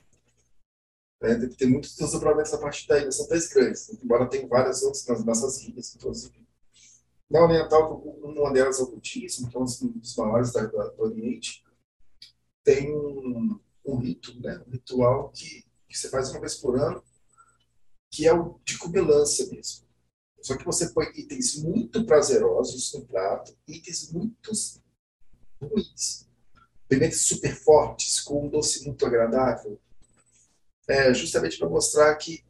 É, 1.22 1.36
tem, 1.48 1.70
muitos 1.70 1.96
desdobramentos 1.96 2.54
a 2.54 2.60
partir 2.60 2.88
daí, 2.88 3.12
são 3.12 3.28
três 3.28 3.48
grandes, 3.48 3.90
embora 3.90 4.30
tenha 4.30 4.48
várias 4.48 4.84
outras 4.84 5.08
nas 5.08 5.24
nossas 5.26 5.64
ilhas, 5.64 5.96
inclusive. 5.96 6.48
Na 7.30 7.44
oriental, 7.44 8.00
uma 8.00 8.54
delas 8.54 8.80
é 8.80 8.84
o 8.84 8.92
budismo, 8.92 9.50
que 9.50 9.58
é 9.58 9.60
um 9.60 9.66
dos 9.66 10.16
maiores 10.16 10.52
do, 10.52 10.68
do 10.68 11.02
Oriente, 11.02 11.66
tem 12.64 12.96
um, 12.96 13.60
um 13.86 13.98
rito, 13.98 14.40
né? 14.40 14.62
um 14.68 14.72
ritual 14.72 15.30
que, 15.30 15.66
que 15.90 15.98
você 15.98 16.10
faz 16.10 16.30
uma 16.30 16.40
vez 16.40 16.56
por 16.56 16.78
ano, 16.80 17.04
que 18.12 18.28
é 18.28 18.34
o 18.34 18.60
de 18.64 18.78
cubilância 18.78 19.48
mesmo. 19.48 19.87
Só 20.48 20.56
que 20.56 20.64
você 20.64 20.88
põe 20.92 21.08
itens 21.14 21.62
muito 21.62 22.06
prazerosos 22.06 22.94
no 22.94 23.06
prato, 23.06 23.54
itens 23.68 24.14
muito 24.14 24.50
ruins. 25.62 26.26
Pimentas 26.88 27.20
super 27.20 27.54
fortes, 27.54 28.22
com 28.22 28.46
um 28.46 28.50
doce 28.50 28.86
muito 28.86 29.06
agradável. 29.06 29.78
É, 30.88 31.14
justamente 31.14 31.60
para 31.60 31.68
mostrar 31.68 32.16
que 32.16 32.46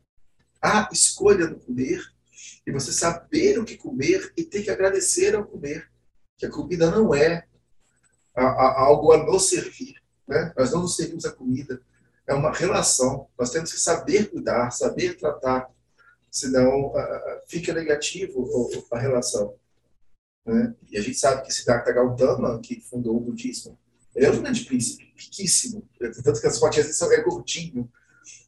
há 0.61 0.87
escolha 0.91 1.47
no 1.47 1.59
comer 1.59 1.99
e 2.67 2.71
você 2.71 2.91
saber 2.91 3.57
o 3.57 3.65
que 3.65 3.75
comer 3.75 4.31
e 4.37 4.43
ter 4.43 4.61
que 4.61 4.69
agradecer 4.69 5.33
ao 5.33 5.43
comer. 5.43 5.89
Que 6.37 6.45
a 6.45 6.51
comida 6.51 6.91
não 6.91 7.15
é 7.15 7.47
a, 8.35 8.43
a, 8.43 8.81
algo 8.81 9.11
a 9.11 9.25
nos 9.25 9.49
servir, 9.49 9.95
né? 10.27 10.53
Nós 10.55 10.71
não 10.71 10.81
nos 10.81 10.95
servimos 10.95 11.25
a 11.25 11.31
comida. 11.31 11.81
É 12.27 12.35
uma 12.35 12.51
relação. 12.51 13.27
Nós 13.39 13.49
temos 13.49 13.73
que 13.73 13.79
saber 13.79 14.29
cuidar, 14.29 14.69
saber 14.69 15.17
tratar, 15.17 15.75
senão 16.31 16.93
fica 17.47 17.73
negativo 17.73 18.47
a 18.91 18.99
relação. 18.99 19.55
Né? 20.45 20.73
E 20.89 20.97
a 20.97 21.01
gente 21.01 21.17
sabe 21.17 21.43
que 21.43 21.53
Siddhartha 21.53 21.91
Gautama, 21.91 22.59
que 22.61 22.79
fundou 22.79 23.17
o 23.17 23.19
budismo, 23.19 23.77
ele 24.15 24.25
é 24.25 24.31
um 24.31 24.41
grande 24.41 24.65
príncipe, 24.65 25.13
riquíssimo. 25.15 25.87
Tanto 26.23 26.41
que 26.41 26.47
as 26.47 26.57
fotinhas 26.57 26.95
são 26.95 27.11
é 27.11 27.21
gordinho. 27.21 27.91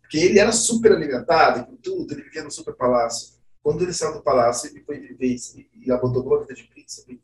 Porque 0.02 0.18
ele 0.18 0.40
era 0.40 0.52
super 0.52 0.92
alimentado, 0.92 1.68
com 1.68 1.76
tudo, 1.76 2.14
ele 2.14 2.24
vivia 2.24 2.44
no 2.44 2.50
super 2.50 2.74
palácio. 2.74 3.38
Quando 3.62 3.84
ele 3.84 3.94
saiu 3.94 4.14
do 4.14 4.24
palácio, 4.24 4.68
ele 4.68 4.84
foi 4.84 5.00
viver 5.00 5.36
e 5.76 5.92
abandonou 5.92 6.36
a 6.36 6.42
vida 6.42 6.56
de 6.56 6.64
príncipe. 6.64 7.22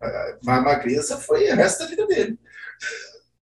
A 0.00 0.60
magreza 0.60 1.16
foi 1.18 1.48
o 1.48 1.54
resto 1.54 1.80
da 1.80 1.86
vida 1.86 2.06
dele. 2.08 2.38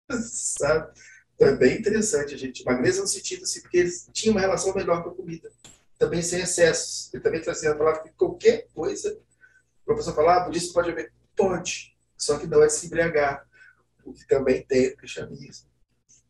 Sabe? 0.21 0.93
Então 1.33 1.47
é 1.47 1.55
bem 1.55 1.79
interessante, 1.79 2.37
gente. 2.37 2.63
Magreza 2.63 3.01
no 3.01 3.07
sentido 3.07 3.43
assim, 3.43 3.61
porque 3.61 3.77
eles 3.77 4.07
tinham 4.13 4.35
uma 4.35 4.41
relação 4.41 4.73
melhor 4.75 5.03
com 5.03 5.09
a 5.09 5.15
comida. 5.15 5.51
Também 5.97 6.21
sem 6.21 6.41
excessos. 6.41 7.13
Ele 7.13 7.23
também 7.23 7.41
trazia 7.41 7.71
a 7.71 7.75
palavra 7.75 8.03
que 8.03 8.09
qualquer 8.11 8.67
coisa, 8.73 9.19
a 9.87 9.93
pessoa 9.93 10.15
falar, 10.15 10.43
ah, 10.43 10.45
budista 10.45 10.73
pode 10.73 10.91
haver. 10.91 11.11
Pode. 11.35 11.95
Só 12.17 12.37
que 12.37 12.47
não 12.47 12.63
é 12.63 12.69
se 12.69 12.85
embriagar. 12.87 13.45
O 14.05 14.13
que 14.13 14.25
também 14.27 14.63
tem 14.63 14.91
no 14.91 14.97
cristianismo. 14.97 15.69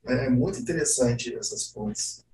É 0.05 0.29
muito 0.29 0.59
interessante 0.59 1.35
essas 1.35 1.67
fontes. 1.67 2.25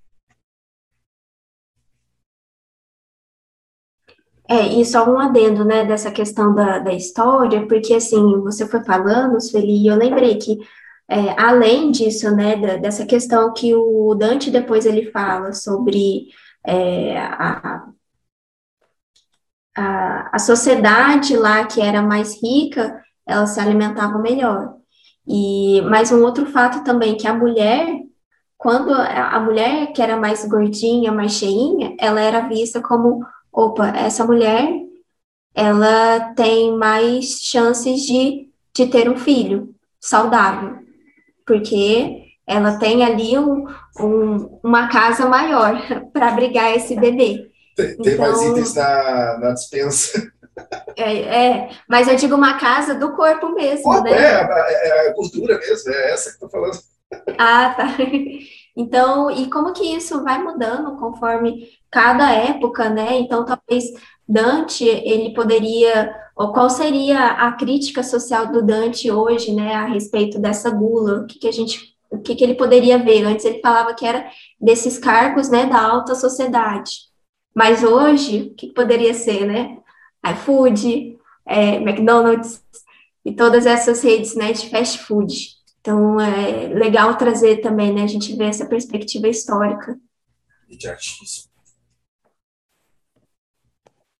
É, 4.49 4.67
e 4.67 4.85
só 4.85 5.09
um 5.09 5.17
adendo, 5.17 5.63
né, 5.63 5.85
dessa 5.85 6.11
questão 6.11 6.53
da, 6.53 6.77
da 6.79 6.93
história, 6.93 7.65
porque, 7.65 7.93
assim, 7.93 8.39
você 8.41 8.67
foi 8.67 8.83
falando, 8.83 9.41
Sueli, 9.41 9.83
e 9.83 9.87
eu 9.87 9.95
lembrei 9.95 10.37
que 10.37 10.59
é, 11.07 11.39
além 11.39 11.91
disso, 11.91 12.33
né, 12.35 12.77
dessa 12.77 13.05
questão 13.05 13.53
que 13.53 13.73
o 13.73 14.15
Dante 14.15 14.49
depois 14.49 14.85
ele 14.85 15.11
fala 15.11 15.53
sobre 15.53 16.27
é, 16.65 17.17
a, 17.17 17.83
a, 19.75 20.29
a 20.35 20.39
sociedade 20.39 21.35
lá 21.35 21.65
que 21.65 21.81
era 21.81 22.01
mais 22.01 22.41
rica, 22.41 23.01
ela 23.25 23.45
se 23.47 23.59
alimentava 23.59 24.17
melhor. 24.19 24.75
E 25.27 25.81
mais 25.83 26.11
um 26.11 26.23
outro 26.23 26.45
fato 26.47 26.83
também 26.83 27.17
que 27.17 27.27
a 27.27 27.33
mulher, 27.33 28.01
quando 28.57 28.93
a 28.93 29.39
mulher 29.39 29.93
que 29.93 30.01
era 30.01 30.17
mais 30.17 30.45
gordinha, 30.45 31.11
mais 31.11 31.33
cheinha, 31.33 31.95
ela 31.99 32.21
era 32.21 32.47
vista 32.47 32.81
como, 32.81 33.25
opa, 33.51 33.87
essa 33.89 34.25
mulher, 34.25 34.69
ela 35.55 36.33
tem 36.35 36.75
mais 36.77 37.39
chances 37.41 38.01
de, 38.01 38.49
de 38.73 38.87
ter 38.87 39.09
um 39.09 39.17
filho 39.17 39.73
saudável 39.99 40.83
porque 41.45 42.22
ela 42.45 42.77
tem 42.77 43.03
ali 43.03 43.37
um, 43.37 43.67
um, 43.99 44.59
uma 44.63 44.87
casa 44.87 45.25
maior 45.25 45.81
para 46.11 46.29
abrigar 46.29 46.75
esse 46.75 46.95
bebê. 46.95 47.49
Tem, 47.75 47.97
tem 47.97 48.13
então, 48.13 48.25
mais 48.25 48.41
itens 48.41 48.75
na, 48.75 49.37
na 49.39 49.53
dispensa. 49.53 50.21
É, 50.95 51.17
é, 51.21 51.69
mas 51.89 52.07
eu 52.07 52.15
digo 52.15 52.35
uma 52.35 52.59
casa 52.59 52.93
do 52.93 53.13
corpo 53.13 53.55
mesmo, 53.55 53.81
Pô, 53.81 54.01
né? 54.01 54.11
É, 54.11 54.43
é, 54.43 54.87
é 54.87 55.09
a 55.09 55.13
cultura 55.15 55.57
mesmo, 55.57 55.91
é 55.91 56.11
essa 56.11 56.29
que 56.29 56.35
eu 56.35 56.47
tô 56.47 56.49
falando. 56.49 56.77
Ah, 57.39 57.73
tá. 57.75 57.87
Então, 58.75 59.29
e 59.29 59.49
como 59.49 59.73
que 59.73 59.83
isso 59.83 60.23
vai 60.23 60.41
mudando 60.41 60.95
conforme 60.97 61.69
cada 61.91 62.31
época, 62.31 62.89
né? 62.89 63.19
Então, 63.19 63.45
talvez 63.45 63.85
Dante, 64.27 64.85
ele 64.85 65.33
poderia, 65.33 66.15
ou 66.35 66.51
qual 66.51 66.69
seria 66.69 67.25
a 67.25 67.51
crítica 67.51 68.01
social 68.01 68.47
do 68.47 68.63
Dante 68.63 69.11
hoje, 69.11 69.53
né, 69.53 69.75
a 69.75 69.85
respeito 69.85 70.39
dessa 70.39 70.71
gula? 70.71 71.21
O 71.21 71.27
que, 71.27 71.39
que 71.39 71.47
a 71.47 71.51
gente, 71.51 71.92
o 72.13 72.21
que, 72.21 72.35
que 72.35 72.43
ele 72.43 72.55
poderia 72.55 72.97
ver? 72.99 73.23
Antes 73.25 73.45
ele 73.45 73.59
falava 73.59 73.93
que 73.93 74.05
era 74.05 74.29
desses 74.59 74.97
cargos, 74.97 75.49
né, 75.49 75.65
da 75.65 75.81
alta 75.81 76.15
sociedade. 76.15 76.91
Mas 77.55 77.83
hoje, 77.83 78.43
o 78.43 78.55
que, 78.55 78.67
que 78.67 78.73
poderia 78.73 79.13
ser, 79.13 79.45
né? 79.45 79.77
iFood, 80.31 81.19
é, 81.45 81.75
McDonald's 81.75 82.63
e 83.25 83.35
todas 83.35 83.65
essas 83.65 84.01
redes 84.01 84.35
né, 84.35 84.53
de 84.53 84.69
fast 84.69 84.99
food. 84.99 85.61
Então, 85.81 86.19
é 86.19 86.67
legal 86.67 87.17
trazer 87.17 87.57
também, 87.57 87.93
né, 87.93 88.03
a 88.03 88.07
gente 88.07 88.35
ver 88.35 88.45
essa 88.45 88.65
perspectiva 88.65 89.27
histórica. 89.27 89.99
E 90.69 90.77
de 90.77 90.87
artismo. 90.87 91.51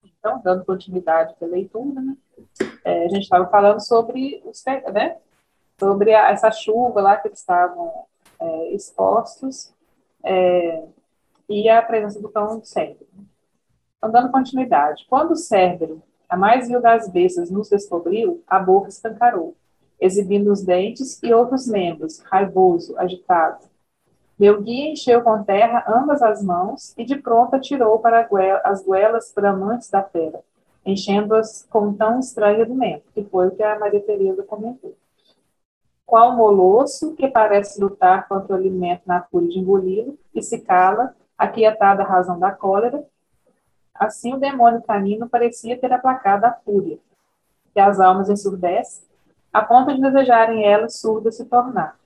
Então, 0.04 0.42
dando 0.44 0.66
continuidade 0.66 1.34
à 1.42 1.46
leitura, 1.46 2.02
né, 2.02 2.18
é, 2.84 3.06
a 3.06 3.10
gente 3.10 3.24
estava 3.24 3.50
falando 3.50 3.80
sobre 3.80 4.42
os, 4.46 4.62
né, 4.66 5.18
sobre 5.80 6.14
a, 6.14 6.30
essa 6.30 6.52
chuva 6.52 7.02
lá 7.02 7.18
que 7.18 7.28
eles 7.28 7.40
estavam 7.40 8.06
é, 8.40 8.74
expostos 8.74 9.74
é, 10.24 10.84
e 11.50 11.70
a 11.70 11.82
presença 11.82 12.22
do 12.22 12.30
cão 12.30 12.64
cérebro. 12.64 13.08
Então, 13.98 14.12
dando 14.12 14.32
continuidade. 14.32 15.06
Quando 15.10 15.32
o 15.32 15.36
cérebro, 15.36 16.02
a 16.28 16.36
mais 16.36 16.68
vil 16.68 16.82
das 16.82 17.08
bestas, 17.08 17.50
nos 17.50 17.70
descobriu, 17.70 18.44
a 18.48 18.60
boca 18.60 18.90
escancarou, 18.90 19.56
exibindo 20.00 20.52
os 20.52 20.64
dentes 20.64 21.22
e 21.24 21.34
outros 21.34 21.68
membros, 21.68 22.20
raivoso, 22.20 22.98
agitado. 22.98 23.66
Meu 24.38 24.62
guia 24.62 24.92
encheu 24.92 25.22
com 25.22 25.44
terra 25.44 25.86
ambas 25.88 26.22
as 26.22 26.44
mãos 26.44 26.94
e 26.98 27.06
de 27.06 27.16
pronto 27.16 27.56
atirou 27.56 28.00
para 28.00 28.28
as 28.66 28.84
goelas 28.84 29.32
bramantes 29.34 29.90
da 29.90 30.04
fera, 30.04 30.42
enchendo-as 30.86 31.66
com 31.70 31.94
tão 31.94 32.20
estranho 32.20 32.62
argumento, 32.62 33.06
que 33.14 33.24
foi 33.24 33.48
o 33.48 33.52
que 33.52 33.64
a 33.64 33.80
Maria 33.80 34.02
Tereza 34.02 34.44
comentou. 34.44 34.96
Qual 36.06 36.36
molosso 36.36 37.16
que 37.16 37.28
parece 37.28 37.82
lutar 37.82 38.28
contra 38.28 38.54
o 38.54 38.58
alimento 38.58 39.02
na 39.06 39.24
fúria 39.24 39.50
de 39.50 39.60
engoli-lo 39.60 40.18
e 40.34 40.42
se 40.42 40.60
cala, 40.60 41.16
aquietada 41.38 42.04
a 42.04 42.08
razão 42.08 42.38
da 42.38 42.52
cólera, 42.52 43.04
assim 43.96 44.34
o 44.34 44.40
demônio 44.40 44.82
canino 44.82 45.30
parecia 45.30 45.80
ter 45.80 45.92
aplacado 45.92 46.46
a 46.46 46.52
fúria, 46.52 46.98
que 47.74 47.80
as 47.80 48.00
almas 48.00 48.30
ensurdecem, 48.30 49.04
a 49.52 49.62
ponto 49.62 49.94
de 49.94 50.02
desejarem 50.02 50.66
elas 50.66 51.00
surdas 51.00 51.38
se 51.38 51.46
tornar. 51.46 51.98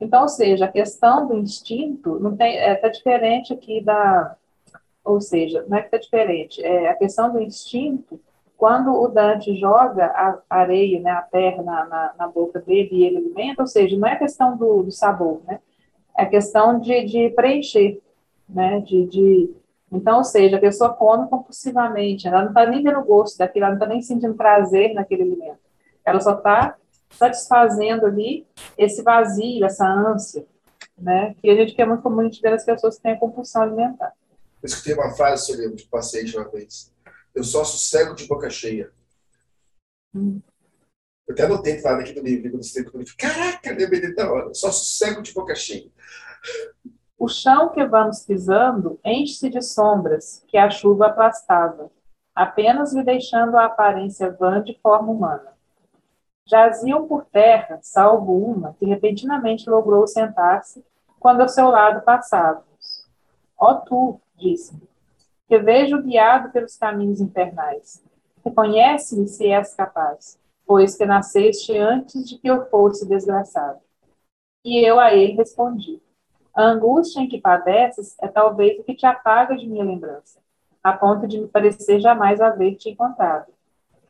Então, 0.00 0.22
ou 0.22 0.28
seja, 0.28 0.64
a 0.64 0.72
questão 0.72 1.26
do 1.26 1.36
instinto 1.36 2.18
não 2.18 2.36
tem 2.36 2.56
está 2.56 2.66
é, 2.66 2.74
tá 2.74 2.88
diferente 2.88 3.52
aqui 3.52 3.80
da, 3.80 4.36
ou 5.04 5.20
seja, 5.20 5.64
não 5.68 5.78
é 5.78 5.80
que 5.80 5.86
está 5.86 5.98
diferente, 5.98 6.62
é 6.62 6.88
a 6.88 6.94
questão 6.94 7.32
do 7.32 7.40
instinto 7.40 8.20
quando 8.62 8.92
o 8.92 9.08
Dante 9.08 9.56
joga 9.56 10.06
a 10.06 10.40
areia, 10.48 11.00
né, 11.00 11.10
a 11.10 11.22
terra 11.22 11.64
na, 11.64 11.84
na, 11.84 12.14
na, 12.16 12.28
boca 12.28 12.60
dele 12.60 12.90
e 12.92 13.02
ele 13.02 13.16
alimenta, 13.16 13.62
ou 13.62 13.66
seja, 13.66 13.96
não 13.96 14.06
é 14.06 14.14
questão 14.14 14.56
do, 14.56 14.84
do 14.84 14.92
sabor, 14.92 15.40
né? 15.44 15.58
É 16.16 16.24
questão 16.24 16.78
de, 16.78 17.04
de 17.04 17.30
preencher, 17.30 18.00
né? 18.48 18.78
De, 18.78 19.04
de, 19.06 19.50
então, 19.90 20.18
ou 20.18 20.22
seja, 20.22 20.58
a 20.58 20.60
pessoa 20.60 20.94
come 20.94 21.28
compulsivamente, 21.28 22.28
ela 22.28 22.42
não 22.42 22.50
está 22.50 22.64
nem 22.64 22.84
vendo 22.84 23.02
gosto 23.02 23.36
daquilo, 23.36 23.64
ela 23.64 23.74
não 23.74 23.82
está 23.82 23.92
nem 23.92 24.00
sentindo 24.00 24.34
prazer 24.34 24.94
naquele 24.94 25.22
alimento. 25.22 25.58
Ela 26.04 26.20
só 26.20 26.36
está 26.36 26.76
satisfazendo 27.10 28.06
ali 28.06 28.46
esse 28.78 29.02
vazio, 29.02 29.64
essa 29.64 29.84
ânsia, 29.84 30.46
né? 30.96 31.34
Que 31.42 31.50
a 31.50 31.56
gente 31.56 31.74
quer 31.74 31.84
muito 31.84 32.04
comum 32.04 32.20
a 32.20 32.24
gente 32.26 32.40
ver 32.40 32.52
as 32.52 32.64
pessoas 32.64 32.94
que 32.94 33.02
têm 33.02 33.14
a 33.14 33.18
compulsão 33.18 33.62
alimentar. 33.62 34.12
Eu 34.62 34.68
escutei 34.68 34.94
uma 34.94 35.10
frase, 35.10 35.46
sobre 35.46 35.66
o 35.66 35.74
que 35.74 35.84
passei 35.88 36.22
de 36.22 36.36
uma 36.36 36.48
vez 36.48 36.91
eu 37.34 37.42
só 37.42 37.64
sossego 37.64 38.14
de 38.14 38.26
boca 38.26 38.48
cheia. 38.50 38.92
Hum. 40.14 40.40
Eu 41.26 41.34
até 41.34 41.44
anotei 41.44 41.78
falar 41.78 42.00
aqui 42.00 42.12
do 42.12 42.22
livro, 42.22 42.50
quando 42.50 42.62
você 42.62 42.84
falei, 42.84 43.06
caraca, 43.16 43.70
lembrei 43.70 44.14
da 44.14 44.30
hora, 44.30 44.52
só 44.54 44.70
sossego 44.70 45.22
de 45.22 45.32
boca 45.32 45.54
cheia. 45.54 45.90
O 47.18 47.28
chão 47.28 47.68
que 47.70 47.84
vamos 47.86 48.24
pisando 48.24 48.98
enche-se 49.04 49.48
de 49.48 49.62
sombras 49.62 50.44
que 50.48 50.58
a 50.58 50.68
chuva 50.68 51.06
aplastava, 51.06 51.90
apenas 52.34 52.92
lhe 52.92 53.04
deixando 53.04 53.56
a 53.56 53.66
aparência 53.66 54.30
vã 54.30 54.62
de 54.62 54.78
forma 54.80 55.12
humana. 55.12 55.52
Jaziam 56.44 57.06
por 57.06 57.24
terra, 57.26 57.78
salvo 57.80 58.36
uma, 58.36 58.74
que 58.74 58.84
repentinamente 58.84 59.70
logrou 59.70 60.06
sentar-se 60.06 60.84
quando 61.20 61.42
ao 61.42 61.48
seu 61.48 61.68
lado 61.68 62.04
passávamos. 62.04 63.08
Ó 63.56 63.70
oh, 63.70 63.74
tu, 63.76 64.20
disse-me, 64.36 64.82
vejo 65.58 66.02
guiado 66.02 66.50
pelos 66.50 66.76
caminhos 66.76 67.20
infernais. 67.20 68.02
Reconhece-me 68.44 69.28
se 69.28 69.46
és 69.48 69.74
capaz, 69.74 70.38
pois 70.66 70.96
que 70.96 71.06
nasceste 71.06 71.76
antes 71.76 72.28
de 72.28 72.38
que 72.38 72.48
eu 72.48 72.66
fosse 72.66 73.08
desgraçado. 73.08 73.80
E 74.64 74.78
eu 74.86 75.00
a 75.00 75.12
ele 75.12 75.34
respondi: 75.34 76.00
A 76.54 76.64
angústia 76.64 77.20
em 77.20 77.28
que 77.28 77.40
padeces 77.40 78.16
é 78.20 78.28
talvez 78.28 78.78
o 78.78 78.84
que 78.84 78.94
te 78.94 79.06
apaga 79.06 79.56
de 79.56 79.66
minha 79.66 79.84
lembrança, 79.84 80.40
a 80.82 80.92
ponto 80.92 81.26
de 81.26 81.40
me 81.40 81.48
parecer 81.48 82.00
jamais 82.00 82.40
haver 82.40 82.76
te 82.76 82.90
encontrado. 82.90 83.52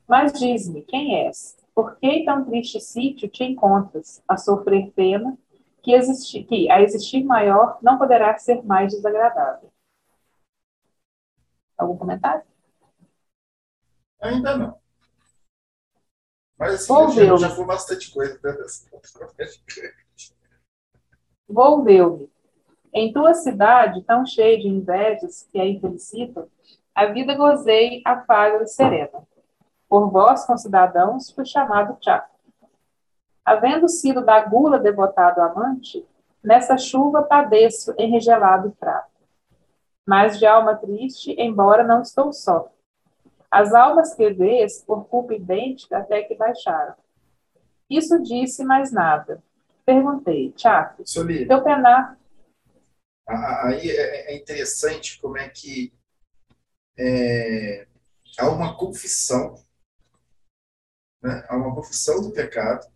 Mas 0.07 0.33
diz-me, 0.33 0.83
quem 0.83 1.27
és? 1.27 1.57
Por 1.75 1.97
que 1.97 2.07
em 2.07 2.25
tão 2.25 2.45
triste 2.45 2.81
sítio 2.81 3.29
te 3.29 3.45
encontras, 3.45 4.23
a 4.29 4.37
sofrer 4.37 4.93
pena, 4.95 5.39
que, 5.83 5.99
que 6.45 6.71
a 6.71 6.83
existir 6.83 7.25
maior 7.25 7.79
não 7.83 7.99
poderá 7.99 8.37
ser 8.39 8.63
mais 8.63 8.93
desagradável? 8.93 9.72
Algum 11.83 11.97
comentário? 11.97 12.42
Ainda 14.21 14.57
não. 14.57 14.79
Mas 16.57 16.75
assim, 16.75 16.87
Volveu 16.87 17.37
já, 17.37 17.49
já 17.49 17.55
foi 17.55 17.64
bastante 17.64 18.12
coisa. 18.12 18.38
Né? 18.42 18.53
Volveu-me. 21.49 22.31
Em 22.95 23.12
tua 23.12 23.35
cidade, 23.35 24.03
tão 24.05 24.25
cheia 24.25 24.59
de 24.59 24.68
invejas 24.68 25.49
que 25.51 25.59
a 25.59 25.66
infelicitam, 25.66 26.47
a 26.95 27.07
vida 27.07 27.35
gozei 27.35 28.01
afável 28.05 28.62
e 28.62 28.68
serena. 28.68 29.27
Por 29.88 30.11
vós, 30.11 30.47
concidadãos, 30.47 31.31
fui 31.33 31.45
chamado 31.45 31.99
Tchá. 32.01 32.29
Havendo 33.45 33.88
sido 33.88 34.25
da 34.25 34.40
gula 34.45 34.79
devotado 34.79 35.40
amante, 35.40 36.07
nessa 36.45 36.79
chuva 36.79 37.23
padeço 37.23 37.92
enregelado 37.99 38.68
e 38.68 38.79
fraco 38.79 39.12
mas 40.07 40.38
de 40.38 40.47
alma 40.47 40.77
triste, 40.77 41.35
embora 41.38 41.85
não 41.85 42.03
estou 42.03 42.33
só. 42.33 42.73
As 43.51 43.73
almas 43.75 44.15
que 44.15 44.31
vês, 44.31 44.83
por 44.83 45.05
culpa 45.07 45.35
idêntica, 45.35 45.99
até 45.99 46.23
que 46.23 46.35
baixaram. 46.35 46.95
Isso 47.88 48.23
disse 48.23 48.65
mais 48.65 48.91
nada. 48.91 49.43
Perguntei, 49.85 50.53
Tiago, 50.53 51.05
teu 51.05 51.62
penar... 51.62 52.19
Aí 53.29 53.88
é, 53.91 54.33
é 54.33 54.37
interessante 54.37 55.21
como 55.21 55.38
é 55.38 55.49
que 55.49 55.93
é, 56.99 57.87
há 58.38 58.51
uma 58.51 58.77
confissão, 58.77 59.55
né? 61.23 61.45
há 61.49 61.57
uma 61.57 61.75
confissão 61.75 62.21
do 62.21 62.33
pecado. 62.33 62.87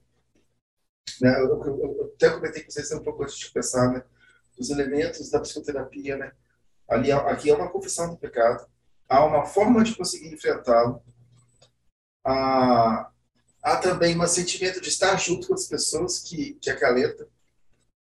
Né? 1.21 1.31
Eu, 1.39 1.63
eu, 1.65 1.81
eu, 1.81 2.13
até 2.15 2.31
comentei 2.31 2.65
com 2.65 2.71
vocês 2.71 2.91
um 2.93 3.03
pouco 3.03 3.23
antes 3.23 3.39
de 3.39 3.51
começar, 3.51 3.93
né? 3.93 4.05
os 4.59 4.71
elementos 4.71 5.31
da 5.31 5.41
psicoterapia, 5.41 6.17
né? 6.17 6.33
Ali, 6.89 7.11
aqui 7.11 7.51
é 7.51 7.55
uma 7.55 7.71
confissão 7.71 8.11
do 8.11 8.17
pecado. 8.17 8.67
Há 9.09 9.25
uma 9.25 9.45
forma 9.45 9.83
de 9.83 9.97
conseguir 9.97 10.33
enfrentá-lo. 10.33 11.03
Há, 12.25 13.11
há 13.63 13.77
também 13.79 14.21
um 14.21 14.27
sentimento 14.27 14.81
de 14.81 14.89
estar 14.89 15.17
junto 15.17 15.49
com 15.49 15.55
as 15.55 15.67
pessoas 15.67 16.21
que, 16.21 16.55
que 16.55 16.71
acalenta. 16.71 17.29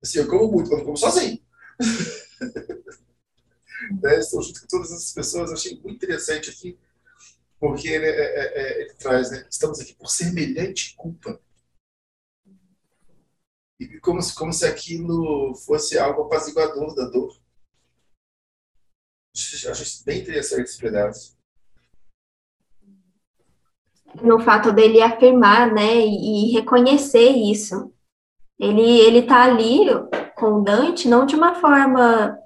Assim, 0.02 0.18
eu 0.18 0.28
como 0.28 0.52
muito, 0.52 0.68
quando 0.68 0.80
eu 0.80 0.86
como 0.86 0.96
sozinho. 0.96 1.40
né? 4.02 4.18
Estou 4.18 4.42
junto 4.42 4.60
com 4.60 4.66
todas 4.66 4.92
essas 4.92 5.12
pessoas. 5.12 5.52
Achei 5.52 5.80
muito 5.80 5.96
interessante 5.96 6.50
aqui, 6.50 6.78
porque 7.58 7.88
ele, 7.88 8.06
é, 8.06 8.10
é, 8.10 8.62
é, 8.62 8.82
ele 8.82 8.94
traz, 8.94 9.30
né? 9.30 9.46
estamos 9.50 9.80
aqui 9.80 9.94
por 9.94 10.10
semelhante 10.10 10.94
culpa. 10.96 11.40
E 13.80 13.98
como, 14.00 14.20
como 14.34 14.52
se 14.52 14.66
aquilo 14.66 15.54
fosse 15.54 15.98
algo 15.98 16.22
apaziguador 16.22 16.94
da 16.94 17.04
dor 17.04 17.38
acho 19.70 20.04
bem 20.04 20.20
interessante 20.20 20.64
esse 20.64 20.78
pedaço. 20.80 21.36
No 24.22 24.40
fato 24.40 24.72
dele 24.72 25.02
afirmar, 25.02 25.72
né, 25.72 26.04
e 26.04 26.52
reconhecer 26.52 27.30
isso. 27.30 27.92
Ele, 28.58 28.82
ele 28.82 29.22
tá 29.22 29.44
ali 29.44 29.86
com 30.36 30.62
Dante, 30.62 31.08
não 31.08 31.24
de 31.24 31.36
uma 31.36 31.54
forma 31.54 32.36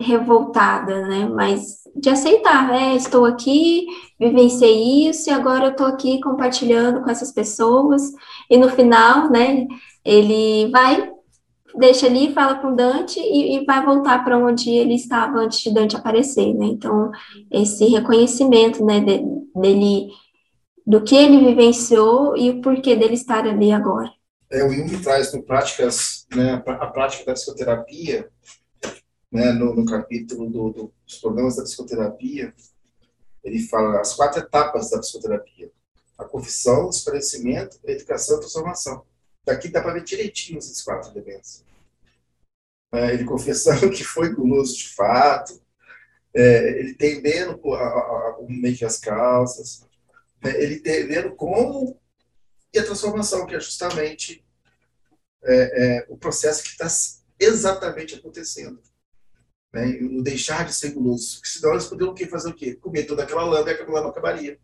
revoltada, 0.00 1.06
né, 1.08 1.26
mas 1.26 1.82
de 1.94 2.08
aceitar, 2.08 2.68
né, 2.68 2.94
estou 2.94 3.24
aqui, 3.24 3.84
vivenciei 4.18 5.08
isso 5.08 5.28
e 5.28 5.32
agora 5.32 5.66
eu 5.66 5.70
estou 5.72 5.86
aqui 5.86 6.20
compartilhando 6.20 7.02
com 7.02 7.10
essas 7.10 7.32
pessoas 7.32 8.12
e 8.48 8.56
no 8.56 8.70
final, 8.70 9.28
né, 9.28 9.66
ele 10.04 10.70
vai 10.70 11.10
deixa 11.76 12.06
ali, 12.06 12.32
fala 12.32 12.56
com 12.56 12.74
Dante 12.74 13.20
e, 13.20 13.56
e 13.56 13.64
vai 13.64 13.84
voltar 13.84 14.24
para 14.24 14.38
onde 14.38 14.70
ele 14.70 14.94
estava 14.94 15.38
antes 15.38 15.60
de 15.60 15.72
Dante 15.72 15.96
aparecer, 15.96 16.54
né? 16.54 16.66
Então, 16.66 17.10
esse 17.50 17.86
reconhecimento, 17.86 18.84
né, 18.84 19.00
de, 19.00 19.22
dele, 19.54 20.08
do 20.86 21.02
que 21.02 21.16
ele 21.16 21.38
vivenciou 21.38 22.36
e 22.36 22.50
o 22.50 22.60
porquê 22.60 22.96
dele 22.96 23.14
estar 23.14 23.46
ali 23.46 23.72
agora. 23.72 24.10
É, 24.50 24.64
o 24.64 24.70
Jung 24.70 25.02
traz 25.02 25.32
no 25.32 25.42
práticas, 25.42 26.26
né, 26.34 26.62
a 26.66 26.86
prática 26.86 27.26
da 27.26 27.34
psicoterapia, 27.34 28.28
né, 29.30 29.52
no, 29.52 29.74
no 29.74 29.84
capítulo 29.84 30.48
do, 30.48 30.70
do, 30.70 30.92
dos 31.06 31.16
problemas 31.18 31.56
da 31.56 31.62
psicoterapia, 31.64 32.54
ele 33.44 33.60
fala 33.60 34.00
as 34.00 34.14
quatro 34.14 34.40
etapas 34.40 34.90
da 34.90 34.98
psicoterapia. 34.98 35.70
a 36.16 36.24
confissão, 36.24 36.86
o 36.86 36.90
esclarecimento, 36.90 37.78
a 37.86 37.90
educação 37.92 38.36
e 38.36 38.38
a 38.38 38.40
transformação. 38.40 39.02
Daqui 39.48 39.68
dá 39.68 39.80
para 39.80 39.94
ver 39.94 40.04
direitinho 40.04 40.58
esses 40.58 40.82
quatro 40.82 41.10
elementos. 41.10 41.64
É, 42.92 43.14
ele 43.14 43.24
confessando 43.24 43.88
que 43.90 44.04
foi 44.04 44.34
guloso 44.34 44.76
de 44.76 44.90
fato, 44.90 45.58
é, 46.34 46.80
ele 46.80 46.96
a, 47.74 48.36
meio 48.46 48.76
que 48.76 48.84
as 48.84 48.98
calças, 48.98 49.86
é, 50.44 50.62
ele 50.62 50.74
entendendo 50.74 51.34
como 51.34 51.98
e 52.74 52.78
a 52.78 52.84
transformação, 52.84 53.46
que 53.46 53.54
é 53.54 53.60
justamente 53.60 54.44
é, 55.42 55.54
é, 55.54 56.06
o 56.10 56.18
processo 56.18 56.62
que 56.62 56.68
está 56.68 56.86
exatamente 57.40 58.16
acontecendo. 58.16 58.82
Né? 59.72 59.98
O 60.02 60.22
deixar 60.22 60.66
de 60.66 60.74
ser 60.74 60.90
guloso. 60.90 61.36
Porque 61.36 61.48
senão 61.48 61.72
eles 61.72 61.86
poderiam 61.86 62.14
fazer 62.30 62.50
o 62.50 62.54
quê? 62.54 62.74
Comer 62.74 63.04
toda 63.04 63.22
aquela 63.22 63.44
lã 63.44 63.64
e 63.66 63.70
aquela 63.70 64.02
não 64.02 64.10
acabaria. 64.10 64.60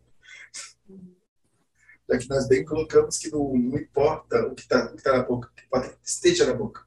Já 2.09 2.17
que 2.17 2.29
nós 2.29 2.47
bem 2.47 2.63
colocamos 2.63 3.17
que 3.17 3.31
não, 3.31 3.53
não 3.53 3.77
importa 3.77 4.47
o 4.47 4.55
que 4.55 4.61
está 4.61 4.87
tá 5.03 5.17
na 5.17 5.23
boca, 5.23 5.49
que 5.55 5.67
pode 5.69 5.91
esteja 6.03 6.45
na 6.45 6.53
boca. 6.53 6.85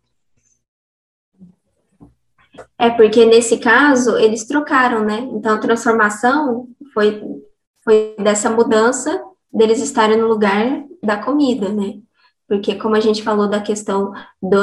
É, 2.79 2.91
porque 2.91 3.25
nesse 3.25 3.59
caso, 3.59 4.17
eles 4.17 4.45
trocaram, 4.45 5.05
né? 5.05 5.19
Então, 5.33 5.55
a 5.55 5.61
transformação 5.61 6.69
foi, 6.93 7.23
foi 7.85 8.15
dessa 8.19 8.51
mudança 8.51 9.23
deles 9.53 9.81
estarem 9.81 10.17
no 10.17 10.29
lugar 10.29 10.85
da 11.03 11.17
comida, 11.17 11.69
né? 11.69 12.01
Porque, 12.47 12.75
como 12.77 12.95
a 12.95 13.01
gente 13.01 13.23
falou 13.23 13.49
da 13.49 13.61
questão 13.61 14.13
do, 14.43 14.59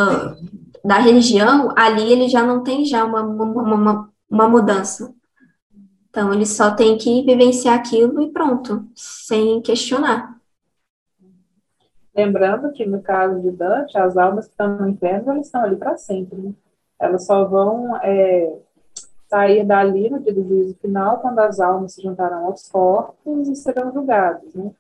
da 0.83 0.97
religião, 0.97 1.73
ali 1.77 2.11
ele 2.11 2.27
já 2.27 2.43
não 2.43 2.63
tem 2.63 2.85
já 2.85 3.03
uma, 3.03 3.21
uma, 3.21 3.75
uma, 3.75 4.09
uma 4.29 4.47
mudança. 4.47 5.13
Então, 6.09 6.33
ele 6.33 6.45
só 6.45 6.71
tem 6.71 6.97
que 6.97 7.23
vivenciar 7.23 7.75
aquilo 7.75 8.21
e 8.21 8.31
pronto, 8.31 8.87
sem 8.95 9.61
questionar. 9.61 10.34
Lembrando 12.15 12.71
que, 12.71 12.85
no 12.85 13.01
caso 13.01 13.41
de 13.41 13.51
Dante, 13.51 13.97
as 13.97 14.15
almas 14.15 14.45
que 14.45 14.51
estão 14.51 14.77
no 14.77 14.87
inferno, 14.87 15.31
elas 15.31 15.47
estão 15.47 15.63
ali 15.63 15.75
para 15.75 15.97
sempre, 15.97 16.37
né? 16.39 16.53
Elas 16.97 17.25
só 17.25 17.43
vão 17.43 17.97
é, 17.97 18.57
sair 19.27 19.65
dali 19.65 20.09
no 20.09 20.21
dia 20.21 20.33
do 20.33 20.47
juízo 20.47 20.75
final, 20.75 21.19
quando 21.19 21.39
as 21.39 21.59
almas 21.59 21.93
se 21.93 22.01
juntarão 22.01 22.45
aos 22.45 22.69
corpos 22.69 23.49
e 23.49 23.55
serão 23.55 23.91
julgadas, 23.91 24.53
né? 24.53 24.71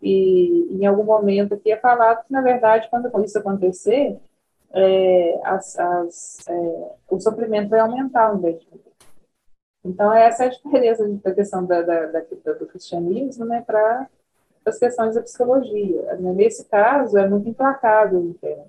E 0.00 0.68
em 0.70 0.86
algum 0.86 1.04
momento 1.04 1.52
aqui 1.52 1.70
é 1.70 1.76
falado 1.76 2.24
que, 2.24 2.32
na 2.32 2.40
verdade, 2.40 2.88
quando 2.88 3.10
isso 3.22 3.38
acontecer, 3.38 4.18
é, 4.72 5.40
as, 5.44 5.78
as, 5.78 6.48
é, 6.48 6.92
o 7.10 7.20
sofrimento 7.20 7.68
vai 7.68 7.80
aumentar 7.80 8.28
ao 8.28 8.36
invés 8.36 8.58
de 8.60 8.68
Então, 9.84 10.14
essa 10.14 10.44
é 10.44 10.46
a 10.46 10.50
diferença 10.50 11.06
da 11.06 11.34
questão 11.34 11.66
da, 11.66 11.82
da, 11.82 12.06
da 12.06 12.52
do 12.54 12.66
cristianismo 12.66 13.44
né, 13.44 13.62
para 13.66 14.08
as 14.70 14.78
questões 14.78 15.14
da 15.14 15.22
psicologia. 15.22 16.16
Nesse 16.16 16.64
caso, 16.64 17.18
é 17.18 17.28
muito 17.28 17.48
implacável 17.48 18.20
o 18.20 18.30
inferno. 18.30 18.66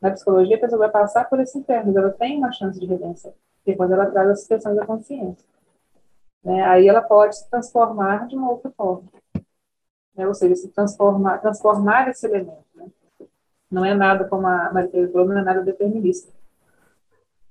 Na 0.00 0.10
psicologia, 0.10 0.56
a 0.56 0.60
pessoa 0.60 0.80
vai 0.80 0.90
passar 0.90 1.28
por 1.28 1.40
esse 1.40 1.58
inferno, 1.58 1.86
mas 1.86 1.96
ela 1.96 2.10
tem 2.10 2.38
uma 2.38 2.52
chance 2.52 2.78
de 2.78 2.86
redenção, 2.86 3.32
que 3.64 3.72
é 3.72 3.74
quando 3.74 3.92
ela 3.92 4.06
traz 4.06 4.28
as 4.28 4.46
questões 4.46 4.76
da 4.76 4.86
consciência. 4.86 5.44
Né? 6.44 6.62
Aí 6.64 6.86
ela 6.86 7.00
pode 7.00 7.36
se 7.36 7.50
transformar 7.50 8.28
de 8.28 8.36
uma 8.36 8.50
outra 8.50 8.70
forma. 8.70 9.08
Né? 10.14 10.26
Ou 10.26 10.34
seja, 10.34 10.54
se 10.54 10.68
transformar, 10.68 11.38
transformar 11.38 12.08
esse 12.08 12.26
elemento. 12.26 12.64
Né? 12.74 12.86
Não 13.70 13.84
é 13.84 13.94
nada, 13.94 14.24
como 14.24 14.46
a 14.46 14.72
Maria 14.72 15.10
falou, 15.10 15.28
não 15.28 15.38
é 15.38 15.42
nada 15.42 15.62
determinista. 15.62 16.30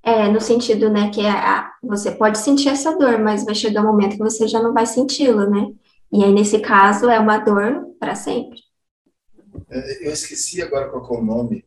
É, 0.01 0.29
no 0.29 0.39
sentido, 0.39 0.87
né, 0.87 1.09
que 1.09 1.19
é 1.19 1.31
a, 1.31 1.73
você 1.81 2.11
pode 2.11 2.37
sentir 2.37 2.69
essa 2.69 2.95
dor, 2.95 3.17
mas 3.17 3.43
vai 3.43 3.55
chegar 3.55 3.81
um 3.81 3.87
momento 3.87 4.11
que 4.11 4.19
você 4.19 4.47
já 4.47 4.61
não 4.61 4.71
vai 4.71 4.85
senti-la, 4.85 5.47
né? 5.47 5.73
E 6.11 6.23
aí, 6.23 6.31
nesse 6.33 6.59
caso, 6.59 7.09
é 7.09 7.19
uma 7.19 7.37
dor 7.37 7.85
para 7.99 8.15
sempre. 8.15 8.59
É, 9.69 10.07
eu 10.07 10.11
esqueci 10.13 10.61
agora 10.61 10.89
qual 10.89 11.03
é 11.15 11.21
o 11.21 11.23
nome 11.25 11.65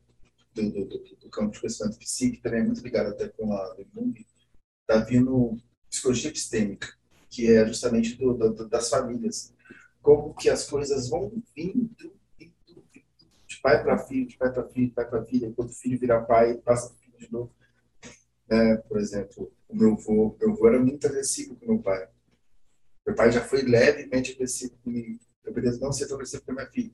do, 0.54 0.70
do, 0.70 0.84
do, 0.86 0.98
do 1.22 1.30
campo 1.30 1.52
de 1.52 1.60
conhecimento 1.60 1.98
psíquico, 1.98 2.36
que 2.38 2.42
também 2.42 2.60
é 2.60 2.64
muito 2.64 2.82
ligado 2.82 3.08
até 3.10 3.28
com 3.28 3.52
a 3.54 3.74
do 3.74 3.86
Jung, 3.94 4.26
está 4.82 4.98
vindo 5.04 5.56
psicologia 5.90 6.30
epistêmica, 6.30 6.88
que 7.30 7.50
é 7.52 7.66
justamente 7.66 8.16
do, 8.16 8.34
do, 8.34 8.68
das 8.68 8.90
famílias. 8.90 9.54
Como 10.02 10.34
que 10.34 10.50
as 10.50 10.68
coisas 10.68 11.08
vão 11.10 11.30
vindo, 11.56 11.90
vindo, 12.38 12.54
vindo 12.94 13.06
de 13.48 13.56
pai 13.62 13.82
para 13.82 13.98
filho, 13.98 14.28
de 14.28 14.36
pai 14.38 14.52
para 14.52 14.64
filho, 14.68 14.88
de 14.88 14.94
pai 14.94 15.08
para 15.08 15.24
filha, 15.24 15.52
quando 15.56 15.70
o 15.70 15.74
filho 15.74 15.98
virar 16.00 16.22
pai, 16.22 16.54
passa 16.58 16.88
para 16.90 16.98
filho 16.98 17.18
de 17.18 17.32
novo. 17.32 17.52
É, 18.50 18.76
por 18.76 18.98
exemplo, 18.98 19.52
o 19.68 19.76
meu 19.76 19.92
avô, 19.94 20.36
meu 20.40 20.52
avô 20.52 20.68
era 20.68 20.78
muito 20.80 21.06
agressivo 21.06 21.56
com 21.56 21.66
meu 21.66 21.82
pai. 21.82 22.08
Meu 23.08 23.14
pai 23.14 23.32
já 23.32 23.42
foi 23.42 23.62
levemente 23.62 24.32
agressivo 24.32 24.76
comigo. 24.84 25.18
Eu 25.42 25.54
poderia 25.54 25.78
não 25.78 25.90
ser 25.90 26.06
tão 26.06 26.16
agressivo 26.16 26.44
com 26.44 26.52
a 26.52 26.54
minha 26.56 26.70
filha. 26.70 26.92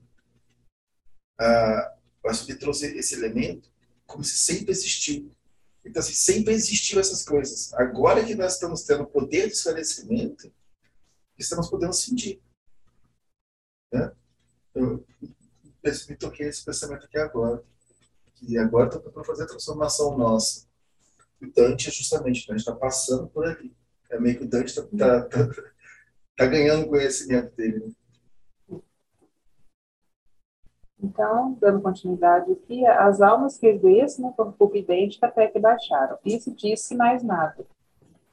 Ah, 1.37 1.97
o 2.23 2.29
Açude 2.29 2.55
trouxe 2.55 2.85
esse 2.97 3.15
elemento 3.15 3.69
como 4.05 4.23
se 4.23 4.37
sempre 4.37 4.71
existiu. 4.71 5.29
Então, 5.83 5.99
assim, 5.99 6.13
sempre 6.13 6.53
existiu 6.53 7.01
essas 7.01 7.21
coisas. 7.21 7.73
Agora 7.73 8.23
que 8.23 8.33
nós 8.33 8.53
estamos 8.53 8.83
tendo 8.83 9.03
o 9.03 9.07
poder 9.07 9.47
de 9.47 9.55
esclarecimento, 9.55 10.49
estamos 11.37 11.69
podendo 11.69 11.91
sentir. 11.91 12.41
Né? 13.93 14.09
Eu, 14.73 15.05
me 15.83 16.15
toquei 16.15 16.47
esse 16.47 16.63
pensamento 16.63 17.07
aqui 17.07 17.17
agora. 17.17 17.61
Que 18.35 18.57
agora 18.57 18.87
está 18.87 19.01
para 19.01 19.23
fazer 19.25 19.43
a 19.43 19.47
transformação 19.47 20.17
nossa. 20.17 20.65
O 21.41 21.51
Dante, 21.51 21.91
justamente, 21.91 22.47
né? 22.47 22.55
a 22.55 22.57
gente 22.57 22.65
está 22.65 22.73
passando 22.73 23.27
por 23.27 23.45
ali. 23.45 23.75
É 24.09 24.17
meio 24.17 24.37
que 24.37 24.45
o 24.45 24.47
Dante 24.47 24.69
está 24.69 24.81
tá, 24.83 25.21
tá, 25.23 25.74
tá 26.35 26.45
ganhando 26.45 26.87
conhecimento 26.87 27.55
dele. 27.55 27.79
Né? 27.79 28.79
Então, 31.01 31.55
dando 31.61 31.81
continuidade 31.81 32.51
aqui, 32.51 32.85
as 32.85 33.21
almas 33.21 33.57
que 33.57 33.71
vês 33.73 34.17
no 34.17 34.33
corpo 34.33 34.75
idêntico 34.75 35.25
até 35.25 35.47
que 35.47 35.59
baixaram. 35.59 36.17
Isso 36.25 36.53
disse 36.53 36.95
mais 36.95 37.23
nada. 37.23 37.65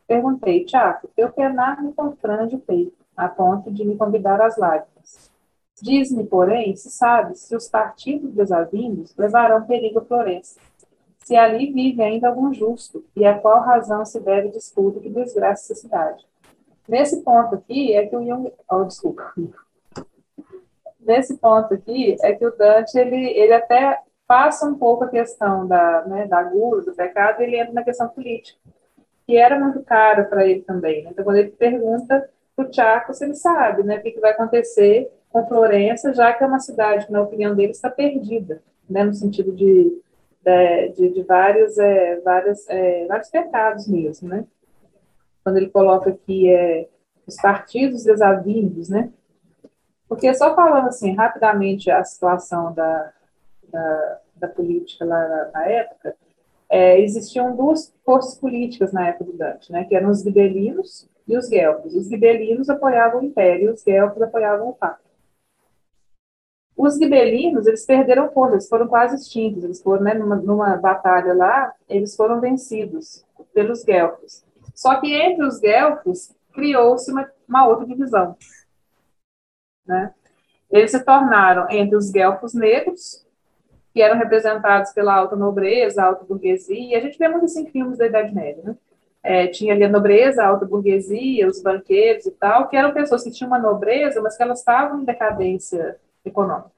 Perguntei, 0.07 0.65
Tiago, 0.65 1.09
teu 1.15 1.31
penar 1.31 1.83
me 1.83 1.93
constrange 1.93 2.57
o 2.57 2.61
peito, 2.61 2.97
a 3.17 3.29
ponto 3.29 3.71
de 3.71 3.85
me 3.85 3.97
convidar 3.97 4.41
às 4.41 4.57
lágrimas. 4.57 5.31
Diz-me, 5.81 6.25
porém, 6.25 6.75
se 6.77 6.91
sabes 6.91 7.41
se 7.41 7.57
os 7.57 7.69
partidos 7.69 8.33
desavindos 8.33 9.15
levarão 9.17 9.67
perigo 9.67 9.99
a 9.99 10.05
Florença, 10.05 10.61
se 11.19 11.37
ali 11.37 11.73
vive 11.73 12.03
ainda 12.03 12.29
algum 12.29 12.53
justo, 12.53 13.05
e 13.15 13.25
a 13.25 13.39
qual 13.39 13.61
razão 13.61 14.05
se 14.05 14.21
deve 14.21 14.49
disputa 14.49 15.01
que 15.01 15.09
desgraça 15.09 15.73
essa 15.73 15.83
cidade. 15.83 16.27
Nesse 16.93 17.23
ponto 17.23 17.55
aqui 17.55 17.95
é 17.95 18.07
que 18.07 18.15
o 18.15 18.25
Jung... 18.25 18.53
Oh, 18.71 18.85
desculpa 18.85 19.33
nesse 21.05 21.37
ponto 21.39 21.75
aqui 21.75 22.17
é 22.23 22.33
que 22.33 22.47
o 22.47 22.57
Dante 22.57 22.97
ele, 22.99 23.31
ele 23.31 23.53
até 23.53 23.99
passa 24.27 24.67
um 24.67 24.75
pouco 24.75 25.05
a 25.05 25.09
questão 25.09 25.67
da, 25.67 26.05
né, 26.07 26.27
da 26.27 26.43
gula, 26.43 26.83
do 26.83 26.95
pecado, 26.95 27.43
ele 27.43 27.59
entra 27.59 27.73
na 27.73 27.83
questão 27.83 28.09
política, 28.09 28.59
que 29.27 29.37
era 29.37 29.59
muito 29.59 29.83
cara 29.83 30.25
para 30.25 30.47
ele 30.47 30.63
também. 30.63 31.03
Né? 31.03 31.11
Então, 31.11 31.25
quando 31.25 31.37
ele 31.37 31.51
pergunta 31.51 32.31
para 32.57 32.65
o 32.65 32.71
Tiago 32.71 33.13
se 33.13 33.25
ele 33.25 33.35
sabe 33.35 33.83
né, 33.83 33.99
o 33.99 34.03
que, 34.03 34.13
que 34.13 34.21
vai 34.21 34.31
acontecer 34.31 35.11
com 35.31 35.47
Florença, 35.47 36.15
já 36.15 36.33
que 36.33 36.45
é 36.45 36.47
uma 36.47 36.61
cidade 36.61 37.07
que, 37.07 37.13
na 37.13 37.23
opinião 37.23 37.55
dele, 37.55 37.73
está 37.73 37.91
perdida, 37.91 38.63
né, 38.89 39.05
no 39.05 39.13
sentido 39.13 39.53
de, 39.53 40.01
de, 40.45 40.89
de, 40.91 41.09
de 41.11 41.23
vários, 41.25 41.79
é, 41.79 42.21
vários, 42.21 42.69
é, 42.69 43.07
vários 43.07 43.29
pecados 43.29 43.89
mesmo. 43.89 44.29
Né? 44.29 44.45
Quando 45.43 45.57
ele 45.57 45.71
coloca 45.71 46.11
aqui 46.11 46.49
é, 46.49 46.89
os 47.27 47.37
partidos 47.37 48.05
desavindos, 48.05 48.89
né? 48.89 49.13
Porque 50.09 50.33
só 50.35 50.55
falando 50.55 50.89
assim, 50.89 51.15
rapidamente, 51.15 51.91
a 51.91 52.05
situação 52.05 52.73
da, 52.75 53.13
da, 53.69 54.21
da 54.37 54.49
política 54.49 55.05
lá 55.05 55.29
na, 55.29 55.51
na 55.53 55.67
época, 55.67 56.15
é, 56.69 57.01
existiam 57.01 57.55
duas 57.55 57.95
forças 58.05 58.35
políticas 58.35 58.93
na 58.93 59.09
época 59.09 59.25
do 59.25 59.37
Dante, 59.37 59.71
né, 59.71 59.85
que 59.85 59.95
eram 59.95 60.11
os 60.11 60.23
gibelinos 60.23 61.07
e 61.29 61.37
os 61.37 61.49
guelfos. 61.49 61.95
Os 61.95 62.09
gibelinos 62.09 62.71
apoiavam 62.71 63.21
o 63.21 63.25
império 63.25 63.67
e 63.67 63.73
os 63.73 63.85
guelfos 63.85 64.23
apoiavam 64.23 64.71
o 64.71 64.73
papa. 64.73 65.01
Os 66.75 66.97
gibelinos, 66.97 67.67
eles 67.67 67.85
perderam 67.85 68.33
força, 68.33 68.55
eles 68.55 68.69
foram 68.69 68.89
quase 68.89 69.17
extintos, 69.17 69.63
eles 69.63 69.83
foram, 69.83 70.03
né, 70.03 70.15
numa, 70.15 70.37
numa 70.37 70.77
batalha 70.77 71.35
lá, 71.35 71.75
eles 71.89 72.17
foram 72.17 72.41
vencidos 72.41 73.25
pelos 73.53 73.85
guelfos. 73.85 74.43
Só 74.75 75.01
que 75.01 75.15
entre 75.15 75.45
os 75.45 75.59
guelfos 75.59 76.35
criou-se 76.53 77.11
uma, 77.11 77.31
uma 77.49 77.67
outra 77.67 77.87
divisão, 77.87 78.37
né? 79.87 80.13
Eles 80.71 80.91
se 80.91 81.05
tornaram 81.05 81.67
entre 81.71 81.97
os 81.97 82.11
guelfos 82.11 82.55
negros, 82.55 83.27
que 83.93 84.01
eram 84.01 84.19
representados 84.19 84.93
pela 84.93 85.15
alta 85.15 85.37
nobreza, 85.37 86.03
alta 86.03 86.25
burguesia, 86.25 86.97
a 86.97 87.01
gente 87.01 87.19
vê 87.19 87.29
muito 87.29 87.45
isso 87.45 87.61
em 87.61 87.67
filmes 87.67 87.99
da 87.99 88.07
Idade 88.07 88.35
Média, 88.35 88.63
né? 88.65 88.77
É, 89.23 89.47
tinha 89.47 89.73
ali 89.73 89.85
a 89.85 89.89
nobreza, 89.89 90.43
a 90.43 90.49
alta 90.49 90.67
burguesia, 90.67 91.47
os 91.47 91.63
banqueiros 91.63 92.27
e 92.27 92.31
tal, 92.33 92.69
que 92.69 92.77
eram 92.77 92.93
pessoas 92.93 93.23
que 93.23 93.31
tinham 93.31 93.49
uma 93.49 93.59
nobreza, 93.59 94.21
mas 94.21 94.37
que 94.37 94.43
elas 94.43 94.59
estavam 94.59 95.01
em 95.01 95.05
decadência 95.05 95.97
econômica. 96.25 96.73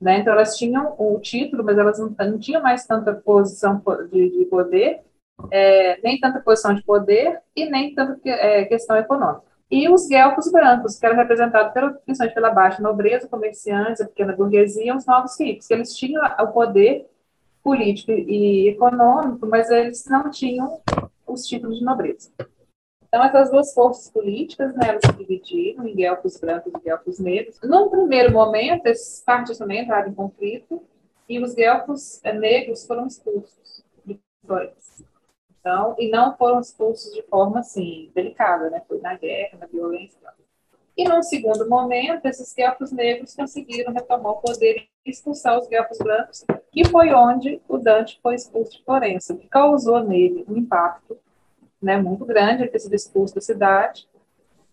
Né? 0.00 0.20
Então, 0.20 0.32
elas 0.32 0.56
tinham 0.56 0.94
o 0.98 1.18
título, 1.20 1.62
mas 1.62 1.76
elas 1.76 1.98
não, 1.98 2.14
não 2.18 2.38
tinham 2.38 2.62
mais 2.62 2.86
tanta 2.86 3.12
posição 3.12 3.82
de, 4.10 4.30
de 4.30 4.44
poder, 4.46 5.02
é, 5.50 6.00
nem 6.02 6.18
tanta 6.18 6.40
posição 6.40 6.74
de 6.74 6.82
poder 6.82 7.40
e 7.54 7.68
nem 7.68 7.94
tanta 7.94 8.18
é, 8.28 8.64
questão 8.64 8.96
econômica. 8.96 9.42
e 9.70 9.88
os 9.88 10.08
guelfos 10.08 10.50
brancos, 10.50 10.98
que 10.98 11.06
eram 11.06 11.16
representados 11.16 11.72
pela, 11.72 11.92
principalmente 11.92 12.34
pela 12.34 12.50
baixa 12.50 12.82
nobreza, 12.82 13.28
comerciantes, 13.28 14.00
a 14.00 14.06
pequena 14.06 14.34
burguesia, 14.34 14.96
os 14.96 15.06
novos 15.06 15.38
ricos, 15.38 15.66
que 15.66 15.74
eles 15.74 15.94
tinham 15.94 16.22
o 16.24 16.46
poder 16.48 17.06
político 17.62 18.10
e 18.10 18.68
econômico, 18.68 19.46
mas 19.46 19.70
eles 19.70 20.04
não 20.06 20.30
tinham 20.30 20.80
os 21.26 21.46
títulos 21.46 21.78
de 21.78 21.84
nobreza. 21.84 22.30
Então, 23.06 23.24
essas 23.24 23.50
duas 23.50 23.74
forças 23.74 24.08
políticas, 24.10 24.72
né, 24.74 24.88
elas 24.88 25.02
se 25.04 25.12
dividiram 25.12 25.86
em 25.86 25.94
guelfos 25.94 26.38
brancos 26.38 26.72
e 26.72 26.78
guelfos 26.84 27.18
negros. 27.18 27.58
Num 27.62 27.88
primeiro 27.88 28.32
momento, 28.32 28.86
esses 28.86 29.20
partidos 29.24 29.58
também 29.58 29.82
entraram 29.82 30.10
em 30.10 30.14
conflito, 30.14 30.82
e 31.28 31.38
os 31.40 31.54
guelfos 31.54 32.20
eh, 32.24 32.32
negros 32.32 32.84
foram 32.84 33.06
expulsos. 33.06 33.79
Então, 35.60 35.94
e 35.98 36.10
não 36.10 36.36
foram 36.36 36.60
expulsos 36.60 37.12
de 37.12 37.22
forma, 37.22 37.60
assim, 37.60 38.10
delicada, 38.14 38.70
né, 38.70 38.82
foi 38.88 38.98
na 39.00 39.14
guerra, 39.14 39.58
na 39.60 39.66
violência. 39.66 40.18
E 40.96 41.04
num 41.04 41.22
segundo 41.22 41.68
momento, 41.68 42.26
esses 42.26 42.52
guelfos 42.52 42.90
negros 42.92 43.34
conseguiram 43.34 43.92
retomar 43.92 44.32
o 44.32 44.40
poder 44.40 44.88
e 45.06 45.10
expulsar 45.10 45.58
os 45.58 45.68
guelfos 45.68 45.98
brancos, 45.98 46.44
que 46.72 46.84
foi 46.88 47.12
onde 47.12 47.60
o 47.68 47.78
Dante 47.78 48.18
foi 48.22 48.34
expulso 48.34 48.72
de 48.72 48.84
Florença, 48.84 49.36
que 49.36 49.48
causou 49.48 50.02
nele 50.02 50.44
um 50.48 50.56
impacto 50.56 51.18
né, 51.80 51.96
muito 51.96 52.24
grande, 52.24 52.62
ele 52.62 52.70
ter 52.70 52.80
sido 52.80 52.94
expulso 52.94 53.34
da 53.34 53.40
cidade, 53.40 54.08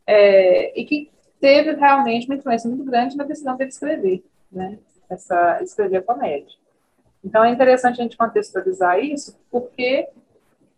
é, 0.05 0.77
e 0.79 0.85
que 0.85 1.11
teve 1.39 1.73
realmente 1.73 2.27
uma 2.27 2.35
influência 2.35 2.69
muito 2.69 2.83
grande 2.83 3.15
na 3.15 3.23
decisão 3.23 3.55
dele 3.55 3.69
escrever, 3.69 4.23
né, 4.51 4.79
essa, 5.09 5.61
escrever 5.61 5.97
a 5.97 6.01
comédia. 6.01 6.55
Então, 7.23 7.43
é 7.43 7.51
interessante 7.51 7.99
a 7.99 8.03
gente 8.03 8.17
contextualizar 8.17 8.99
isso, 8.99 9.37
porque, 9.51 10.07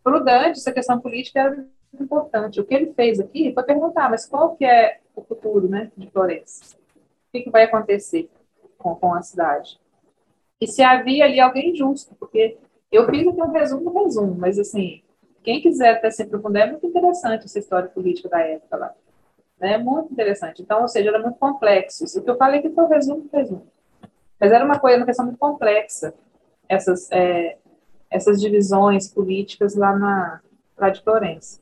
para 0.10 0.22
o 0.22 0.24
Dante, 0.24 0.60
essa 0.60 0.72
questão 0.72 1.00
política 1.00 1.40
era 1.40 1.66
importante. 1.94 2.60
O 2.60 2.66
que 2.66 2.74
ele 2.74 2.94
fez 2.94 3.20
aqui 3.20 3.54
foi 3.54 3.64
perguntar, 3.64 4.10
mas 4.10 4.26
qual 4.26 4.56
que 4.56 4.66
é 4.66 5.00
o 5.16 5.22
futuro 5.22 5.68
né, 5.68 5.92
de 5.96 6.10
Florença? 6.10 6.76
O 6.96 7.32
que, 7.32 7.42
que 7.42 7.50
vai 7.50 7.64
acontecer 7.64 8.30
com, 8.78 8.96
com 8.96 9.14
a 9.14 9.22
cidade? 9.22 9.80
E 10.60 10.68
se 10.68 10.82
havia 10.82 11.26
ali 11.26 11.40
alguém 11.40 11.76
justo, 11.76 12.16
porque 12.16 12.58
eu 12.92 13.06
fiz 13.06 13.28
aqui 13.28 13.42
um 13.42 13.52
resumo 13.52 13.92
do 13.92 14.04
resumo, 14.04 14.36
mas, 14.36 14.58
assim, 14.58 15.04
quem 15.44 15.62
quiser 15.62 15.96
até 15.96 16.10
se 16.10 16.24
aprofundar, 16.24 16.68
é 16.68 16.72
muito 16.72 16.88
interessante 16.88 17.46
essa 17.46 17.60
história 17.60 17.88
política 17.88 18.28
da 18.28 18.40
época 18.40 18.76
lá. 18.76 18.94
É 19.62 19.78
muito 19.78 20.12
interessante. 20.12 20.62
Então, 20.62 20.82
ou 20.82 20.88
seja, 20.88 21.10
era 21.10 21.20
muito 21.20 21.38
complexo. 21.38 22.06
O 22.18 22.24
que 22.24 22.30
eu 22.30 22.38
falei 22.38 22.62
que 22.62 22.70
foi 22.70 22.84
o 22.84 22.88
resumo 22.88 23.22
do 23.22 23.38
resumo. 23.38 23.68
Mas 24.40 24.52
era 24.52 24.66
uma 24.66 24.80
coisa, 24.80 24.98
uma 24.98 25.06
questão 25.06 25.26
muito 25.26 25.38
complexa, 25.38 26.14
essas, 26.68 27.12
é, 27.12 27.58
essas 28.10 28.42
divisões 28.42 29.08
políticas 29.08 29.76
lá 29.76 29.98
na, 29.98 30.42
lá 30.78 30.90
de 30.90 31.02
Florença. 31.02 31.62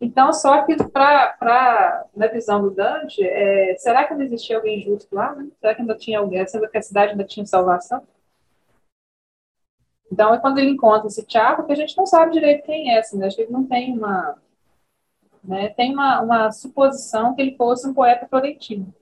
Então, 0.00 0.32
só 0.32 0.64
que 0.64 0.76
para 0.88 2.06
na 2.16 2.26
visão 2.26 2.62
do 2.62 2.70
Dante, 2.70 3.22
é, 3.22 3.76
será 3.76 4.06
que 4.06 4.14
não 4.14 4.22
existia 4.22 4.56
alguém 4.56 4.80
justo 4.80 5.14
lá? 5.14 5.34
Né? 5.34 5.48
Será 5.60 5.74
que 5.74 5.82
ainda 5.82 5.94
tinha 5.94 6.18
alguém? 6.18 6.46
Será 6.46 6.68
que 6.68 6.78
a 6.78 6.82
cidade 6.82 7.12
ainda 7.12 7.24
tinha 7.24 7.44
salvação? 7.44 8.02
Então, 10.10 10.34
é 10.34 10.38
quando 10.40 10.58
ele 10.58 10.70
encontra 10.70 11.06
esse 11.06 11.24
Tiago 11.24 11.66
que 11.66 11.72
a 11.72 11.76
gente 11.76 11.96
não 11.96 12.06
sabe 12.06 12.32
direito 12.32 12.64
quem 12.64 12.92
é, 12.94 12.98
assim, 12.98 13.18
né? 13.18 13.28
Que 13.28 13.42
ele 13.42 13.52
não 13.52 13.66
tem 13.66 13.96
uma. 13.96 14.36
Né, 15.42 15.70
tem 15.70 15.92
uma, 15.92 16.20
uma 16.20 16.52
suposição 16.52 17.34
que 17.34 17.40
ele 17.40 17.56
fosse 17.56 17.88
um 17.88 17.94
poeta 17.94 18.26
florentino. 18.26 18.92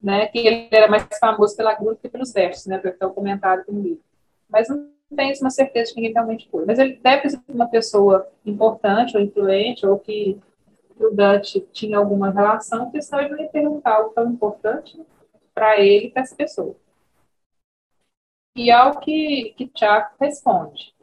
Né, 0.00 0.26
que 0.28 0.38
ele 0.38 0.68
era 0.70 0.88
mais 0.88 1.06
famoso 1.18 1.56
pela 1.56 1.74
gruta 1.74 2.00
que 2.00 2.08
pelos 2.08 2.32
versos, 2.32 2.66
né, 2.66 2.78
porque 2.78 3.02
é 3.02 3.06
o 3.06 3.12
comentário 3.12 3.64
do 3.66 3.80
livro. 3.80 4.02
Mas 4.48 4.68
não 4.68 4.88
tem 5.14 5.32
uma 5.40 5.50
certeza 5.50 5.88
de 5.88 5.94
quem 5.94 6.04
ele 6.04 6.14
realmente 6.14 6.48
foi. 6.50 6.64
Mas 6.64 6.78
ele 6.78 6.96
deve 6.96 7.30
ser 7.30 7.40
uma 7.48 7.68
pessoa 7.68 8.28
importante 8.44 9.16
ou 9.16 9.22
influente, 9.22 9.86
ou 9.86 9.98
que 9.98 10.38
o 10.98 11.10
Dante 11.10 11.60
tinha 11.72 11.98
alguma 11.98 12.30
relação, 12.30 12.84
porque 12.84 13.02
senão 13.02 13.22
ele 13.22 13.30
não 13.30 13.40
ia 13.40 13.48
perguntar 13.48 13.94
algo 13.94 14.10
tão 14.10 14.30
importante 14.30 15.00
para 15.54 15.78
ele, 15.80 16.10
para 16.10 16.22
essa 16.22 16.36
pessoa. 16.36 16.76
E 18.56 18.70
ao 18.70 18.98
que, 18.98 19.54
que 19.56 19.68
Tiago 19.68 20.10
responde, 20.20 20.94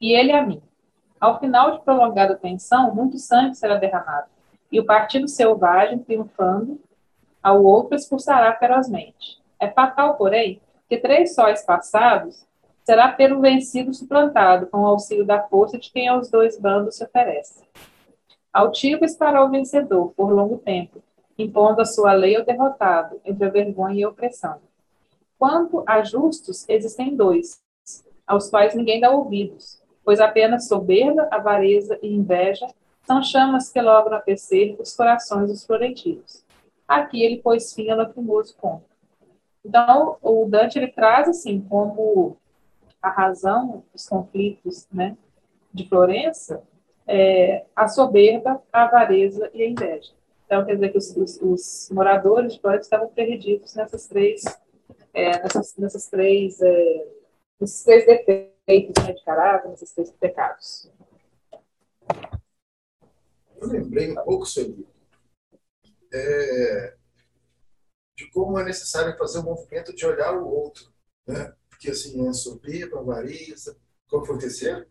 e 0.00 0.12
ele 0.12 0.32
a 0.32 0.44
mim. 0.46 0.62
Ao 1.18 1.38
final 1.38 1.78
de 1.78 1.84
prolongada 1.84 2.36
tensão, 2.36 2.94
muito 2.94 3.18
sangue 3.18 3.54
será 3.54 3.76
derramado, 3.76 4.28
e 4.70 4.78
o 4.78 4.84
partido 4.84 5.28
selvagem, 5.28 5.98
triunfando, 5.98 6.80
ao 7.42 7.62
outro 7.62 7.96
expulsará 7.96 8.54
ferozmente. 8.56 9.40
É 9.58 9.70
fatal, 9.70 10.16
porém, 10.16 10.60
que 10.88 10.98
três 10.98 11.34
sóis 11.34 11.64
passados 11.64 12.46
será 12.84 13.12
pelo 13.12 13.40
vencido 13.40 13.92
suplantado, 13.94 14.66
com 14.66 14.78
o 14.78 14.86
auxílio 14.86 15.24
da 15.24 15.42
força 15.42 15.78
de 15.78 15.90
quem 15.90 16.08
aos 16.08 16.28
dois 16.30 16.58
bandos 16.58 16.96
se 16.96 17.04
oferece. 17.04 17.62
Altivo 18.52 19.04
estará 19.04 19.44
o 19.44 19.50
vencedor, 19.50 20.12
por 20.16 20.32
longo 20.32 20.58
tempo, 20.58 21.02
impondo 21.38 21.80
a 21.80 21.86
sua 21.86 22.12
lei 22.12 22.36
ao 22.36 22.44
derrotado, 22.44 23.20
entre 23.24 23.46
a 23.46 23.50
vergonha 23.50 24.00
e 24.00 24.04
a 24.04 24.08
opressão. 24.08 24.58
Quanto 25.38 25.82
a 25.86 26.02
justos, 26.02 26.68
existem 26.68 27.16
dois, 27.16 27.62
aos 28.26 28.50
quais 28.50 28.74
ninguém 28.74 29.00
dá 29.00 29.10
ouvidos, 29.10 29.82
pois 30.04 30.20
apenas 30.20 30.68
soberba, 30.68 31.28
avareza 31.30 31.98
e 32.02 32.14
inveja 32.14 32.66
são 33.04 33.22
chamas 33.22 33.70
que 33.70 33.80
logram 33.80 34.18
aquecer 34.18 34.76
os 34.78 34.94
corações 34.94 35.50
dos 35.50 35.64
florentinos. 35.64 36.44
Aqui 36.86 37.22
ele 37.22 37.42
pôs 37.42 37.72
fim 37.72 37.90
ao 37.90 37.98
lacrimoso 37.98 38.56
conto. 38.56 38.84
Então, 39.64 40.16
o 40.20 40.46
Dante 40.48 40.78
ele 40.78 40.88
traz 40.88 41.28
assim 41.28 41.60
como 41.60 42.36
a 43.02 43.10
razão 43.10 43.84
dos 43.92 44.08
conflitos 44.08 44.86
né, 44.92 45.16
de 45.72 45.88
Florença 45.88 46.62
é 47.06 47.64
a 47.74 47.88
soberba, 47.88 48.62
a 48.72 48.84
avareza 48.84 49.50
e 49.52 49.62
a 49.62 49.68
inveja. 49.68 50.12
Então, 50.46 50.64
quer 50.64 50.74
dizer 50.74 50.90
que 50.90 50.98
os, 50.98 51.16
os, 51.16 51.40
os 51.42 51.90
moradores 51.90 52.54
de 52.54 52.60
Florença 52.60 52.84
estavam 52.84 53.08
perdidos 53.08 53.74
nessas 53.74 54.06
três 54.06 54.44
é, 55.12 55.42
nessas, 55.42 55.76
nessas 55.76 56.06
três, 56.06 56.60
é, 56.60 57.08
nesses 57.60 57.84
três 57.84 58.06
defeitos 58.06 59.04
né, 59.04 59.12
de 59.12 59.24
caráter, 59.24 59.68
nesses 59.68 59.92
três 59.92 60.10
pecados. 60.12 60.90
Eu 63.60 63.68
lembrei 63.68 64.10
um 64.10 64.24
pouco 64.24 64.46
sobre 64.46 64.86
é, 66.12 66.96
de 68.16 68.30
como 68.30 68.58
é 68.58 68.64
necessário 68.64 69.16
fazer 69.16 69.38
o 69.38 69.42
um 69.42 69.44
movimento 69.44 69.94
de 69.94 70.04
olhar 70.04 70.36
o 70.36 70.48
outro, 70.48 70.92
né? 71.26 71.54
Porque 71.82 71.90
assim, 71.90 72.28
é 72.28 72.32
soberba, 72.32 73.00
avareza, 73.00 73.76
qual 74.08 74.24
foi 74.24 74.36
o 74.36 74.38
terceiro? 74.38 74.86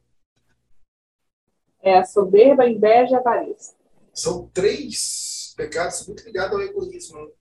É 1.82 1.98
a 1.98 2.04
soberba, 2.04 2.64
a 2.64 2.70
inveja 2.70 3.14
e 3.14 3.16
avareza. 3.16 3.74
São 4.14 4.50
três 4.50 5.54
pecados 5.56 6.06
muito 6.06 6.26
ligados 6.26 6.54
ao 6.54 6.62
egoísmo, 6.62 7.32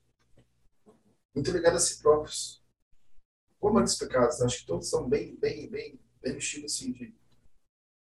muito 1.34 1.50
ligados 1.50 1.82
a 1.82 1.84
si 1.84 2.00
próprios 2.00 2.62
como 3.58 3.80
é 3.80 3.84
pecados, 3.98 4.40
acho 4.40 4.60
que 4.60 4.66
todos 4.66 4.88
são 4.88 5.08
bem, 5.08 5.34
bem, 5.34 5.68
bem, 5.68 6.00
bem 6.22 6.32
no 6.32 6.38
estilo 6.38 6.66
assim 6.66 6.92
de 6.92 7.12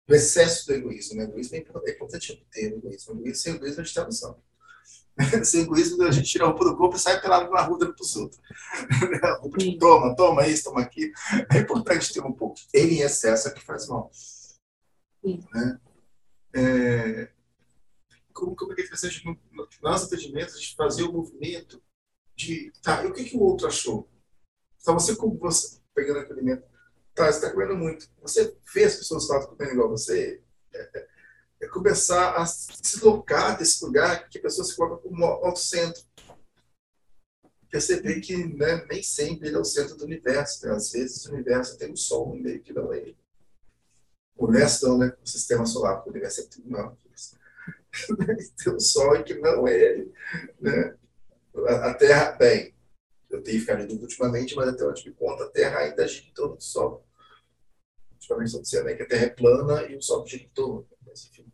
do 0.06 0.16
excesso 0.16 0.68
do 0.68 0.74
egoísmo. 0.74 1.16
Né? 1.16 1.26
O 1.26 1.30
egoísmo 1.30 1.56
é 1.56 1.92
importante 1.92 2.46
ter 2.52 2.74
egoísmo. 2.74 3.14
O 3.14 3.18
egoísmo, 3.20 3.36
sem 3.36 3.56
egoísmo, 3.56 3.82
a 3.82 3.84
gente 3.84 3.98
está 3.98 4.06
no. 4.06 4.44
Sem 5.44 5.62
egoísmo, 5.62 6.04
a 6.04 6.12
gente 6.12 6.30
tira 6.30 6.46
a 6.46 6.48
roupa 6.48 6.66
do 6.66 6.78
corpo 6.78 6.96
e 6.96 7.00
sai 7.00 7.20
pelado 7.20 7.50
na 7.52 7.62
rua 7.62 7.80
dando 7.80 7.96
para 7.96 8.04
os 8.04 8.16
outros. 8.16 8.40
Toma, 9.80 10.16
toma 10.16 10.48
isso, 10.48 10.66
toma 10.66 10.82
aquilo. 10.82 11.12
É 11.52 11.60
importante 11.60 12.14
ter 12.14 12.22
um 12.22 12.32
pouco. 12.32 12.56
Ele 12.74 12.96
em 12.96 13.02
excesso 13.02 13.48
é 13.48 13.52
que 13.52 13.64
faz 13.64 13.88
mal. 13.88 14.12
Né? 15.24 15.80
É, 16.54 17.30
como, 18.34 18.56
é 18.74 18.76
que 18.76 18.82
a 18.94 19.10
gente, 19.10 19.26
no 19.26 19.68
nosso 19.82 20.06
atendimento, 20.06 20.54
a 20.54 20.58
gente 20.58 20.76
fazia 20.76 21.06
o 21.06 21.14
movimento 21.14 21.82
de, 22.36 22.72
tá, 22.84 23.04
e 23.04 23.08
o 23.08 23.14
que, 23.14 23.24
que 23.24 23.36
o 23.36 23.42
outro 23.42 23.68
achou? 23.68 24.08
Então, 24.80 24.94
você, 24.94 25.16
como 25.16 25.38
você, 25.38 25.80
pegando 25.94 26.20
aquele 26.20 26.40
alimento, 26.40 26.64
tá, 27.14 27.26
você 27.26 27.40
está 27.40 27.52
comendo 27.52 27.76
muito. 27.76 28.10
Você 28.22 28.56
vê 28.74 28.84
as 28.86 28.96
pessoas 28.96 29.28
que 29.28 29.34
estão 29.34 29.50
comendo 29.50 29.74
igual 29.74 29.90
você, 29.90 30.42
é, 30.74 30.90
é, 30.96 31.08
é, 31.60 31.68
começar 31.68 32.36
a 32.36 32.46
se 32.46 33.04
locar 33.04 33.58
desse 33.58 33.84
lugar 33.84 34.30
que 34.30 34.38
a 34.38 34.42
pessoa 34.42 34.66
se 34.66 34.76
coloca 34.76 35.02
como 35.02 35.24
ao 35.24 35.56
centro. 35.56 36.04
Perceber 37.70 38.22
que 38.22 38.36
né, 38.56 38.86
nem 38.90 39.04
sempre 39.04 39.48
ele 39.48 39.58
é 39.58 39.60
o 39.60 39.66
centro 39.66 39.96
do 39.96 40.06
universo. 40.06 40.66
Né? 40.66 40.74
Às 40.74 40.92
vezes 40.92 41.26
o 41.26 41.34
universo 41.34 41.78
tem 41.78 41.92
um 41.92 41.96
sol 41.96 42.30
no 42.30 42.42
meio 42.42 42.62
que 42.62 42.74
não 42.74 42.94
é 42.94 43.00
ele. 43.00 43.18
O 44.38 44.46
universo 44.46 44.88
não, 44.88 44.98
né? 45.00 45.18
O 45.24 45.28
sistema 45.28 45.66
solar, 45.66 46.06
o 46.06 46.10
universo 46.10 46.42
é 46.42 46.44
tudo 46.46 46.70
não. 46.70 46.96
tem 48.64 48.74
um 48.74 48.80
sol 48.80 49.24
que 49.24 49.34
não 49.34 49.68
é 49.68 49.76
ele. 49.76 50.14
Né? 50.60 50.96
A 51.82 51.94
Terra, 51.96 52.34
bem, 52.34 52.76
eu 53.30 53.42
tenho 53.42 53.60
ficado 53.60 53.82
em 53.82 53.88
dúvida 53.88 54.06
ultimamente, 54.06 54.56
mas 54.56 54.70
até 54.70 54.86
onde 54.86 55.10
me 55.10 55.16
conta, 55.16 55.44
a 55.44 55.50
Terra 55.50 55.80
ainda 55.80 56.08
gira 56.08 56.28
em 56.28 56.34
torno 56.34 56.56
do 56.56 56.64
Sol. 56.64 57.06
Ultimamente 58.14 58.48
estão 58.48 58.62
dizendo 58.62 58.96
que 58.96 59.04
a 59.04 59.08
Terra 59.08 59.26
é 59.26 59.30
plana 59.30 59.84
e 59.84 59.96
o 59.96 60.02
Sol 60.02 60.26
gira 60.26 60.44
em 60.44 60.50
torno. 60.50 60.88
Mas, 61.18 61.26
enfim, 61.26 61.46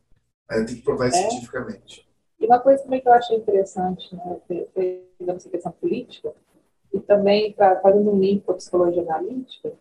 aí 0.49 0.65
tem 0.65 0.75
que 0.75 0.81
provar 0.81 1.07
é. 1.07 1.11
cientificamente. 1.11 2.07
E 2.39 2.45
uma 2.45 2.59
coisa 2.59 2.83
também 2.83 2.99
que 2.99 3.07
eu 3.07 3.13
achei 3.13 3.37
interessante, 3.37 4.13
né, 4.13 4.37
pegando 4.47 5.37
essa 5.37 5.49
questão 5.49 5.71
política, 5.71 6.33
e 6.93 6.99
também 6.99 7.53
fazendo 7.53 8.11
um 8.11 8.19
link 8.19 8.43
com 8.43 8.51
a 8.51 8.55
psicologia 8.55 9.01
analítica, 9.01 9.73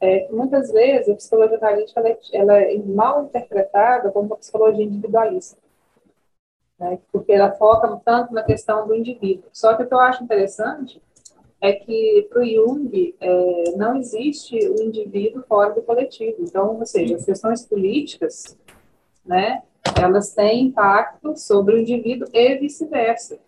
é 0.00 0.20
que 0.20 0.32
muitas 0.32 0.70
vezes 0.70 1.08
a 1.08 1.16
psicologia 1.16 1.58
analítica 1.58 2.00
ela 2.00 2.08
é, 2.08 2.18
ela 2.32 2.58
é 2.60 2.78
mal 2.78 3.24
interpretada 3.24 4.12
como 4.12 4.26
uma 4.26 4.36
psicologia 4.36 4.84
individualista. 4.84 5.58
né, 6.78 7.00
porque 7.10 7.32
ela 7.32 7.50
foca 7.52 8.00
tanto 8.04 8.32
na 8.32 8.44
questão 8.44 8.86
do 8.86 8.94
indivíduo. 8.94 9.50
Só 9.52 9.74
que 9.74 9.82
o 9.82 9.88
que 9.88 9.92
eu 9.94 9.98
acho 9.98 10.22
interessante 10.22 11.02
é 11.60 11.72
que 11.72 12.28
para 12.30 12.40
o 12.40 12.46
Jung 12.46 13.16
é, 13.20 13.64
não 13.76 13.96
existe 13.96 14.56
o 14.56 14.80
indivíduo 14.80 15.42
fora 15.48 15.74
do 15.74 15.82
coletivo. 15.82 16.36
Então, 16.40 16.78
ou 16.78 16.86
seja, 16.86 17.16
as 17.16 17.24
questões 17.24 17.66
políticas, 17.66 18.56
né, 19.28 19.62
elas 20.00 20.34
têm 20.34 20.66
impacto 20.66 21.36
sobre 21.36 21.74
o 21.74 21.78
indivíduo 21.78 22.28
e 22.32 22.56
vice-versa. 22.56 23.38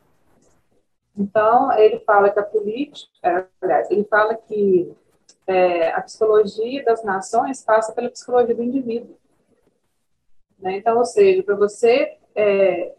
Então, 1.16 1.72
ele 1.72 1.98
fala 2.00 2.30
que 2.30 2.38
a 2.38 2.42
política, 2.42 3.48
aliás, 3.60 3.90
ele 3.90 4.04
fala 4.04 4.34
que 4.34 4.94
é, 5.46 5.90
a 5.92 6.00
psicologia 6.02 6.84
das 6.84 7.02
nações 7.02 7.64
passa 7.64 7.92
pela 7.92 8.10
psicologia 8.10 8.54
do 8.54 8.62
indivíduo. 8.62 9.16
Né? 10.58 10.76
Então, 10.76 10.98
ou 10.98 11.04
seja, 11.04 11.42
para 11.42 11.56
você 11.56 12.16
é, 12.34 12.94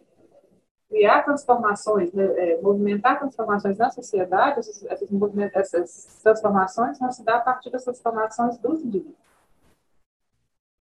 criar 0.89 1.23
transformações, 1.23 2.11
né, 2.11 2.25
é, 2.25 2.61
movimentar 2.61 3.19
transformações 3.19 3.77
na 3.77 3.89
sociedade, 3.89 4.59
essas, 4.59 4.83
essas, 4.83 5.09
essas, 5.55 6.19
transformações 6.21 6.99
vão 6.99 7.11
se 7.11 7.23
dar 7.23 7.37
a 7.37 7.41
partir 7.41 7.69
das 7.69 7.83
transformações 7.83 8.57
dos 8.57 8.81
indivíduos. 8.81 9.30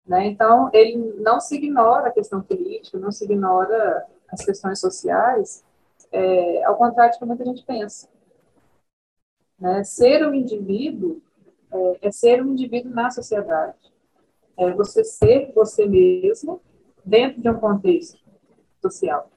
Né? 0.06 0.26
Então, 0.26 0.70
ele 0.72 0.96
não 1.18 1.40
se 1.40 1.56
ignora 1.56 2.08
a 2.08 2.12
questão 2.12 2.40
política, 2.40 2.98
não 2.98 3.10
se 3.10 3.24
ignora 3.24 4.06
as 4.28 4.44
questões 4.44 4.78
sociais, 4.78 5.64
é, 6.12 6.64
ao 6.64 6.76
contrário 6.76 7.12
do 7.14 7.18
que 7.18 7.24
muita 7.24 7.44
gente 7.44 7.64
pensa. 7.64 8.08
Né? 9.58 9.82
Ser 9.84 10.26
um 10.26 10.34
indivíduo 10.34 11.20
é, 11.72 12.08
é 12.08 12.12
ser 12.12 12.42
um 12.42 12.52
indivíduo 12.52 12.92
na 12.92 13.10
sociedade. 13.10 13.92
É 14.56 14.70
você 14.72 15.04
ser 15.04 15.52
você 15.54 15.86
mesmo 15.86 16.60
dentro 17.04 17.40
de 17.40 17.48
um 17.48 17.58
contexto 17.58 18.18
social. 18.80 19.30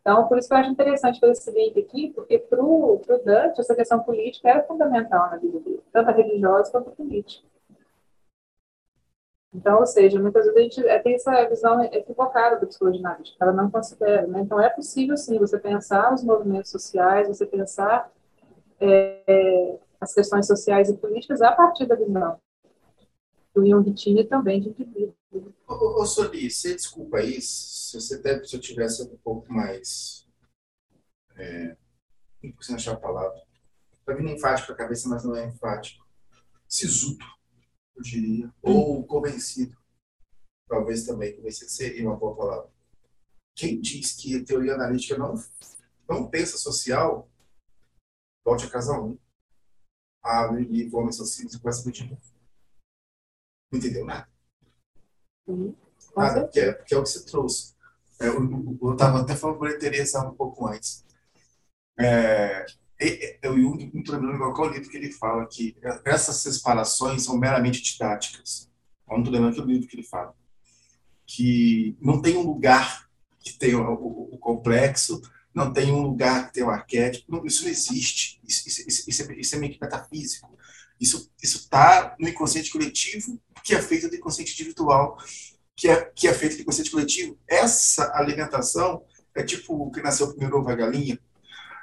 Então, 0.00 0.26
por 0.28 0.38
isso 0.38 0.48
que 0.48 0.54
eu 0.54 0.58
acho 0.58 0.70
interessante 0.70 1.20
fazer 1.20 1.32
esse 1.32 1.50
link 1.50 1.78
aqui, 1.78 2.10
porque 2.14 2.38
para 2.38 2.62
o 2.62 3.00
Dante, 3.24 3.60
essa 3.60 3.74
questão 3.74 4.00
política 4.00 4.48
era 4.48 4.62
fundamental 4.62 5.30
na 5.30 5.36
vida 5.36 5.60
dele, 5.60 5.82
tanto 5.92 6.08
a 6.08 6.12
religiosa 6.12 6.70
quanto 6.70 6.88
a 6.88 6.92
política. 6.92 7.46
Então, 9.52 9.80
ou 9.80 9.86
seja, 9.86 10.20
muitas 10.20 10.44
vezes 10.44 10.56
a 10.56 10.62
gente 10.62 10.88
é, 10.88 10.98
tem 11.00 11.14
essa 11.14 11.48
visão 11.48 11.82
equivocada 11.82 12.60
da 12.60 12.66
psicologia 12.66 13.18
ela 13.40 13.52
não 13.52 13.70
considera. 13.70 14.26
Né? 14.26 14.40
Então, 14.40 14.60
é 14.60 14.70
possível, 14.70 15.16
sim, 15.16 15.38
você 15.38 15.58
pensar 15.58 16.14
os 16.14 16.22
movimentos 16.22 16.70
sociais, 16.70 17.26
você 17.26 17.44
pensar 17.44 18.12
é, 18.80 19.76
as 20.00 20.14
questões 20.14 20.46
sociais 20.46 20.88
e 20.88 20.96
políticas 20.96 21.42
a 21.42 21.52
partir 21.52 21.86
da 21.86 21.96
visão 21.96 22.38
do 23.54 23.66
Jung 23.66 23.92
tinha 23.92 24.26
também 24.26 24.60
de 24.60 24.68
indivíduo. 24.68 25.14
Ô, 25.66 26.02
ô 26.02 26.06
Soli, 26.06 26.50
você 26.50 26.74
desculpa 26.74 27.18
aí, 27.18 27.40
se 27.40 28.00
você 28.00 28.18
deve, 28.18 28.44
se 28.44 28.56
eu 28.56 28.60
tivesse 28.60 29.02
um 29.02 29.16
pouco 29.18 29.52
mais. 29.52 30.26
É, 31.36 31.76
não 32.42 32.52
consigo 32.52 32.76
achar 32.76 32.92
a 32.92 33.00
palavra. 33.00 33.40
Está 33.98 34.14
vindo 34.14 34.30
enfático 34.30 34.72
a 34.72 34.76
cabeça, 34.76 35.08
mas 35.08 35.24
não 35.24 35.36
é 35.36 35.46
enfático. 35.46 36.06
Sisudo, 36.68 37.24
eu 38.00 38.02
diria. 38.02 38.54
Ou 38.62 39.04
convencido. 39.06 39.76
Talvez 40.68 41.04
também. 41.04 41.36
Convencido 41.36 41.70
seria 41.70 42.08
uma 42.08 42.16
boa 42.16 42.34
palavra. 42.34 42.70
Quem 43.54 43.80
diz 43.80 44.12
que 44.12 44.36
a 44.36 44.44
teoria 44.44 44.74
analítica 44.74 45.18
não, 45.18 45.34
não 46.08 46.28
pensa 46.28 46.56
social, 46.56 47.28
volte 48.44 48.64
a 48.64 48.70
casa 48.70 48.98
1. 48.98 49.18
Abre 50.22 50.64
livro 50.64 50.98
Homem 50.98 51.12
Socialismo 51.12 51.58
e 51.58 51.62
começa 51.62 51.88
a 51.88 52.04
novo. 52.04 52.22
Não 53.70 53.78
entendeu 53.78 54.04
nada. 54.04 54.28
Uhum. 55.46 55.74
Nada, 56.16 56.44
porque 56.44 56.60
é, 56.60 56.72
porque 56.72 56.94
é 56.94 56.98
o 56.98 57.02
que 57.02 57.08
você 57.08 57.24
trouxe. 57.24 57.74
É, 58.20 58.28
eu 58.28 58.92
estava 58.92 59.20
até 59.20 59.36
falando 59.36 59.58
para 59.58 59.70
a 59.70 59.78
Teresa 59.78 60.26
um 60.26 60.34
pouco 60.34 60.66
antes. 60.66 61.04
É, 61.98 62.66
eu 63.42 63.56
não 63.56 64.00
estou 64.00 64.14
lembrando 64.14 64.52
qual 64.52 64.70
livro 64.70 64.90
que 64.90 64.96
ele 64.96 65.12
fala 65.12 65.46
que 65.46 65.76
essas 66.04 66.36
separações 66.36 67.24
são 67.24 67.38
meramente 67.38 67.82
didáticas. 67.82 68.68
Não 69.08 69.18
estou 69.18 69.32
lembrando 69.32 69.54
que 69.54 69.72
livro 69.72 69.88
que 69.88 69.96
ele 69.96 70.06
fala. 70.06 70.34
Que 71.26 71.96
não 72.00 72.20
tem 72.20 72.36
um 72.36 72.42
lugar 72.42 73.08
que 73.40 73.52
tem 73.52 73.74
o, 73.74 73.82
o, 73.82 74.34
o 74.34 74.38
complexo, 74.38 75.20
não 75.54 75.72
tem 75.72 75.90
um 75.90 76.02
lugar 76.02 76.48
que 76.48 76.54
tem 76.54 76.64
um 76.64 76.70
arquétipo. 76.70 77.32
Não, 77.32 77.44
isso 77.46 77.64
não 77.64 77.70
existe. 77.70 78.40
Isso, 78.46 78.68
isso, 78.68 79.04
isso, 79.08 79.22
é, 79.22 79.40
isso 79.40 79.54
é 79.54 79.58
meio 79.58 79.72
que 79.72 79.80
metafísico. 79.80 80.56
Isso 81.00 81.30
está 81.42 82.14
no 82.20 82.28
inconsciente 82.28 82.70
coletivo, 82.70 83.40
que 83.64 83.74
é 83.74 83.80
feito 83.80 84.08
do 84.08 84.16
inconsciente 84.16 84.52
individual 84.52 85.16
que 85.80 85.88
é, 85.88 86.04
que 86.14 86.28
é 86.28 86.34
feito 86.34 86.58
de 86.58 86.64
consciente 86.64 86.90
coletivo, 86.90 87.38
essa 87.48 88.12
alimentação 88.14 89.02
é 89.34 89.42
tipo 89.42 89.74
o 89.74 89.90
que 89.90 90.02
nasceu 90.02 90.28
primeiro 90.28 90.58
ovo 90.58 90.68
a 90.68 90.74
galinha, 90.74 91.18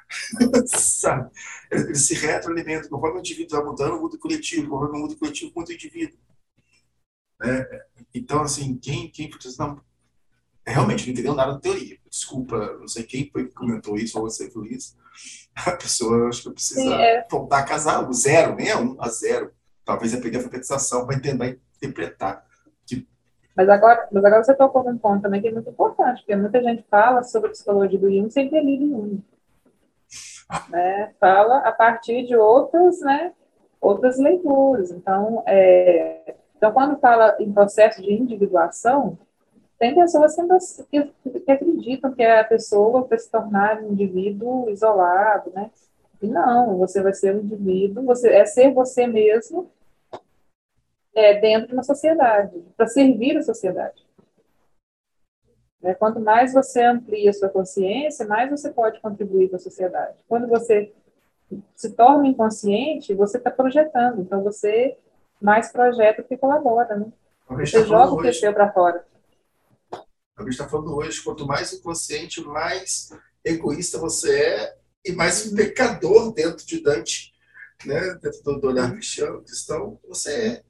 sabe? 0.66 1.30
Ele, 1.70 1.94
se 1.94 2.14
retroalimenta, 2.14 2.88
conforme 2.88 3.18
o 3.18 3.20
indivíduo 3.20 3.58
vai 3.58 3.66
mudando, 3.66 4.00
muda 4.00 4.16
o 4.16 4.18
coletivo, 4.18 4.68
conforme 4.68 4.98
muda 4.98 5.14
o 5.14 5.18
coletivo, 5.18 5.52
muda 5.54 5.70
o 5.70 5.74
indivíduo. 5.74 6.18
É, 7.42 7.86
então, 8.14 8.42
assim, 8.42 8.76
quem, 8.76 9.10
quem 9.10 9.30
não, 9.58 9.80
realmente 10.66 11.06
não 11.06 11.12
entendeu 11.12 11.34
nada 11.34 11.52
da 11.52 11.60
teoria. 11.60 11.98
Desculpa, 12.08 12.76
não 12.78 12.88
sei 12.88 13.04
quem 13.04 13.30
foi 13.30 13.46
que 13.46 13.54
comentou 13.54 13.96
isso, 13.96 14.18
ou 14.18 14.28
você, 14.28 14.50
Luiz. 14.54 14.96
A 15.54 15.72
pessoa 15.72 16.28
acho 16.28 16.42
que 16.42 16.50
precisa 16.50 16.80
Sim, 16.80 16.92
é. 16.92 17.26
voltar 17.30 17.58
a 17.58 17.64
casar, 17.64 18.08
o 18.08 18.12
zero, 18.12 18.54
nem 18.54 18.68
é 18.68 18.76
um 18.76 18.96
a 19.00 19.08
zero. 19.08 19.52
Talvez 19.84 20.14
pegar 20.16 20.38
a 20.38 20.42
alfabetização 20.42 21.06
para 21.06 21.16
entender, 21.16 21.60
interpretar. 21.76 22.46
Mas 23.58 23.68
agora, 23.68 24.08
mas 24.12 24.24
agora 24.24 24.44
você 24.44 24.54
tocou 24.54 24.84
num 24.84 24.96
ponto 24.96 25.20
também 25.20 25.42
que 25.42 25.48
é 25.48 25.50
muito 25.50 25.68
importante, 25.68 26.20
porque 26.20 26.36
muita 26.36 26.62
gente 26.62 26.84
fala 26.88 27.24
sobre 27.24 27.48
a 27.48 27.50
psicologia 27.50 27.98
do 27.98 28.08
Jung 28.08 28.30
sem 28.30 28.48
ter 28.48 28.62
lido 28.62 28.88
Jung. 28.88 29.20
Né? 30.68 31.12
Fala 31.20 31.58
a 31.58 31.72
partir 31.72 32.26
de 32.26 32.36
outras, 32.36 33.00
né, 33.00 33.32
outras 33.80 34.18
leituras. 34.18 34.90
Então, 34.90 35.42
é, 35.46 36.34
então, 36.56 36.72
quando 36.72 36.98
fala 36.98 37.36
em 37.38 37.52
processo 37.52 38.02
de 38.02 38.12
individuação, 38.12 39.16
tem 39.78 39.94
pessoas 39.94 40.34
que, 40.90 41.04
que 41.04 41.52
acreditam 41.52 42.12
que 42.12 42.22
é 42.22 42.40
a 42.40 42.44
pessoa 42.44 43.04
para 43.06 43.16
se 43.16 43.30
tornar 43.30 43.80
um 43.80 43.92
indivíduo 43.92 44.68
isolado, 44.68 45.52
né? 45.54 45.70
E 46.20 46.26
não, 46.26 46.76
você 46.78 47.00
vai 47.00 47.14
ser 47.14 47.36
um 47.36 47.40
indivíduo, 47.40 48.04
você 48.04 48.28
é 48.30 48.44
ser 48.44 48.74
você 48.74 49.06
mesmo 49.06 49.70
é, 51.14 51.34
dentro 51.34 51.68
de 51.68 51.74
uma 51.74 51.84
sociedade, 51.84 52.60
para 52.76 52.88
servir 52.88 53.36
a 53.36 53.42
sociedade. 53.42 54.07
É, 55.82 55.94
quanto 55.94 56.20
mais 56.20 56.52
você 56.52 56.82
amplia 56.82 57.30
a 57.30 57.32
sua 57.32 57.48
consciência, 57.48 58.26
mais 58.26 58.50
você 58.50 58.70
pode 58.70 59.00
contribuir 59.00 59.48
para 59.48 59.56
a 59.56 59.60
sociedade. 59.60 60.16
Quando 60.26 60.48
você 60.48 60.92
se 61.76 61.90
torna 61.94 62.26
inconsciente, 62.26 63.14
você 63.14 63.38
está 63.38 63.50
projetando. 63.50 64.20
Então, 64.20 64.42
você 64.42 64.98
mais 65.40 65.70
projeta 65.70 66.22
do 66.22 66.28
que 66.28 66.36
colabora. 66.36 66.96
Né? 66.96 67.12
Você 67.48 67.80
tá 67.80 67.86
joga 67.86 68.12
o 68.12 68.20
que 68.20 68.32
seu 68.32 68.52
para 68.52 68.72
fora. 68.72 69.06
A 70.36 70.42
gente 70.42 70.50
está 70.50 70.68
falando 70.68 70.94
hoje, 70.96 71.22
quanto 71.22 71.46
mais 71.46 71.72
inconsciente, 71.72 72.40
mais 72.42 73.10
egoísta 73.44 73.98
você 73.98 74.40
é 74.40 74.78
e 75.04 75.12
mais 75.12 75.52
pecador 75.52 76.32
dentro 76.32 76.66
de 76.66 76.82
Dante, 76.82 77.32
né? 77.86 78.14
dentro 78.20 78.42
do 78.42 78.66
olhar 78.66 78.92
cristão, 78.92 79.42
cristão 79.42 80.00
você 80.06 80.32
é 80.32 80.62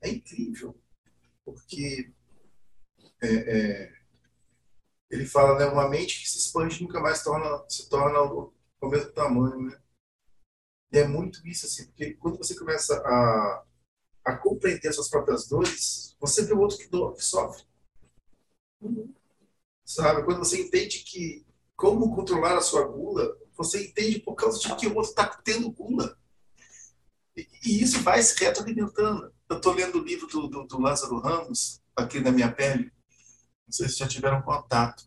é 0.00 0.08
incrível, 0.08 0.74
porque 1.44 2.10
é, 3.22 3.28
é, 3.28 3.92
ele 5.10 5.26
fala, 5.26 5.58
né, 5.58 5.66
uma 5.66 5.88
mente 5.88 6.20
que 6.20 6.28
se 6.28 6.38
expande 6.38 6.82
nunca 6.82 7.00
mais 7.00 7.22
torna, 7.22 7.64
se 7.68 7.88
torna 7.88 8.20
o, 8.22 8.52
mesmo 8.82 9.12
tamanho, 9.12 9.62
né? 9.62 9.80
E 10.92 10.98
é 10.98 11.06
muito 11.06 11.46
isso, 11.46 11.66
assim, 11.66 11.86
porque 11.86 12.14
quando 12.14 12.38
você 12.38 12.54
começa 12.56 13.00
a, 13.04 13.64
a 14.24 14.36
compreender 14.36 14.92
suas 14.92 15.08
próprias 15.08 15.46
dores, 15.46 16.16
você 16.18 16.44
vê 16.44 16.52
o 16.52 16.58
outro 16.58 16.78
que, 16.78 16.88
do, 16.88 17.12
que 17.12 17.24
sofre. 17.24 17.62
Uhum. 18.80 19.12
Sabe? 19.84 20.24
Quando 20.24 20.38
você 20.38 20.60
entende 20.60 21.00
que 21.00 21.46
como 21.76 22.14
controlar 22.14 22.56
a 22.56 22.60
sua 22.60 22.86
gula, 22.86 23.36
você 23.56 23.86
entende 23.86 24.20
por 24.20 24.34
causa 24.34 24.58
de 24.58 24.76
que 24.76 24.86
o 24.86 24.94
outro 24.94 25.10
está 25.10 25.26
tendo 25.26 25.70
gula. 25.70 26.16
E, 27.36 27.48
e, 27.64 27.82
isso 27.82 28.00
vai 28.00 28.22
se 28.22 28.38
retroalimentando. 28.38 29.32
Eu 29.48 29.56
estou 29.56 29.72
lendo 29.72 29.98
o 29.98 30.04
livro 30.04 30.26
do, 30.26 30.46
do, 30.46 30.66
do, 30.66 30.80
Lázaro 30.80 31.18
Ramos, 31.18 31.80
aqui 31.96 32.20
na 32.20 32.30
minha 32.30 32.52
pele. 32.52 32.92
Não 33.70 33.72
sei 33.72 33.88
se 33.88 33.98
já 33.98 34.08
tiveram 34.08 34.42
contato. 34.42 35.04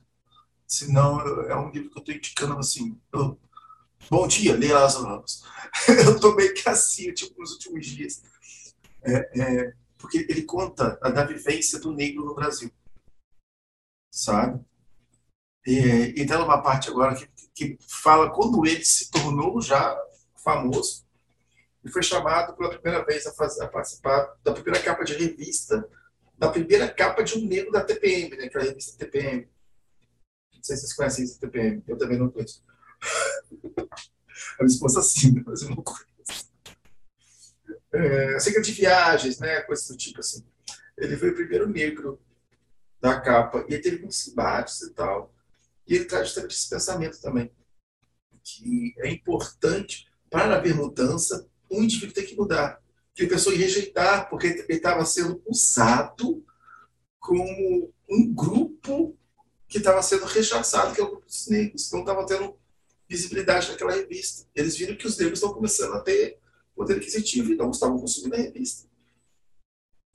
Se 0.65 0.89
não, 0.89 1.19
é 1.19 1.53
um 1.53 1.69
livro 1.69 1.89
que 1.89 1.97
eu 1.97 1.99
estou 1.99 2.15
indicando 2.15 2.57
assim. 2.57 2.97
Eu, 3.11 3.37
Bom 4.09 4.25
dia, 4.25 4.55
Lê 4.55 4.71
Lázaro 4.71 5.05
Ramos. 5.05 5.43
eu 6.07 6.15
estou 6.15 6.33
meio 6.33 6.53
que 6.53 6.69
assim, 6.69 7.13
tipo, 7.13 7.37
nos 7.41 7.51
últimos 7.51 7.85
dias. 7.85 8.23
É, 9.03 9.41
é, 9.41 9.73
porque 9.97 10.25
ele 10.29 10.43
conta 10.43 10.95
da 10.95 11.25
vivência 11.25 11.77
do 11.77 11.91
negro 11.91 12.23
no 12.23 12.33
Brasil. 12.33 12.71
Sabe? 14.09 14.63
E, 15.67 16.13
e 16.15 16.25
tem 16.25 16.37
uma 16.37 16.61
parte 16.61 16.87
agora 16.87 17.15
que, 17.15 17.27
que 17.53 17.77
fala 17.85 18.31
quando 18.31 18.65
ele 18.65 18.85
se 18.85 19.11
tornou 19.11 19.61
já 19.61 19.93
famoso 20.41 21.05
e 21.83 21.89
foi 21.89 22.01
chamado 22.01 22.55
pela 22.55 22.69
primeira 22.69 23.03
vez 23.05 23.27
a, 23.27 23.33
fazer, 23.33 23.61
a 23.61 23.67
participar 23.67 24.37
da 24.41 24.53
primeira 24.53 24.81
capa 24.81 25.03
de 25.03 25.15
revista 25.15 25.85
na 26.43 26.51
primeira 26.51 26.89
capa 26.89 27.23
de 27.23 27.37
um 27.37 27.45
negro 27.47 27.71
da 27.71 27.81
TPM, 27.81 28.35
né, 28.35 28.49
que 28.49 28.57
é 28.57 28.61
a 28.61 28.63
revista 28.65 28.97
TPM. 28.97 29.47
Não 30.53 30.63
sei 30.63 30.75
se 30.75 30.81
vocês 30.81 30.93
conhecem 30.93 31.23
essa 31.23 31.39
TPM, 31.39 31.81
eu 31.87 31.97
também 31.97 32.19
não 32.19 32.29
conheço. 32.29 32.61
a 34.59 34.63
minha 34.63 34.73
esposa 34.73 35.01
sim, 35.01 35.41
mas 35.45 35.61
eu 35.61 35.69
não 35.69 35.77
conheço. 35.77 36.51
É, 37.93 38.35
acerca 38.35 38.61
de 38.61 38.73
viagens, 38.73 39.39
né, 39.39 39.61
coisas 39.61 39.87
do 39.87 39.95
tipo 39.95 40.19
assim. 40.19 40.45
Ele 40.97 41.15
foi 41.15 41.29
o 41.29 41.35
primeiro 41.35 41.69
negro 41.69 42.21
da 42.99 43.21
capa, 43.21 43.65
e 43.69 43.73
ele 43.73 43.81
teve 43.81 43.99
muitos 43.99 44.27
embates 44.27 44.81
e 44.81 44.93
tal. 44.93 45.33
E 45.87 45.95
ele 45.95 46.05
traz 46.05 46.27
justamente 46.27 46.55
esse 46.55 46.69
pensamento 46.69 47.21
também, 47.21 47.49
que 48.43 48.93
é 48.97 49.09
importante, 49.09 50.11
para 50.29 50.57
haver 50.57 50.75
mudança, 50.75 51.47
um 51.71 51.83
indivíduo 51.83 52.13
tem 52.13 52.25
que 52.25 52.35
mudar. 52.35 52.82
Que 53.15 53.27
pessoa 53.27 53.55
ia 53.55 53.61
rejeitar, 53.65 54.29
porque 54.29 54.47
ele 54.47 54.65
estava 54.69 55.05
sendo 55.05 55.41
usado 55.45 56.43
como 57.19 57.93
um 58.09 58.33
grupo 58.33 59.17
que 59.67 59.77
estava 59.77 60.01
sendo 60.01 60.25
rechaçado, 60.25 60.93
que 60.93 61.01
é 61.01 61.03
o 61.03 61.09
grupo 61.09 61.25
dos 61.25 61.47
negros. 61.47 61.91
Não 61.91 62.01
estava 62.01 62.25
tendo 62.25 62.57
visibilidade 63.07 63.69
naquela 63.69 63.93
revista. 63.93 64.47
Eles 64.55 64.75
viram 64.75 64.95
que 64.95 65.05
os 65.05 65.17
negros 65.17 65.39
estão 65.39 65.53
começando 65.53 65.93
a 65.93 65.99
ter 65.99 66.39
poder 66.75 66.97
aquisitivo 66.97 67.53
e 67.53 67.55
não 67.55 67.69
estavam 67.69 67.99
consumindo 67.99 68.35
a 68.35 68.39
revista. 68.39 68.89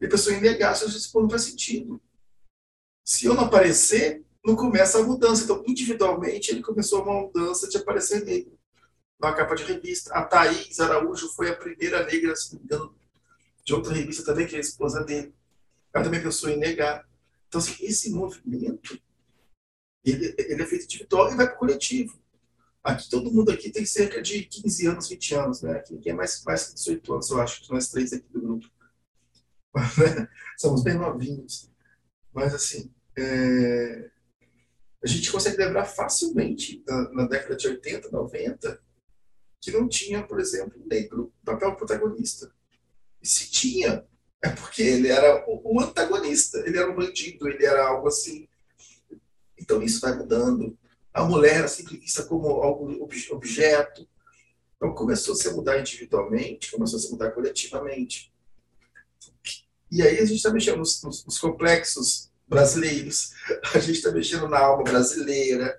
E 0.01 0.07
a 0.07 0.09
pessoa 0.09 0.35
ia 0.35 0.41
negar, 0.41 0.77
se 0.77 0.85
eu 0.85 1.23
não 1.23 1.31
faz 1.31 1.43
sentido. 1.43 2.01
Se 3.05 3.27
eu 3.27 3.35
não 3.35 3.45
aparecer, 3.45 4.25
não 4.45 4.57
começa 4.57 4.99
a 4.99 5.03
mudança. 5.03 5.45
Então, 5.45 5.63
individualmente, 5.67 6.51
ele 6.51 6.63
começou 6.63 7.03
uma 7.03 7.23
mudança 7.23 7.69
de 7.69 7.77
aparecer 7.77 8.25
negro 8.25 8.58
na 9.19 9.33
capa 9.33 9.55
de 9.55 9.65
revista. 9.65 10.13
A 10.15 10.25
Thaís 10.25 10.79
Araújo 10.81 11.29
foi 11.29 11.51
a 11.51 11.57
primeira 11.57 12.05
negra, 12.07 12.37
se 12.37 12.53
não 12.53 12.61
me 12.61 12.65
engano, 12.65 12.95
de 13.65 13.75
outra 13.75 13.93
revista 13.93 14.25
também, 14.25 14.47
que 14.47 14.55
é 14.55 14.59
a 14.59 14.61
esposa 14.61 15.05
dele. 15.05 15.35
Ela 15.93 16.05
também 16.05 16.23
pensou 16.23 16.49
em 16.49 16.57
negar. 16.57 17.07
Então, 17.49 17.61
assim, 17.61 17.75
esse 17.85 18.11
movimento, 18.11 19.01
ele, 20.05 20.35
ele 20.39 20.63
é 20.63 20.67
feito 20.67 20.85
individual 20.85 21.33
e 21.33 21.37
vai 21.37 21.47
para 21.47 21.57
o 21.57 21.59
coletivo. 21.59 22.19
Aqui, 22.83 23.11
todo 23.11 23.33
mundo 23.33 23.51
aqui 23.51 23.71
tem 23.71 23.85
cerca 23.85 24.23
de 24.23 24.45
15 24.45 24.87
anos, 24.87 25.09
20 25.09 25.35
anos, 25.35 25.63
né? 25.63 25.73
Aqui 25.73 25.95
ninguém 25.95 26.13
é 26.13 26.17
mais, 26.17 26.43
mais 26.45 26.69
que 26.69 26.75
18 26.75 27.13
anos, 27.15 27.31
eu 27.31 27.41
acho, 27.41 27.73
nós 27.73 27.89
três 27.89 28.13
aqui 28.13 28.27
do 28.31 28.41
grupo. 28.41 28.71
Somos 30.57 30.83
bem 30.83 30.95
novinhos. 30.95 31.71
Mas, 32.33 32.55
assim, 32.55 32.91
é... 33.17 34.11
a 35.03 35.07
gente 35.07 35.31
consegue 35.33 35.57
lembrar 35.57 35.85
facilmente, 35.85 36.83
na, 36.87 37.11
na, 37.13 37.27
década 37.27 37.57
de 37.57 37.69
80, 37.69 38.11
90, 38.11 38.81
que 39.61 39.71
não 39.71 39.89
tinha, 39.89 40.23
por 40.23 40.41
exemplo, 40.41 40.81
negro 40.87 41.33
papel 41.45 41.75
protagonista. 41.75 42.53
E 43.21 43.27
se 43.27 43.51
tinha, 43.51 44.05
é 44.43 44.49
porque 44.51 44.83
ele 44.83 45.09
era 45.09 45.45
o, 45.49 45.81
antagonista, 45.81 46.59
ele 46.67 46.79
era 46.79 46.91
um 46.91 46.95
bandido, 46.95 47.49
ele 47.49 47.65
era 47.65 47.87
algo 47.87 48.09
assim. 48.09 48.49
Então 49.59 49.83
isso 49.83 50.01
vai 50.01 50.17
mudando. 50.17 50.79
A 51.13 51.25
mulher 51.25 51.57
era 51.57 51.69
sempre 51.69 51.97
vista 51.97 52.23
como 52.25 52.49
algo 52.49 53.05
objeto. 53.31 54.09
Então 54.77 54.95
começou 54.95 55.35
a 55.35 55.37
se 55.37 55.51
mudar 55.51 55.81
individualmente, 55.81 56.71
começou 56.71 56.99
a 56.99 57.03
se 57.03 57.11
mudar 57.11 57.33
coletivamente. 57.33 58.33
E 59.91 60.03
aí 60.03 60.19
a 60.19 60.25
gente 60.25 60.37
está 60.37 60.53
mexendo 60.53 60.79
nos, 60.79 61.03
nos, 61.03 61.25
nos 61.25 61.39
complexos 61.39 62.31
brasileiros, 62.47 63.33
a 63.75 63.79
gente 63.79 63.97
está 63.97 64.13
mexendo 64.13 64.49
na 64.49 64.59
alma 64.59 64.85
brasileira, 64.85 65.79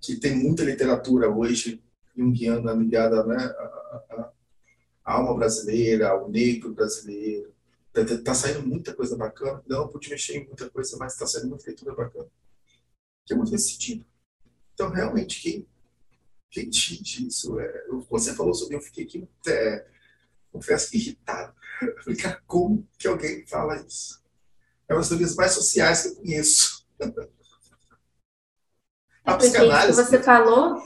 que 0.00 0.16
tem 0.16 0.34
muita 0.34 0.64
literatura 0.64 1.30
hoje 1.30 1.80
junguiana 2.20 2.72
ligada 2.72 3.24
né, 3.24 3.36
à, 3.36 4.32
alma 5.04 5.34
brasileira, 5.34 6.10
ao 6.10 6.28
negro 6.28 6.74
brasileiro. 6.74 7.52
Está 7.94 8.22
tá 8.22 8.34
saindo 8.34 8.66
muita 8.66 8.94
coisa 8.94 9.16
bacana. 9.16 9.62
Não 9.66 9.88
pude 9.88 10.10
mexer 10.10 10.36
em 10.36 10.46
muita 10.46 10.68
coisa, 10.70 10.96
mas 10.98 11.14
está 11.14 11.26
saindo 11.26 11.48
muita 11.48 11.66
leitura 11.66 11.94
bacana. 11.94 12.28
Que 13.24 13.32
é 13.32 13.36
muito 13.36 13.50
nesse 13.50 13.72
sentido. 13.72 14.04
Então, 14.74 14.90
realmente, 14.90 15.40
quem, 15.40 15.66
quem 16.50 16.68
diz 16.68 17.18
isso? 17.18 17.58
É, 17.58 17.86
você 18.08 18.34
falou 18.34 18.54
sobre 18.54 18.76
eu 18.76 18.80
fiquei 18.80 19.04
aqui, 19.04 19.28
é, 19.48 19.86
confesso, 20.52 20.94
irritado. 20.94 21.54
Cara, 22.20 22.42
como 22.46 22.86
que 22.98 23.08
alguém 23.08 23.46
fala 23.46 23.76
isso? 23.80 24.22
É 24.88 24.92
uma 24.92 25.00
das 25.00 25.08
teorias 25.08 25.34
mais 25.34 25.52
sociais 25.52 26.02
que 26.02 26.08
eu 26.08 26.16
conheço. 26.16 26.86
A 29.24 29.36
psicanálise. 29.36 30.00
Isso 30.00 30.10
que 30.10 30.16
você 30.16 30.22
falou, 30.22 30.82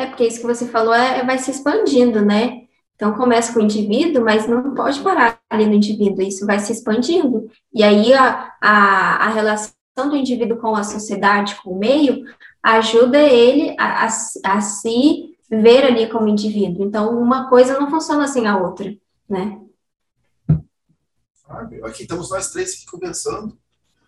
é 0.00 0.06
porque 0.06 0.26
isso 0.26 0.40
que 0.40 0.46
você 0.46 0.66
falou 0.66 0.94
é, 0.94 1.24
vai 1.24 1.38
se 1.38 1.50
expandindo, 1.50 2.24
né? 2.24 2.64
Então 2.94 3.14
começa 3.14 3.52
com 3.52 3.60
o 3.60 3.62
indivíduo, 3.62 4.22
mas 4.24 4.46
não 4.46 4.74
pode 4.74 5.00
parar 5.00 5.40
ali 5.48 5.66
no 5.66 5.74
indivíduo, 5.74 6.22
isso 6.22 6.44
vai 6.44 6.58
se 6.58 6.72
expandindo. 6.72 7.50
E 7.72 7.82
aí 7.82 8.12
a, 8.12 8.52
a, 8.60 9.26
a 9.26 9.28
relação 9.30 9.72
do 9.96 10.16
indivíduo 10.16 10.58
com 10.58 10.74
a 10.74 10.84
sociedade, 10.84 11.54
com 11.62 11.70
o 11.70 11.78
meio, 11.78 12.24
ajuda 12.62 13.18
ele 13.18 13.74
a, 13.78 14.04
a, 14.04 14.06
a 14.06 14.60
se 14.60 15.36
ver 15.50 15.84
ali 15.84 16.08
como 16.08 16.28
indivíduo. 16.28 16.84
Então 16.84 17.18
uma 17.18 17.48
coisa 17.48 17.78
não 17.78 17.90
funciona 17.90 18.28
sem 18.28 18.46
a 18.46 18.58
outra, 18.58 18.94
né? 19.28 19.58
Aqui 21.84 22.02
estamos 22.02 22.30
nós 22.30 22.50
três 22.50 22.74
aqui 22.74 22.86
conversando. 22.86 23.58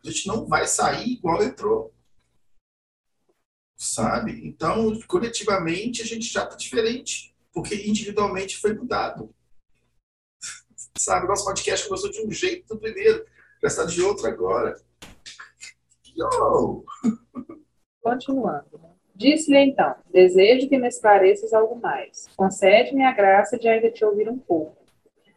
A 0.04 0.10
gente 0.10 0.26
não 0.26 0.46
vai 0.46 0.66
sair 0.66 1.14
igual 1.14 1.42
entrou. 1.42 1.92
Sabe? 3.82 4.46
Então, 4.46 4.96
coletivamente, 5.08 6.02
a 6.02 6.04
gente 6.04 6.32
já 6.32 6.44
está 6.44 6.54
diferente. 6.54 7.34
Porque 7.52 7.74
individualmente 7.74 8.56
foi 8.56 8.72
mudado. 8.72 9.34
Sabe? 10.96 11.26
Nosso 11.26 11.44
podcast 11.44 11.88
começou 11.88 12.08
de 12.08 12.24
um 12.24 12.30
jeito 12.30 12.72
no 12.72 12.80
primeiro, 12.80 13.26
já 13.60 13.66
está 13.66 13.84
de 13.84 14.00
outro 14.00 14.28
agora. 14.28 14.80
Yo! 16.16 16.84
Continuando. 18.00 18.80
Disse-lhe 19.16 19.58
então: 19.58 19.96
Desejo 20.12 20.68
que 20.68 20.78
me 20.78 20.86
esclareças 20.86 21.52
algo 21.52 21.74
mais. 21.74 22.28
Concede-me 22.36 23.04
a 23.04 23.12
graça 23.12 23.58
de 23.58 23.68
ainda 23.68 23.90
te 23.90 24.04
ouvir 24.04 24.28
um 24.28 24.38
pouco. 24.38 24.76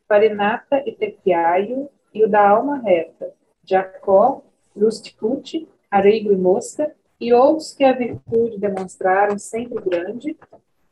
Farinata 0.08 0.84
e 0.86 0.91
Tequiaio 0.91 1.89
e 2.14 2.24
o 2.24 2.30
da 2.30 2.48
alma 2.48 2.78
reta, 2.78 3.34
Jacó, 3.64 4.43
Rusticute, 4.76 5.68
Areigo 5.89 6.32
e 6.32 6.38
Mosca, 6.38 6.96
e 7.20 7.34
outros 7.34 7.74
que 7.74 7.84
a 7.84 7.93
virtude 7.93 8.59
demonstraram 8.59 9.38
sempre 9.38 9.82
grande 9.82 10.38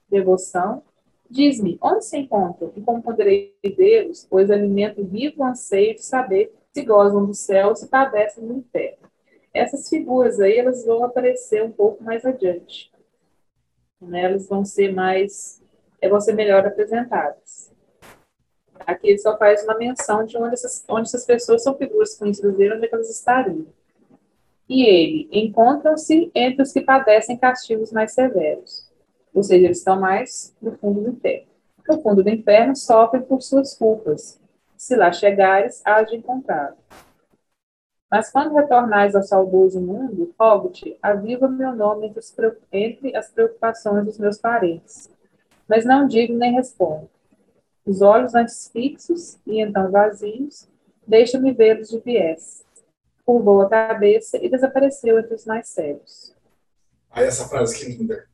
devoção, 0.10 0.84
diz-me, 1.30 1.78
onde 1.82 2.06
se 2.06 2.18
encontram 2.18 2.72
e 2.76 2.82
como 2.82 3.02
poderei 3.02 3.56
vê-los, 3.64 4.26
pois 4.30 4.52
alimento 4.52 5.04
vivo 5.04 5.42
o 5.42 5.46
anseio 5.46 5.96
de 5.96 6.04
saber 6.04 6.54
se 6.72 6.84
gozam 6.84 7.26
do 7.26 7.34
céu 7.34 7.76
se 7.76 7.88
padecem 7.88 8.46
do 8.46 8.54
inferno. 8.54 9.12
Essas 9.54 9.88
figuras 9.88 10.40
aí, 10.40 10.58
elas 10.58 10.84
vão 10.84 11.04
aparecer 11.04 11.64
um 11.64 11.72
pouco 11.72 12.04
mais 12.04 12.26
adiante. 12.26 12.92
Né? 14.02 14.24
Elas 14.24 14.48
vão 14.48 14.66
ser 14.66 14.92
mais, 14.92 15.62
vão 16.10 16.20
ser 16.20 16.34
melhor 16.34 16.66
apresentadas. 16.66 17.72
Aqui 18.80 19.10
ele 19.10 19.20
só 19.20 19.38
faz 19.38 19.64
uma 19.64 19.78
menção 19.78 20.26
de 20.26 20.36
onde 20.38 20.54
essas, 20.54 20.84
onde 20.90 21.08
essas 21.08 21.26
pessoas 21.26 21.64
são 21.64 21.78
figuras 21.78 22.18
conhecidas 22.18 22.56
dele, 22.58 22.76
onde 22.76 22.86
é 22.86 22.90
elas 22.92 23.10
estariam. 23.10 23.68
E 24.74 24.84
ele, 24.84 25.30
encontram-se 25.32 26.32
entre 26.34 26.64
os 26.64 26.72
que 26.72 26.82
padecem 26.82 27.38
castigos 27.38 27.92
mais 27.92 28.14
severos. 28.14 28.90
Ou 29.32 29.44
seja, 29.44 29.66
eles 29.66 29.78
estão 29.78 30.00
mais 30.00 30.56
no 30.60 30.72
fundo 30.78 31.02
do 31.02 31.10
inferno. 31.12 31.48
No 31.88 32.02
fundo 32.02 32.24
do 32.24 32.30
inferno 32.30 32.76
sofrem 32.76 33.22
por 33.22 33.44
suas 33.44 33.78
culpas. 33.78 34.40
Se 34.76 34.96
lá 34.96 35.12
chegares, 35.12 35.80
há 35.86 36.02
de 36.02 36.16
encontrá-lo. 36.16 36.78
Mas 38.10 38.32
quando 38.32 38.56
retornares 38.56 39.14
ao 39.14 39.22
saudoso 39.22 39.80
mundo, 39.80 40.34
rogo-te, 40.40 40.98
aviva 41.04 41.48
meu 41.48 41.76
nome 41.76 42.12
entre 42.72 43.16
as 43.16 43.30
preocupações 43.30 44.06
dos 44.06 44.18
meus 44.18 44.40
parentes. 44.40 45.08
Mas 45.68 45.86
não 45.86 46.08
digo 46.08 46.34
nem 46.34 46.54
respondo 46.54 47.14
os 47.86 48.02
olhos 48.02 48.34
antes 48.34 48.70
fixos 48.70 49.38
e 49.46 49.62
então 49.62 49.92
vazios, 49.92 50.68
deixa-me 51.06 51.52
vê-los 51.52 51.90
de 51.90 52.00
viés. 52.00 52.66
Curvou 53.26 53.62
a 53.62 53.70
cabeça 53.70 54.38
e 54.38 54.50
desapareceu 54.50 55.18
entre 55.18 55.34
os 55.34 55.46
mais 55.46 55.70
sérios. 55.70 56.36
Aí 57.10 57.26
essa 57.26 57.48
frase 57.48 57.78
que 57.78 57.86
linda. 57.86 58.28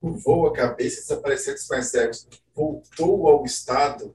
Curvou 0.00 0.46
a 0.46 0.52
cabeça 0.52 0.98
e 0.98 1.02
desapareceu 1.02 1.52
entre 1.52 1.62
os 1.62 1.68
mais 1.68 1.86
sérios. 1.86 2.28
Voltou 2.54 3.28
ao 3.28 3.44
estado 3.44 4.14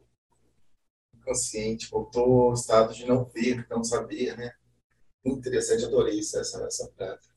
consciente, 1.24 1.89
voltou 1.89 2.47
ao 2.47 2.53
estado 2.53 2.93
de 2.93 3.05
não 3.05 3.26
ver, 3.26 3.67
não 3.69 3.84
saber, 3.84 4.38
né? 4.38 4.53
Interessante, 5.24 5.86
adorei 5.86 6.19
essa, 6.19 6.39
essa 6.39 6.91
frase. 6.95 7.30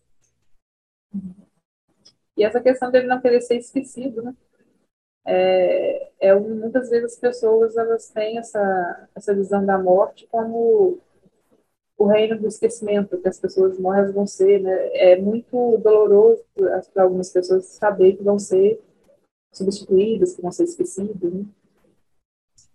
E 2.36 2.44
essa 2.44 2.60
questão 2.60 2.90
dele 2.90 3.06
não 3.06 3.20
querer 3.20 3.40
ser 3.40 3.56
esquecido, 3.56 4.22
né? 4.22 4.34
é, 5.24 6.10
é 6.20 6.34
muitas 6.34 6.90
vezes 6.90 7.14
as 7.14 7.18
pessoas 7.18 7.76
elas 7.76 8.08
têm 8.08 8.38
essa, 8.38 9.08
essa 9.14 9.34
visão 9.34 9.64
da 9.64 9.78
morte 9.78 10.26
como 10.26 11.00
o 11.96 12.06
reino 12.06 12.38
do 12.40 12.48
esquecimento, 12.48 13.20
que 13.20 13.28
as 13.28 13.38
pessoas 13.38 13.78
morrem 13.78 14.12
vão 14.12 14.26
ser, 14.26 14.60
né? 14.60 14.72
É 14.94 15.16
muito 15.20 15.78
doloroso 15.78 16.44
para 16.92 17.02
algumas 17.04 17.30
pessoas 17.30 17.66
saber 17.66 18.16
que 18.16 18.22
vão 18.22 18.38
ser 18.38 18.82
substituídas, 19.52 20.34
que 20.34 20.42
vão 20.42 20.50
ser 20.50 20.64
esquecidas, 20.64 21.32
né? 21.32 21.44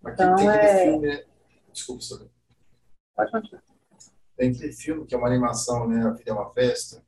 Então, 0.06 0.36
tem 0.36 0.48
é... 0.48 0.84
filme, 0.84 1.06
né? 1.06 1.24
Desculpa, 1.72 2.30
Pode 3.14 3.30
continuar. 3.30 3.62
Tem 4.36 4.50
aquele 4.50 4.72
filme 4.72 5.06
que 5.06 5.14
é 5.14 5.18
uma 5.18 5.28
animação, 5.28 5.86
né? 5.86 6.02
A 6.02 6.10
Vida 6.12 6.30
é 6.30 6.32
uma 6.32 6.50
Festa, 6.52 7.04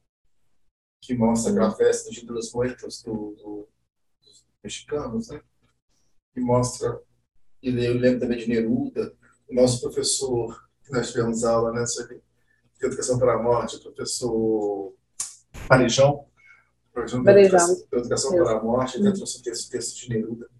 que 1.01 1.15
mostra 1.15 1.51
aquela 1.51 1.75
festa 1.75 2.11
dos 2.11 2.23
Dos 2.23 2.53
Muertos 2.53 3.03
do, 3.03 3.35
do, 3.37 3.69
dos 4.23 4.47
mexicanos, 4.63 5.29
né? 5.29 5.43
Que 6.35 6.41
mostra, 6.41 7.01
e 7.63 7.69
eu 7.71 7.95
lembro 7.95 8.21
também 8.21 8.39
de 8.39 8.49
Neruda, 8.49 9.17
o 9.49 9.55
nosso 9.55 9.81
professor, 9.81 10.69
nós 10.93 11.11
tivemos 11.11 11.45
aula, 11.45 11.73
né? 11.73 11.87
Sobre 11.87 12.23
Educação 12.81 13.19
para 13.19 13.35
a 13.35 13.43
Morte, 13.43 13.77
o 13.77 13.93
professor 13.93 14.93
Parejão, 15.69 16.27
professor 16.93 17.23
de 17.23 17.97
Educação 17.97 18.33
para 18.33 18.59
a 18.59 18.63
Morte, 18.63 18.99
ele 18.99 19.13
trouxe 19.13 19.39
o 19.39 19.43
texto, 19.43 19.71
texto 19.71 19.97
de 19.97 20.09
Neruda, 20.09 20.51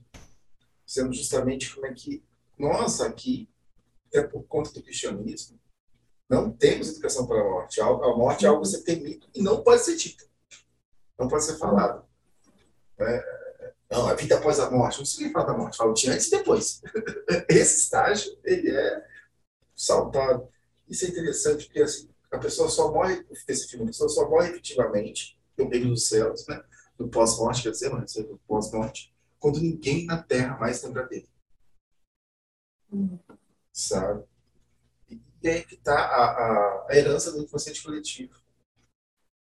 dizendo 0.87 1.13
justamente 1.13 1.75
como 1.75 1.87
é 1.87 1.93
que 1.93 2.25
nós 2.59 3.01
aqui, 3.01 3.49
até 4.07 4.23
por 4.23 4.45
conta 4.45 4.73
do 4.73 4.83
cristianismo, 4.83 5.59
não 6.31 6.51
temos 6.51 6.91
educação 6.91 7.27
para 7.27 7.41
a 7.41 7.45
morte. 7.45 7.81
A 7.81 7.87
morte 8.17 8.47
é 8.47 8.49
algo 8.49 8.63
a 8.63 8.65
ser 8.65 8.83
temido 8.83 9.27
e 9.35 9.43
não 9.43 9.63
pode 9.63 9.83
ser 9.83 9.97
dito. 9.97 10.25
Não 11.19 11.29
pode 11.29 11.45
ser 11.45 11.59
falado. 11.59 12.05
É, 12.99 13.43
não, 13.91 14.09
a 14.09 14.15
vida 14.15 14.39
após 14.39 14.59
a 14.61 14.71
morte. 14.71 14.99
Não 14.99 15.05
se 15.05 15.31
fala 15.31 15.47
da 15.47 15.59
morte, 15.59 15.77
fala 15.77 15.93
de 15.93 16.09
antes 16.09 16.29
e 16.29 16.31
depois. 16.31 16.81
Esse 17.51 17.81
estágio, 17.81 18.39
ele 18.45 18.71
é 18.71 19.12
saltado. 19.85 20.49
Isso 20.89 21.05
é 21.05 21.09
interessante, 21.09 21.67
porque 21.67 21.83
assim, 21.83 22.09
a 22.31 22.39
pessoa 22.39 22.69
só 22.69 22.93
morre, 22.93 23.25
esse 23.49 23.69
filme, 23.69 23.85
a 23.85 23.89
pessoa 23.89 24.09
só 24.09 24.29
morre 24.29 24.51
efetivamente 24.51 25.39
no 25.57 25.69
meio 25.69 25.89
dos 25.89 26.09
céus, 26.09 26.47
né? 26.47 26.63
do 26.97 27.09
pós-morte, 27.09 27.63
quer 27.63 27.71
dizer, 27.71 27.91
mas 27.91 28.15
do 28.15 28.41
pós-morte, 28.47 29.13
quando 29.39 29.61
ninguém 29.61 30.07
na 30.07 30.23
Terra 30.23 30.57
mais 30.59 30.83
lembra 30.83 31.07
dele. 31.07 31.29
Hum. 32.93 33.19
Sabe? 33.73 34.25
E 35.43 35.49
aí 35.49 35.65
que 35.65 35.75
está 35.75 35.95
a, 35.95 36.25
a, 36.25 36.87
a, 36.89 36.97
herança 36.97 37.33
do 37.33 37.43
inconsciente 37.43 37.83
coletivo. 37.83 38.35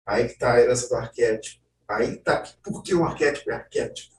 Aí 0.06 0.26
que 0.26 0.34
está 0.34 0.54
a 0.54 0.60
herança 0.60 0.88
do 0.88 0.94
arquétipo. 0.94 1.64
Aí 1.88 2.14
está 2.14 2.42
por 2.62 2.82
que 2.82 2.94
o 2.94 3.04
arquétipo 3.04 3.50
é 3.50 3.54
arquétipo. 3.54 4.14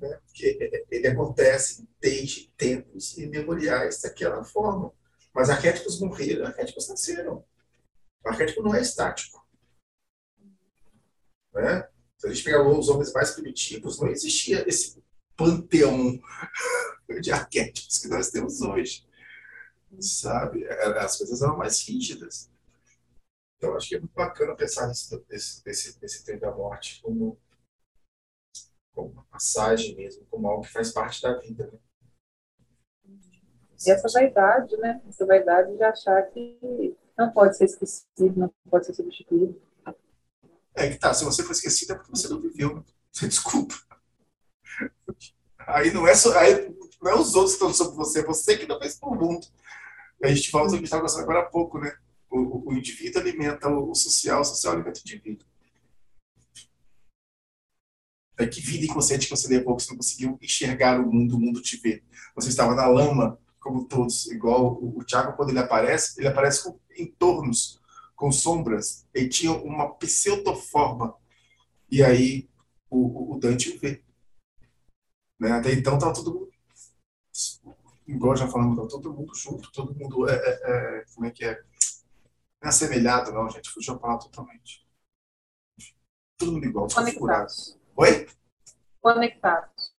Né? 0.00 0.18
Porque 0.24 0.86
ele 0.90 1.08
acontece 1.08 1.86
desde 2.00 2.48
tempos 2.56 3.18
imemoriais 3.18 4.00
daquela 4.00 4.42
forma. 4.44 4.92
Mas 5.34 5.50
arquétipos 5.50 6.00
morreram, 6.00 6.46
arquétipos 6.46 6.88
nasceram. 6.88 7.44
O 8.24 8.28
arquétipo 8.28 8.62
não 8.62 8.74
é 8.74 8.80
estático. 8.80 9.44
Né? 11.52 11.88
Se 12.18 12.26
a 12.26 12.32
gente 12.32 12.44
pegar 12.44 12.66
os 12.66 12.88
homens 12.88 13.12
mais 13.12 13.32
primitivos, 13.32 13.98
não 14.00 14.08
existia 14.08 14.66
esse 14.68 15.02
panteão 15.36 16.20
de 17.20 17.32
arquétipos 17.32 17.98
que 17.98 18.08
nós 18.08 18.30
temos 18.30 18.60
hoje 18.60 19.06
sabe? 20.00 20.66
As 20.68 21.18
coisas 21.18 21.42
eram 21.42 21.56
mais 21.56 21.86
rígidas. 21.86 22.50
Então, 23.56 23.76
acho 23.76 23.88
que 23.88 23.96
é 23.96 23.98
muito 23.98 24.14
bacana 24.14 24.56
pensar 24.56 24.88
nesse, 24.88 25.24
nesse, 25.28 25.62
nesse, 25.66 26.00
nesse 26.00 26.36
da 26.38 26.50
morte 26.50 27.00
como, 27.02 27.38
como 28.92 29.10
uma 29.10 29.24
passagem 29.24 29.94
mesmo, 29.94 30.24
como 30.26 30.48
algo 30.48 30.62
que 30.62 30.72
faz 30.72 30.92
parte 30.92 31.22
da 31.22 31.38
vida. 31.38 31.70
Né? 31.70 31.78
E 33.86 33.90
essa 33.90 34.08
vaidade, 34.08 34.76
né? 34.78 35.00
Essa 35.08 35.26
vaidade 35.26 35.76
de 35.76 35.82
achar 35.82 36.22
que 36.30 36.96
não 37.18 37.30
pode 37.30 37.56
ser 37.56 37.64
esquecido, 37.64 38.38
não 38.38 38.52
pode 38.70 38.86
ser 38.86 38.94
substituído. 38.94 39.60
É 40.74 40.88
que 40.88 40.98
tá, 40.98 41.12
se 41.12 41.24
você 41.24 41.42
for 41.42 41.52
esquecido 41.52 41.92
é 41.92 41.96
porque 41.96 42.10
você 42.10 42.28
não 42.28 42.40
viveu. 42.40 42.84
Você 43.12 43.28
desculpa. 43.28 43.74
Aí 45.58 45.92
não 45.92 46.06
é 46.06 46.14
só, 46.14 46.36
aí 46.38 46.74
não 47.00 47.10
é 47.10 47.14
os 47.14 47.34
outros 47.34 47.56
que 47.56 47.64
estão 47.64 47.74
sobre 47.74 47.96
você, 47.96 48.20
é 48.20 48.24
você 48.24 48.56
que 48.56 48.66
não 48.66 48.78
fez 48.78 48.98
pro 48.98 49.14
mundo. 49.14 49.46
A 50.22 50.28
gente 50.28 50.50
volta 50.50 50.68
ao 50.68 50.70
que 50.70 50.74
a 50.74 50.78
gente 50.78 50.84
estava 50.84 51.02
conversando 51.02 51.24
agora 51.24 51.40
há 51.40 51.50
pouco, 51.50 51.78
né? 51.78 51.94
O, 52.30 52.70
o, 52.70 52.72
indivíduo 52.72 53.20
alimenta 53.20 53.68
o 53.68 53.94
social, 53.94 54.40
o 54.40 54.44
social 54.44 54.74
alimenta 54.74 54.98
o 54.98 55.02
indivíduo. 55.02 55.46
É 58.38 58.46
que 58.46 58.60
vida 58.60 58.86
inconsciente 58.86 59.26
que 59.26 59.36
você 59.36 59.48
levou, 59.48 59.76
que 59.76 59.82
você 59.82 59.90
não 59.90 59.98
conseguiu 59.98 60.38
enxergar 60.40 60.98
o 60.98 61.12
mundo, 61.12 61.36
o 61.36 61.40
mundo 61.40 61.60
te 61.60 61.76
vê. 61.76 62.02
Você 62.34 62.48
estava 62.48 62.74
na 62.74 62.86
lama, 62.86 63.38
como 63.62 63.86
todos, 63.86 64.26
igual 64.26 64.74
o, 64.74 64.98
o 64.98 65.04
Tiago, 65.04 65.36
quando 65.36 65.50
ele 65.50 65.60
aparece, 65.60 66.20
ele 66.20 66.28
aparece 66.28 66.64
com 66.64 66.78
entornos, 66.98 67.80
com 68.16 68.32
sombras. 68.32 69.06
Ele 69.14 69.28
tinha 69.28 69.52
uma 69.52 69.94
pseudoforma. 69.94 71.14
E 71.90 72.02
aí 72.02 72.50
o, 72.90 73.34
o 73.34 73.38
Dante 73.38 73.76
vê. 73.78 74.02
Né? 75.40 75.52
Até 75.52 75.72
então 75.72 75.94
estava 75.94 76.12
tudo 76.12 76.50
igual 78.06 78.36
já 78.36 78.48
falamos, 78.48 78.76
tá 78.76 78.86
todo 78.88 79.12
mundo 79.12 79.34
junto, 79.34 79.72
todo 79.72 79.94
mundo 79.94 80.28
é, 80.28 80.34
é, 80.34 80.98
é, 81.00 81.04
como 81.14 81.26
é 81.26 81.30
que 81.30 81.44
é? 81.44 81.54
Não 82.60 82.66
é 82.66 82.68
assemelhado, 82.68 83.32
não, 83.32 83.48
gente, 83.48 83.70
fugiu 83.70 83.94
a 83.94 83.98
palavra 83.98 84.24
totalmente. 84.24 84.86
Todo 86.36 86.52
mundo 86.52 86.66
igual, 86.66 86.88
Conectados. 86.88 87.78
Oi? 87.96 88.28
Conectados. 89.00 89.94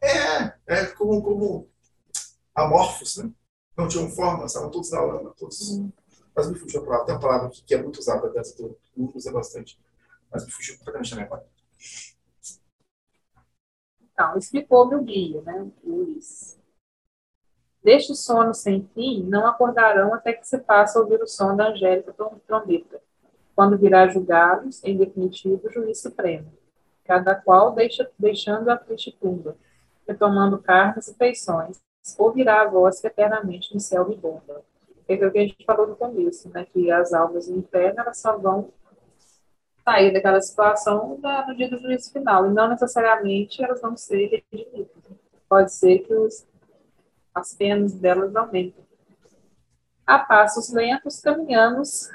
É, 0.00 0.54
é 0.66 0.86
como, 0.86 1.22
como 1.22 1.71
amorfos, 2.54 3.16
né? 3.16 3.30
Não 3.76 3.88
tinham 3.88 4.08
forma, 4.10 4.44
estavam 4.44 4.70
todos 4.70 4.90
na 4.90 5.00
lama, 5.00 5.34
todos. 5.36 5.70
Hum. 5.70 5.90
Mas 6.34 6.50
me 6.50 6.58
fugiu 6.58 6.80
a 6.80 6.84
palavra, 6.84 7.06
tem 7.06 7.14
uma 7.14 7.20
palavra 7.20 7.50
que, 7.50 7.62
que 7.62 7.74
é 7.74 7.82
muito 7.82 7.98
usada 7.98 8.28
dentro 8.28 8.56
do 8.56 8.78
mundo, 8.96 9.16
usa 9.16 9.32
bastante. 9.32 9.78
Mas 10.30 10.44
me 10.44 10.52
fugiu 10.52 10.78
completamente 10.78 11.14
da 11.14 11.22
memória. 11.22 11.46
Então, 14.12 14.36
explicou-me 14.36 14.94
o 14.94 15.02
guia, 15.02 15.42
né, 15.42 15.70
Luiz. 15.82 16.58
Deste 17.82 18.14
sono 18.14 18.54
sem 18.54 18.88
fim, 18.94 19.24
não 19.24 19.46
acordarão 19.46 20.14
até 20.14 20.32
que 20.32 20.46
se 20.46 20.60
faça 20.60 21.00
ouvir 21.00 21.20
o 21.20 21.26
som 21.26 21.56
da 21.56 21.70
angélica 21.70 22.14
trombeta, 22.46 23.02
quando 23.56 23.76
virá 23.76 24.06
julgá-los, 24.06 24.82
em 24.84 24.96
definitivo, 24.96 25.66
o 25.66 25.70
juiz 25.70 26.00
supremo, 26.00 26.52
cada 27.04 27.34
qual 27.34 27.74
deixa, 27.74 28.08
deixando 28.18 28.70
a 28.70 28.76
triste 28.76 29.10
tumba, 29.12 29.56
retomando 30.06 30.58
carnes 30.58 31.08
e 31.08 31.14
feições, 31.14 31.80
ouvirá 32.18 32.62
a 32.62 32.68
voz 32.68 33.00
que 33.00 33.06
eternamente 33.06 33.72
no 33.72 33.80
céu 33.80 34.08
me 34.08 34.16
bomba. 34.16 34.62
É 35.08 35.14
o 35.14 35.30
que 35.30 35.38
a 35.38 35.42
gente 35.42 35.64
falou 35.64 35.86
no 35.86 35.96
começo, 35.96 36.48
né, 36.50 36.66
que 36.72 36.90
as 36.90 37.12
almas 37.12 37.46
do 37.46 37.58
inferno 37.58 38.00
elas 38.00 38.18
só 38.18 38.36
vão 38.38 38.70
sair 39.84 40.12
daquela 40.12 40.40
situação 40.40 41.18
no 41.46 41.56
dia 41.56 41.68
do 41.68 41.78
juízo 41.78 42.12
final, 42.12 42.46
e 42.46 42.54
não 42.54 42.68
necessariamente 42.68 43.62
elas 43.62 43.80
vão 43.80 43.96
ser 43.96 44.44
redimidas. 44.52 44.88
Pode 45.48 45.72
ser 45.72 45.98
que 45.98 46.14
os 46.14 46.46
as 47.34 47.54
penas 47.54 47.94
delas 47.94 48.34
aumentam. 48.36 48.84
A 50.06 50.18
passos 50.18 50.72
lentos 50.72 51.20
caminhamos 51.20 52.10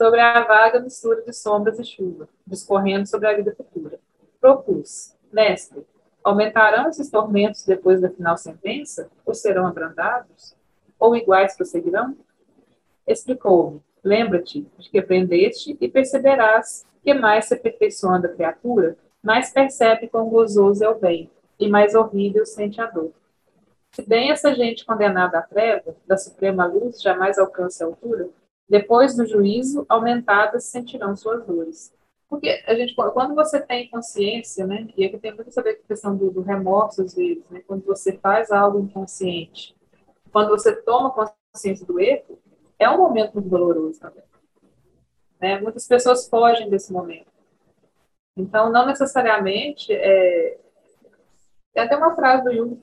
sobre 0.00 0.20
a 0.20 0.42
vaga 0.44 0.80
mistura 0.80 1.22
de 1.22 1.32
sombras 1.32 1.78
e 1.78 1.84
chuva, 1.84 2.28
discorrendo 2.46 3.06
sobre 3.06 3.28
a 3.28 3.36
vida 3.36 3.54
futura. 3.54 4.00
Propus, 4.40 5.14
mestre, 5.32 5.86
aumentarão 6.24 6.88
esses 6.88 7.10
tormentos 7.10 7.64
depois 7.64 8.00
da 8.00 8.10
final 8.10 8.36
sentença? 8.36 9.10
Ou 9.24 9.34
serão 9.34 9.66
abrandados? 9.66 10.54
Ou 10.98 11.16
iguais 11.16 11.56
prosseguirão? 11.56 12.16
Explicou-me, 13.06 13.80
lembra-te 14.02 14.66
de 14.78 14.90
que 14.90 14.98
aprendeste 14.98 15.76
e 15.80 15.88
perceberás 15.88 16.86
que 17.02 17.12
mais 17.12 17.46
se 17.46 17.54
aperfeiçoando 17.54 18.26
a 18.26 18.30
criatura, 18.30 18.96
mais 19.22 19.50
percebe 19.50 20.08
quão 20.08 20.28
gozoso 20.28 20.84
é 20.84 20.88
o 20.88 20.98
bem, 20.98 21.30
e 21.58 21.68
mais 21.68 21.94
horrível 21.94 22.46
sente 22.46 22.80
a 22.80 22.86
dor. 22.86 23.12
Se 23.92 24.02
bem 24.08 24.30
essa 24.30 24.54
gente 24.54 24.86
condenada 24.86 25.38
à 25.38 25.42
treva, 25.42 25.94
da 26.06 26.16
suprema 26.16 26.64
luz, 26.64 27.02
jamais 27.02 27.38
alcance 27.38 27.82
a 27.82 27.86
altura, 27.86 28.28
depois 28.68 29.14
do 29.14 29.26
juízo, 29.26 29.84
aumentadas 29.88 30.64
sentirão 30.64 31.14
suas 31.14 31.44
dores. 31.44 31.92
Porque 32.32 32.64
a 32.66 32.74
gente, 32.74 32.94
quando 32.94 33.34
você 33.34 33.60
tem 33.60 33.90
consciência, 33.90 34.66
né, 34.66 34.88
e 34.96 35.04
aqui 35.04 35.18
tem 35.18 35.34
muito 35.34 35.52
saber 35.52 35.72
a 35.84 35.86
questão 35.86 36.16
do, 36.16 36.30
do 36.30 36.40
remorso 36.40 37.02
às 37.02 37.14
vezes, 37.14 37.44
né, 37.50 37.62
quando 37.66 37.84
você 37.84 38.16
faz 38.16 38.50
algo 38.50 38.80
inconsciente, 38.80 39.76
quando 40.32 40.48
você 40.48 40.74
toma 40.74 41.12
consciência 41.12 41.84
do 41.84 42.00
erro, 42.00 42.38
é 42.78 42.88
um 42.88 42.96
momento 42.96 43.34
muito 43.34 43.50
doloroso 43.50 44.00
também. 44.00 44.24
Né? 45.38 45.60
Muitas 45.60 45.86
pessoas 45.86 46.26
fogem 46.26 46.70
desse 46.70 46.90
momento. 46.90 47.30
Então, 48.34 48.72
não 48.72 48.86
necessariamente. 48.86 49.92
É... 49.92 50.58
Tem 51.74 51.82
até 51.82 51.94
uma 51.94 52.16
frase 52.16 52.44
do 52.44 52.54
Jung 52.54 52.82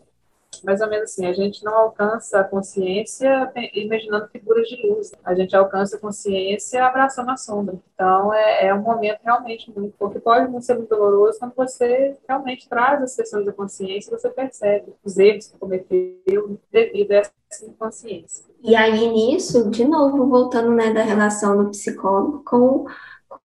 mais 0.64 0.82
ou 0.82 0.90
menos 0.90 1.12
assim, 1.12 1.26
a 1.26 1.34
gente 1.34 1.64
não 1.64 1.74
alcança 1.74 2.40
a 2.40 2.44
consciência 2.44 3.52
imaginando 3.74 4.28
figuras 4.28 4.68
de 4.68 4.88
luz. 4.88 5.12
A 5.24 5.34
gente 5.34 5.56
alcança 5.56 5.96
a 5.96 6.00
consciência 6.00 6.86
abraçando 6.86 7.30
a 7.30 7.38
sombra. 7.38 7.76
Então, 7.94 8.34
é, 8.34 8.68
é 8.68 8.74
um 8.74 8.82
momento 8.82 9.20
realmente 9.24 9.72
muito, 9.76 9.94
porque 9.98 10.20
pode 10.20 10.52
não 10.52 10.62
ser 10.62 10.76
muito 10.76 10.90
doloroso 10.90 11.40
quando 11.40 11.54
você 11.56 12.18
realmente 12.28 12.68
traz 12.68 13.02
as 13.02 13.16
questões 13.16 13.46
da 13.46 13.54
consciência, 13.54 14.18
você 14.18 14.30
percebe 14.30 14.94
os 15.04 15.18
erros 15.18 15.48
que 15.48 15.58
cometeu 15.58 16.60
devido 16.72 17.12
a 17.12 17.16
essa 17.16 17.66
inconsciência. 17.66 18.46
E 18.62 18.76
aí, 18.76 19.08
nisso, 19.08 19.70
de 19.70 19.86
novo, 19.86 20.28
voltando 20.28 20.72
né, 20.72 20.92
da 20.92 21.02
relação 21.02 21.64
do 21.64 21.70
psicólogo 21.70 22.44
com 22.44 22.86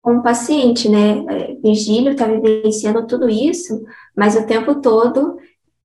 com 0.03 0.17
o 0.17 0.23
paciente, 0.23 0.89
né? 0.89 1.25
É, 1.29 1.55
Virgílio 1.57 2.13
está 2.13 2.27
vivenciando 2.27 3.07
tudo 3.07 3.29
isso, 3.29 3.85
mas 4.17 4.35
o 4.35 4.47
tempo 4.47 4.81
todo 4.81 5.37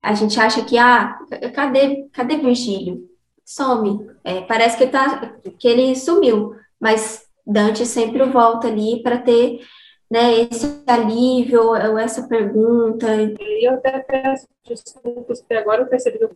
a 0.02 0.14
gente 0.14 0.38
acha 0.38 0.64
que, 0.64 0.78
ah, 0.78 1.18
cadê, 1.54 2.08
cadê 2.12 2.36
Virgílio? 2.36 3.08
some. 3.46 4.10
É, 4.24 4.40
parece 4.42 4.76
que, 4.76 4.88
tá, 4.88 5.38
que 5.58 5.68
ele 5.68 5.94
sumiu, 5.94 6.56
mas 6.80 7.24
Dante 7.46 7.86
sempre 7.86 8.24
volta 8.24 8.66
ali 8.66 9.00
para 9.02 9.18
ter 9.18 9.60
né, 10.10 10.40
esse 10.40 10.82
alívio 10.86 11.62
ou 11.62 11.96
essa 11.96 12.26
pergunta. 12.26 13.06
E 13.40 13.68
eu 13.68 13.74
até 13.74 14.00
peço 14.00 14.48
desculpas, 14.66 15.40
porque 15.40 15.54
agora 15.54 15.82
eu 15.82 15.86
percebi 15.86 16.22
o 16.24 16.30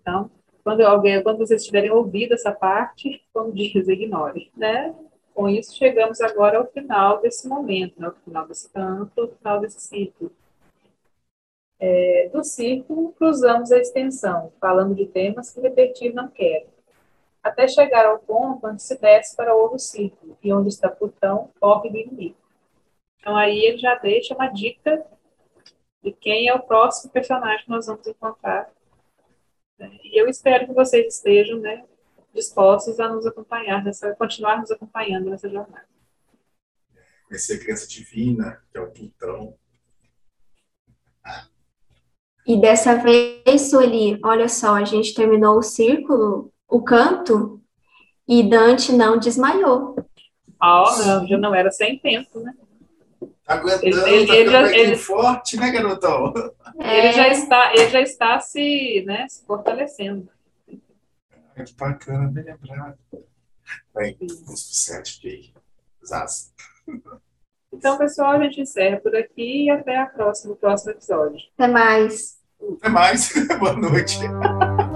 Então, 0.00 0.30
quando 0.62 0.82
alguém, 0.82 1.20
quando 1.22 1.38
vocês 1.38 1.64
tiverem 1.64 1.90
ouvido 1.90 2.34
essa 2.34 2.52
parte, 2.52 3.20
como 3.34 3.52
diz, 3.52 3.88
ignore, 3.88 4.50
né? 4.56 4.94
Com 5.34 5.48
isso, 5.48 5.74
chegamos 5.74 6.20
agora 6.20 6.58
ao 6.58 6.66
final 6.66 7.20
desse 7.20 7.48
momento, 7.48 7.98
né? 7.98 8.06
ao 8.06 8.12
final 8.12 8.46
desse 8.46 8.70
canto, 8.70 9.22
ao 9.22 9.28
final 9.28 9.60
desse 9.60 9.80
ciclo. 9.80 10.30
É, 11.84 12.30
do 12.32 12.44
círculo, 12.44 13.12
cruzamos 13.14 13.72
a 13.72 13.78
extensão, 13.78 14.52
falando 14.60 14.94
de 14.94 15.04
temas 15.04 15.50
que 15.50 15.60
repetir 15.60 16.14
não 16.14 16.28
quero, 16.28 16.68
até 17.42 17.66
chegar 17.66 18.06
ao 18.06 18.20
ponto 18.20 18.68
onde 18.68 18.80
se 18.80 18.96
desce 19.00 19.34
para 19.34 19.52
outro 19.52 19.80
círculo, 19.80 20.38
e 20.40 20.52
onde 20.52 20.68
está 20.68 20.88
Plutão, 20.88 21.50
corre 21.58 21.90
do 21.90 21.98
inimigo. 21.98 22.36
Então, 23.18 23.36
aí 23.36 23.58
ele 23.64 23.78
já 23.78 23.96
deixa 23.96 24.32
uma 24.32 24.46
dica 24.46 25.04
de 26.04 26.12
quem 26.12 26.46
é 26.46 26.54
o 26.54 26.62
próximo 26.62 27.12
personagem 27.12 27.64
que 27.64 27.70
nós 27.70 27.86
vamos 27.86 28.06
encontrar. 28.06 28.70
Né? 29.76 29.98
E 30.04 30.20
eu 30.20 30.28
espero 30.28 30.66
que 30.68 30.72
vocês 30.72 31.16
estejam 31.16 31.58
né, 31.58 31.84
dispostos 32.32 33.00
a 33.00 33.08
nos 33.08 33.26
acompanhar, 33.26 33.82
nessa, 33.82 34.14
continuar 34.14 34.60
nos 34.60 34.70
acompanhando 34.70 35.30
nessa 35.30 35.48
jornada. 35.48 35.86
Vai 37.28 37.40
ser 37.40 37.54
a 37.54 37.58
criança 37.58 37.88
divina, 37.88 38.62
que 38.70 38.78
é 38.78 38.80
o 38.80 38.92
Plutão. 38.92 39.58
E 42.46 42.60
dessa 42.60 42.96
vez, 42.96 43.70
Sueli, 43.70 44.18
olha 44.24 44.48
só, 44.48 44.74
a 44.74 44.84
gente 44.84 45.14
terminou 45.14 45.58
o 45.58 45.62
círculo, 45.62 46.52
o 46.68 46.82
canto, 46.82 47.62
e 48.26 48.42
Dante 48.42 48.92
não 48.92 49.18
desmaiou. 49.18 49.96
Ah, 50.60 50.84
oh, 50.84 51.04
não, 51.04 51.26
já 51.26 51.38
não 51.38 51.54
era 51.54 51.70
sem 51.70 51.98
tempo, 51.98 52.40
né? 52.40 52.54
Aguentando, 53.46 54.06
ele, 54.06 54.30
ele, 54.32 54.50
tá 54.50 54.62
ele, 54.62 54.80
ele 54.80 54.96
forte, 54.96 55.56
né, 55.56 55.70
garotão? 55.70 56.32
É. 56.78 56.98
Ele 56.98 57.12
já 57.12 57.28
está, 57.28 57.72
ele 57.74 57.88
já 57.88 58.00
está 58.00 58.40
se, 58.40 59.02
né, 59.06 59.26
se 59.28 59.44
fortalecendo. 59.44 60.28
É 61.54 61.64
bacana, 61.76 62.28
bem 62.28 62.44
lembrado. 62.44 62.98
Bem, 63.94 64.16
7, 64.54 65.14
fiquei 65.14 65.52
zaço. 66.04 66.52
Então, 67.72 67.96
pessoal, 67.96 68.32
a 68.32 68.42
gente 68.42 68.60
encerra 68.60 68.98
por 68.98 69.16
aqui 69.16 69.64
e 69.64 69.70
até 69.70 69.96
a 69.96 70.06
próxima, 70.06 70.52
o 70.52 70.56
próximo 70.56 70.92
episódio. 70.92 71.40
Até 71.58 71.72
mais. 71.72 72.36
Até 72.78 72.88
mais. 72.88 73.32
Boa 73.58 73.72
noite. 73.72 74.18